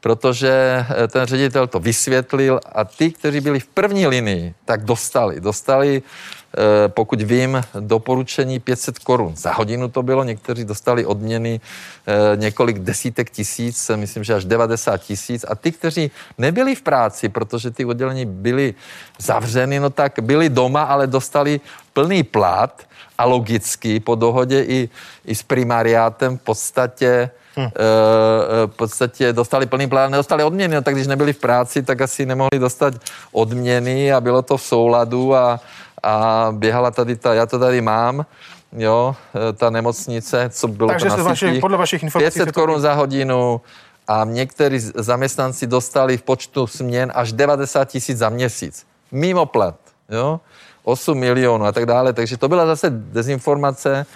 Protože 0.00 0.86
eh, 1.04 1.08
ten 1.08 1.26
ředitel 1.26 1.66
to 1.66 1.78
vysvětlil 1.78 2.60
a 2.72 2.84
ty, 2.84 3.10
kteří 3.10 3.40
byli 3.40 3.60
v 3.60 3.66
první 3.66 4.06
linii, 4.06 4.54
tak 4.64 4.84
dostali. 4.84 5.40
Dostali 5.40 6.02
Eh, 6.50 6.88
pokud 6.88 7.22
vím, 7.22 7.62
doporučení 7.80 8.58
500 8.58 8.98
korun. 8.98 9.36
Za 9.36 9.52
hodinu 9.52 9.88
to 9.88 10.02
bylo, 10.02 10.24
někteří 10.24 10.64
dostali 10.64 11.06
odměny 11.06 11.60
eh, 12.06 12.36
několik 12.36 12.78
desítek 12.78 13.30
tisíc, 13.30 13.90
myslím, 13.96 14.24
že 14.24 14.34
až 14.34 14.44
90 14.44 14.96
tisíc. 14.96 15.44
A 15.48 15.54
ty, 15.54 15.72
kteří 15.72 16.10
nebyli 16.38 16.74
v 16.74 16.82
práci, 16.82 17.28
protože 17.28 17.70
ty 17.70 17.84
oddělení 17.84 18.26
byly 18.26 18.74
zavřeny, 19.18 19.80
no 19.80 19.90
tak 19.90 20.18
byli 20.20 20.48
doma, 20.48 20.82
ale 20.82 21.06
dostali 21.06 21.60
plný 21.92 22.22
plat 22.22 22.82
a 23.20 23.24
logicky 23.24 24.00
po 24.00 24.14
dohodě 24.14 24.64
i, 24.64 24.88
i 25.24 25.34
s 25.34 25.42
primariátem 25.42 26.38
v 26.38 26.40
podstatě 26.40 27.30
Hmm. 27.56 27.68
v 28.66 28.76
podstatě 28.76 29.32
dostali 29.32 29.66
plný 29.66 29.86
plán, 29.88 30.10
nedostali 30.10 30.44
odměny, 30.44 30.74
no 30.74 30.82
tak 30.82 30.94
když 30.94 31.06
nebyli 31.06 31.32
v 31.32 31.38
práci, 31.38 31.82
tak 31.82 32.00
asi 32.00 32.26
nemohli 32.26 32.58
dostat 32.58 32.94
odměny 33.32 34.12
a 34.12 34.20
bylo 34.20 34.42
to 34.42 34.56
v 34.56 34.62
souladu 34.62 35.34
a, 35.34 35.60
a 36.02 36.46
běhala 36.52 36.90
tady 36.90 37.16
ta, 37.16 37.34
já 37.34 37.46
to 37.46 37.58
tady 37.58 37.80
mám, 37.80 38.26
jo, 38.72 39.16
e, 39.50 39.52
ta 39.52 39.70
nemocnice, 39.70 40.50
co 40.50 40.68
bylo 40.68 40.88
Takže 40.88 41.08
to 41.08 41.16
na 41.16 41.22
vaši, 41.22 41.58
podle 41.60 41.76
vašich 41.76 42.02
informací 42.02 42.38
500 42.38 42.52
korun 42.52 42.80
za 42.80 42.94
hodinu 42.94 43.60
a 44.08 44.24
někteří 44.24 44.78
zaměstnanci 44.94 45.66
dostali 45.66 46.16
v 46.16 46.22
počtu 46.22 46.66
směn 46.66 47.12
až 47.14 47.32
90 47.32 47.84
tisíc 47.84 48.18
za 48.18 48.28
měsíc. 48.28 48.86
Mimo 49.12 49.46
plat, 49.46 49.76
jo, 50.10 50.40
8 50.82 51.18
milionů 51.18 51.64
a 51.64 51.72
tak 51.72 51.86
dále. 51.86 52.12
Takže 52.12 52.36
to 52.36 52.48
byla 52.48 52.66
zase 52.66 52.90
dezinformace, 52.90 54.06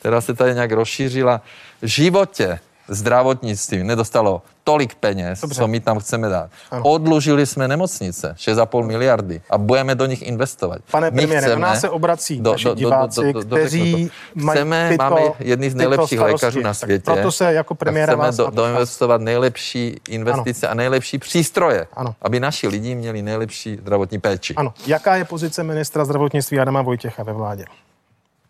která 0.00 0.20
se 0.20 0.34
tady 0.34 0.54
nějak 0.54 0.72
rozšířila. 0.72 1.40
V 1.82 1.86
životě 1.86 2.58
zdravotnictví 2.88 3.84
nedostalo 3.84 4.42
tolik 4.64 4.94
peněz, 4.94 5.40
Dobře. 5.40 5.60
co 5.60 5.68
my 5.68 5.80
tam 5.80 5.98
chceme 5.98 6.28
dát. 6.28 6.50
Ano. 6.70 6.82
Odlužili 6.84 7.46
jsme 7.46 7.68
nemocnice, 7.68 8.34
6,5 8.38 8.86
miliardy 8.86 9.40
a 9.50 9.58
budeme 9.58 9.94
do 9.94 10.06
nich 10.06 10.22
investovat. 10.22 10.78
Pane 10.90 11.10
premiére, 11.10 11.48
na 11.48 11.56
nás 11.56 11.80
se 11.80 11.90
obrací 11.90 12.40
do, 12.40 12.52
naši 12.52 12.64
do, 12.64 12.74
diváci, 12.74 13.20
do, 13.20 13.32
do, 13.32 13.42
do, 13.42 13.56
kteří 13.56 14.10
mají 14.34 14.56
chceme, 14.56 14.88
tyto, 14.90 15.04
máme 15.04 15.20
jedny 15.38 15.70
z 15.70 15.74
nejlepších 15.74 16.20
lékařů 16.20 16.60
na 16.60 16.74
světě. 16.74 17.04
Proto 17.04 17.32
se 17.32 17.52
jako 17.52 17.74
premiéra 17.74 18.12
chceme 18.12 18.26
vás 18.26 18.36
do, 18.36 18.50
doinvestovat 18.50 19.20
nejlepší 19.20 20.00
investice 20.08 20.66
ano. 20.66 20.72
a 20.72 20.74
nejlepší 20.74 21.18
přístroje, 21.18 21.86
ano. 21.94 22.14
aby 22.22 22.40
naši 22.40 22.68
lidi 22.68 22.94
měli 22.94 23.22
nejlepší 23.22 23.76
zdravotní 23.76 24.20
péči. 24.20 24.54
Ano. 24.54 24.74
Jaká 24.86 25.16
je 25.16 25.24
pozice 25.24 25.62
ministra 25.62 26.04
zdravotnictví 26.04 26.60
Adama 26.60 26.82
Vojtěcha 26.82 27.22
ve 27.22 27.32
vládě? 27.32 27.64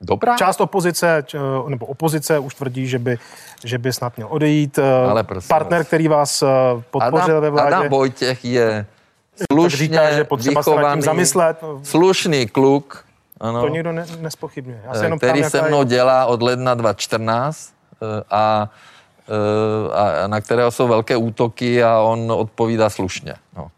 Dobrá. 0.05 0.37
Část 0.37 0.61
opozice, 0.61 1.25
nebo 1.69 1.87
opozice 1.87 2.39
už 2.39 2.55
tvrdí, 2.55 2.87
že 2.87 2.99
by, 2.99 3.19
že 3.65 3.79
by 3.79 3.93
snad 3.93 4.17
měl 4.17 4.29
odejít. 4.31 4.79
Eh, 4.79 5.11
Ale 5.11 5.25
Partner, 5.49 5.81
vás. 5.81 5.87
který 5.87 6.09
vás 6.09 6.43
eh, 6.43 6.47
podpořil 6.91 7.37
Adam, 7.37 7.43
ve 7.43 7.51
vládě. 7.51 7.75
Adam 7.75 7.89
Vojtěch 7.89 8.45
je 8.45 8.87
slušně 9.53 9.79
říká, 9.79 10.13
že 10.13 10.25
potřeba 10.25 10.61
vychovaný, 10.61 10.89
se 10.89 10.95
tím 10.95 11.03
zamyslet. 11.03 11.61
slušný 11.83 12.47
kluk. 12.47 13.05
Ano, 13.41 13.61
to 13.61 13.69
nikdo 13.69 13.93
ne, 13.93 14.07
nespochybňuje. 14.21 14.83
Já 14.85 14.95
se 14.95 15.05
jenom 15.05 15.19
který 15.19 15.41
ptám, 15.41 15.51
se 15.51 15.63
mnou 15.63 15.81
je... 15.81 15.85
dělá 15.85 16.27
od 16.27 16.43
ledna 16.43 16.75
2014 16.75 17.73
eh, 18.03 18.23
a, 18.31 18.69
a, 19.93 20.25
a 20.25 20.27
na 20.27 20.41
kterého 20.41 20.71
jsou 20.71 20.89
velké 20.89 21.17
útoky 21.17 21.85
a 21.85 21.99
on 21.99 22.33
odpovídá 22.33 22.91
slušně. 22.91 23.35
No. 23.57 23.71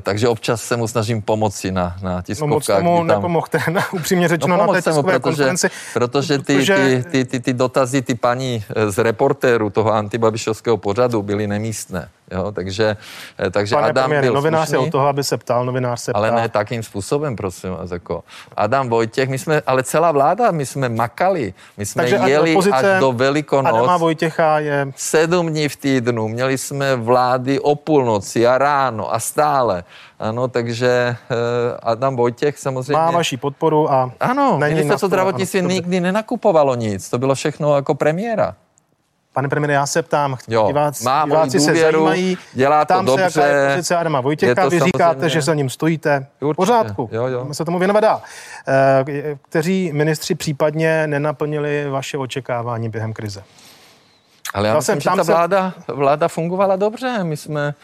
Takže 0.00 0.28
občas 0.28 0.62
se 0.62 0.76
mu 0.76 0.88
snažím 0.88 1.22
pomoci 1.22 1.72
na, 1.72 1.96
na 2.02 2.22
tiskovkách. 2.22 2.50
No 2.50 2.54
moc 2.54 2.66
tomu 2.66 2.98
tam... 2.98 3.06
nepomohte, 3.06 3.58
upřímně 3.92 4.28
řečeno 4.28 4.56
no, 4.56 4.66
na 4.66 4.72
té 4.72 4.82
tiskové 4.82 5.12
protože, 5.12 5.20
konferenci. 5.20 5.70
Protože 5.94 6.38
ty, 6.38 6.54
protože... 6.56 6.76
Ty, 6.76 7.10
ty, 7.10 7.24
ty, 7.24 7.40
ty 7.40 7.52
dotazy, 7.52 8.02
ty 8.02 8.14
paní 8.14 8.64
z 8.88 8.98
reportéru 8.98 9.70
toho 9.70 9.92
antibabišovského 9.92 10.76
pořadu 10.76 11.22
byly 11.22 11.46
nemístné. 11.46 12.08
Jo, 12.32 12.52
takže, 12.52 12.96
eh, 13.38 13.50
takže 13.50 13.74
Pane 13.74 13.88
Adam 13.88 14.04
premiér, 14.04 14.24
byl 14.24 14.34
novinář 14.34 14.68
slušný, 14.68 14.84
je 14.84 14.88
o 14.88 14.90
toho, 14.90 15.06
aby 15.06 15.24
se 15.24 15.36
ptal, 15.36 15.64
novinář 15.64 16.00
se 16.00 16.12
Ale 16.12 16.30
ne 16.30 16.48
takým 16.48 16.82
způsobem, 16.82 17.36
prosím 17.36 17.70
vás. 17.70 17.90
Jako. 17.90 18.24
Adam 18.56 18.88
Vojtěch, 18.88 19.28
my 19.28 19.38
jsme, 19.38 19.62
ale 19.66 19.82
celá 19.82 20.12
vláda, 20.12 20.50
my 20.50 20.66
jsme 20.66 20.88
makali, 20.88 21.54
my 21.76 21.86
jsme 21.86 22.02
takže 22.02 22.16
jeli 22.26 22.56
až 22.72 23.00
do 23.00 23.12
Velikonoc. 23.12 23.74
Adama 23.74 23.96
Vojtěcha 23.96 24.58
je... 24.58 24.92
Sedm 24.96 25.48
dní 25.48 25.68
v 25.68 25.76
týdnu, 25.76 26.28
měli 26.28 26.58
jsme 26.58 26.96
vlády 26.96 27.60
o 27.60 27.74
půlnoci 27.74 28.46
a 28.46 28.58
ráno 28.58 29.14
a 29.14 29.18
stále. 29.18 29.84
Ano, 30.18 30.48
takže 30.48 31.16
uh, 31.30 31.36
Adam 31.82 32.16
Vojtěch 32.16 32.58
samozřejmě... 32.58 33.02
Má 33.02 33.10
vaši 33.10 33.36
podporu 33.36 33.92
a... 33.92 34.12
Ano, 34.20 34.58
ministerstvo 34.58 35.08
zdravotnictví 35.08 35.62
nikdy 35.62 36.00
nenakupovalo 36.00 36.74
nic, 36.74 37.10
to 37.10 37.18
bylo 37.18 37.34
všechno 37.34 37.76
jako 37.76 37.94
premiéra. 37.94 38.54
Pane 39.32 39.48
premiére, 39.48 39.72
já 39.72 39.86
se 39.86 40.02
ptám, 40.02 40.36
jo, 40.48 40.66
diváci, 40.66 41.04
má 41.04 41.24
diváci 41.24 41.58
důvěru, 41.58 41.76
se 41.76 41.80
zajímají, 41.82 42.38
dělá 42.52 42.84
to 42.84 43.02
dobře, 43.02 43.30
se, 43.30 43.40
jaká 43.40 43.56
je 43.56 43.68
pozice 43.74 43.96
Adama 43.96 44.20
Vojtěcha, 44.20 44.68
vy 44.68 44.80
říkáte, 44.80 45.28
že 45.28 45.42
za 45.42 45.54
ním 45.54 45.70
stojíte. 45.70 46.26
Určitě, 46.40 46.56
pořádku, 46.56 47.08
jo, 47.12 47.26
jo. 47.26 47.48
se 47.52 47.64
tomu 47.64 47.78
věnovat 47.78 48.00
dál. 48.00 48.22
Eh, 48.68 49.04
kteří 49.48 49.92
ministři 49.92 50.34
případně 50.34 51.06
nenaplnili 51.06 51.90
vaše 51.90 52.18
očekávání 52.18 52.88
během 52.88 53.12
krize? 53.12 53.42
Ale 54.54 54.68
já 54.68 54.74
myslím, 54.74 55.00
že 55.00 55.10
ta 55.16 55.22
vláda, 55.22 55.72
vláda 55.88 56.28
fungovala 56.28 56.76
dobře. 56.76 57.24
My 57.24 57.36
jsme, 57.36 57.74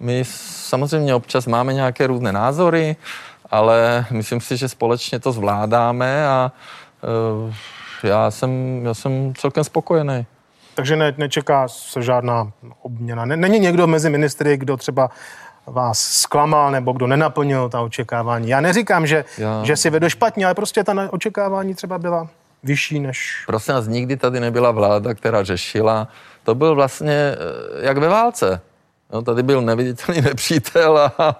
my 0.00 0.22
samozřejmě 0.46 1.14
občas 1.14 1.46
máme 1.46 1.72
nějaké 1.72 2.06
různé 2.06 2.32
názory, 2.32 2.96
ale 3.50 4.06
myslím 4.10 4.40
si, 4.40 4.56
že 4.56 4.68
společně 4.68 5.20
to 5.20 5.32
zvládáme 5.32 6.28
a 6.28 6.52
uh, 7.46 7.54
já 8.02 8.30
jsem, 8.30 8.80
já 8.84 8.94
jsem 8.94 9.34
celkem 9.34 9.64
spokojený. 9.64 10.26
Takže 10.74 10.96
ne, 10.96 11.14
nečeká 11.16 11.68
se 11.68 12.02
žádná 12.02 12.52
obměna. 12.82 13.24
Není 13.24 13.58
někdo 13.58 13.86
mezi 13.86 14.10
ministry, 14.10 14.56
kdo 14.56 14.76
třeba 14.76 15.10
vás 15.66 15.98
zklamal 16.00 16.70
nebo 16.70 16.92
kdo 16.92 17.06
nenaplnil 17.06 17.68
ta 17.68 17.80
očekávání. 17.80 18.48
Já 18.48 18.60
neříkám, 18.60 19.06
že, 19.06 19.24
Já... 19.38 19.64
že 19.64 19.76
si 19.76 19.90
vedo 19.90 20.08
špatně, 20.08 20.44
ale 20.44 20.54
prostě 20.54 20.84
ta 20.84 21.08
očekávání 21.10 21.74
třeba 21.74 21.98
byla 21.98 22.28
vyšší 22.62 23.00
než... 23.00 23.44
Prosím 23.46 23.74
vás, 23.74 23.86
nikdy 23.86 24.16
tady 24.16 24.40
nebyla 24.40 24.70
vláda, 24.70 25.14
která 25.14 25.44
řešila. 25.44 26.08
To 26.44 26.54
byl 26.54 26.74
vlastně 26.74 27.12
eh, 27.12 27.36
jak 27.86 27.98
ve 27.98 28.08
válce. 28.08 28.60
No, 29.12 29.22
tady 29.22 29.42
byl 29.42 29.62
neviditelný 29.62 30.20
nepřítel 30.24 30.98
a 31.18 31.38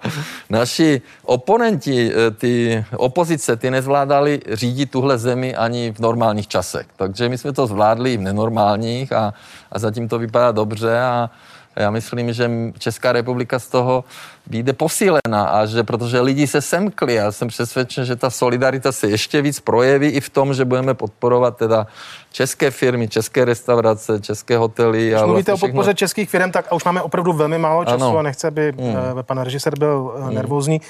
naši 0.49 1.01
oponenti, 1.23 2.11
eh, 2.13 2.31
ty 2.31 2.85
opozice, 2.97 3.55
ty 3.55 3.71
nezvládali 3.71 4.41
řídit 4.51 4.91
tuhle 4.91 5.17
zemi 5.17 5.55
ani 5.55 5.93
v 5.93 5.99
normálních 5.99 6.47
časech. 6.47 6.87
Takže 6.95 7.29
my 7.29 7.37
jsme 7.37 7.53
to 7.53 7.67
zvládli 7.67 8.17
v 8.17 8.21
nenormálních 8.21 9.11
a, 9.11 9.33
a 9.71 9.79
zatím 9.79 10.09
to 10.09 10.19
vypadá 10.19 10.51
dobře 10.51 11.01
a 11.01 11.29
já 11.75 11.91
myslím, 11.91 12.33
že 12.33 12.51
Česká 12.77 13.11
republika 13.11 13.59
z 13.59 13.67
toho 13.67 14.03
vyjde 14.47 14.73
posílena 14.73 15.43
a 15.43 15.65
že 15.65 15.83
protože 15.83 16.21
lidi 16.21 16.47
se 16.47 16.61
semkli 16.61 17.19
a 17.19 17.31
jsem 17.31 17.47
přesvědčen, 17.47 18.05
že 18.05 18.15
ta 18.15 18.29
solidarita 18.29 18.91
se 18.91 19.07
ještě 19.07 19.41
víc 19.41 19.59
projeví 19.59 20.07
i 20.07 20.21
v 20.21 20.29
tom, 20.29 20.53
že 20.53 20.65
budeme 20.65 20.93
podporovat 20.93 21.57
teda 21.57 21.87
české 22.31 22.71
firmy, 22.71 23.07
české 23.07 23.45
restaurace, 23.45 24.19
české 24.19 24.57
hotely. 24.57 25.07
Když 25.07 25.21
a 25.21 25.25
mluvíte 25.25 25.51
vlastně 25.51 25.67
o 25.67 25.69
podpoře 25.69 25.85
všechno... 25.87 25.97
českých 25.97 26.29
firm, 26.29 26.51
tak 26.51 26.73
už 26.73 26.83
máme 26.83 27.01
opravdu 27.01 27.33
velmi 27.33 27.57
málo 27.57 27.85
času 27.85 28.05
ano. 28.05 28.17
a 28.17 28.21
nechce, 28.21 28.47
aby 28.47 28.71
mm. 28.71 28.95
pan 29.21 29.37
režisér 29.37 29.79
byl 29.79 30.13
mm. 30.17 30.33
nervózní. 30.33 30.81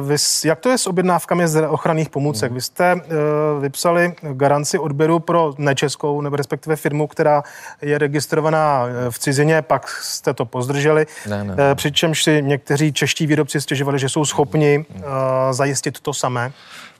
Vy, 0.00 0.16
jak 0.44 0.60
to 0.60 0.68
je 0.68 0.78
s 0.78 0.86
objednávkami 0.86 1.48
z 1.48 1.68
ochranných 1.68 2.08
pomůcek? 2.08 2.50
Mm. 2.50 2.54
Vy 2.54 2.60
jste 2.60 3.00
vypsali 3.60 4.14
garanci 4.22 4.78
odběru 4.78 5.18
pro 5.18 5.52
nečeskou, 5.58 6.20
nebo 6.20 6.36
respektive 6.36 6.76
firmu, 6.76 7.06
která 7.06 7.42
je 7.82 7.98
registrovaná 7.98 8.86
v 9.10 9.18
cizině, 9.18 9.62
pak 9.62 9.88
jste 9.88 10.34
to 10.34 10.44
pozdrželi. 10.44 11.06
Ne, 11.28 11.44
ne, 11.44 11.56
ne. 11.56 11.74
Přičemž 11.74 12.24
si 12.24 12.42
někteří 12.62 12.92
čeští 12.92 13.26
výrobci 13.26 13.60
stěžovali, 13.60 13.98
že 13.98 14.08
jsou 14.08 14.24
schopni 14.24 14.84
uh, 14.88 15.02
zajistit 15.50 16.00
to 16.00 16.14
samé. 16.14 16.52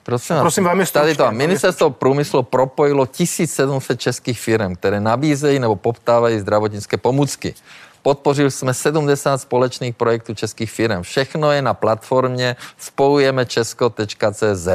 Prosím, 0.03 0.35
Prosím 0.39 0.63
vám, 0.63 0.85
tady 0.91 1.15
to. 1.15 1.31
Ministerstvo 1.31 1.89
průmyslu 1.89 2.43
propojilo 2.43 3.05
1700 3.05 3.99
českých 3.99 4.39
firm, 4.39 4.75
které 4.75 4.99
nabízejí 4.99 5.59
nebo 5.59 5.75
poptávají 5.75 6.39
zdravotnické 6.39 6.97
pomůcky. 6.97 7.53
Podpořili 8.01 8.51
jsme 8.51 8.73
70 8.73 9.37
společných 9.37 9.95
projektů 9.95 10.33
českých 10.33 10.71
firm. 10.71 11.01
Všechno 11.01 11.51
je 11.51 11.61
na 11.61 11.73
platformě 11.73 12.55
spojujeme 12.77 13.45
česko.cz. 13.45 14.67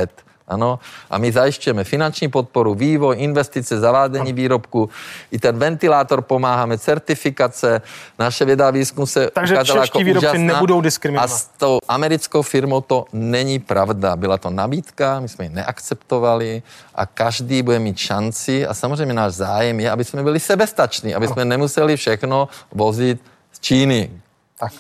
Ano, 0.49 0.79
a 1.11 1.19
my 1.19 1.33
zajišťujeme 1.33 1.85
finanční 1.85 2.29
podporu, 2.29 2.75
vývoj, 2.75 3.17
investice, 3.19 3.81
zavádění 3.81 4.33
výrobku. 4.33 4.91
I 5.31 5.39
ten 5.39 5.59
ventilátor 5.59 6.23
pomáháme, 6.23 6.79
certifikace. 6.79 7.83
Naše 8.19 8.45
věda 8.45 8.71
výzkum 8.71 9.07
se 9.07 9.31
Takže 9.31 9.55
ukázala 9.55 9.83
jako 9.83 9.99
výrobci 9.99 10.27
úžasná. 10.27 10.55
nebudou 10.55 10.81
diskriminovat. 10.81 11.31
A 11.31 11.35
s 11.35 11.47
tou 11.47 11.79
americkou 11.89 12.43
firmou 12.43 12.81
to 12.81 13.05
není 13.13 13.59
pravda. 13.59 14.17
Byla 14.17 14.39
to 14.39 14.51
nabídka, 14.51 15.21
my 15.21 15.29
jsme 15.29 15.45
ji 15.45 15.49
neakceptovali 15.49 16.63
a 16.95 17.07
každý 17.07 17.63
bude 17.63 17.79
mít 17.79 17.99
šanci 17.99 18.67
a 18.67 18.75
samozřejmě 18.75 19.15
náš 19.15 19.33
zájem 19.33 19.81
je, 19.81 19.91
aby 19.91 20.05
jsme 20.05 20.23
byli 20.23 20.41
sebestační, 20.41 21.15
aby 21.15 21.29
jsme 21.29 21.45
nemuseli 21.45 21.97
všechno 21.97 22.49
vozit 22.73 23.21
z 23.53 23.61
Číny. 23.61 24.11
Tak 24.59 24.73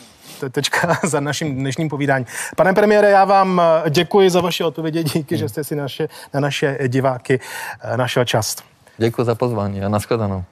tečka 0.50 0.98
za 1.04 1.20
naším 1.20 1.54
dnešním 1.54 1.88
povídáním. 1.88 2.26
Pane 2.56 2.74
premiére, 2.74 3.10
já 3.10 3.24
vám 3.24 3.60
eh, 3.60 3.90
děkuji 3.90 4.30
za 4.30 4.40
vaše 4.40 4.64
odpovědi, 4.64 5.04
díky, 5.04 5.38
že 5.38 5.48
jste 5.48 5.64
si 5.64 5.76
naše, 5.76 6.08
na 6.34 6.40
naše 6.40 6.78
diváky 6.88 7.40
eh, 7.80 7.96
našel 7.96 8.24
čas. 8.24 8.56
Děkuji 8.98 9.24
za 9.24 9.34
pozvání 9.34 9.82
a 9.82 9.88
nashledanou. 9.88 10.44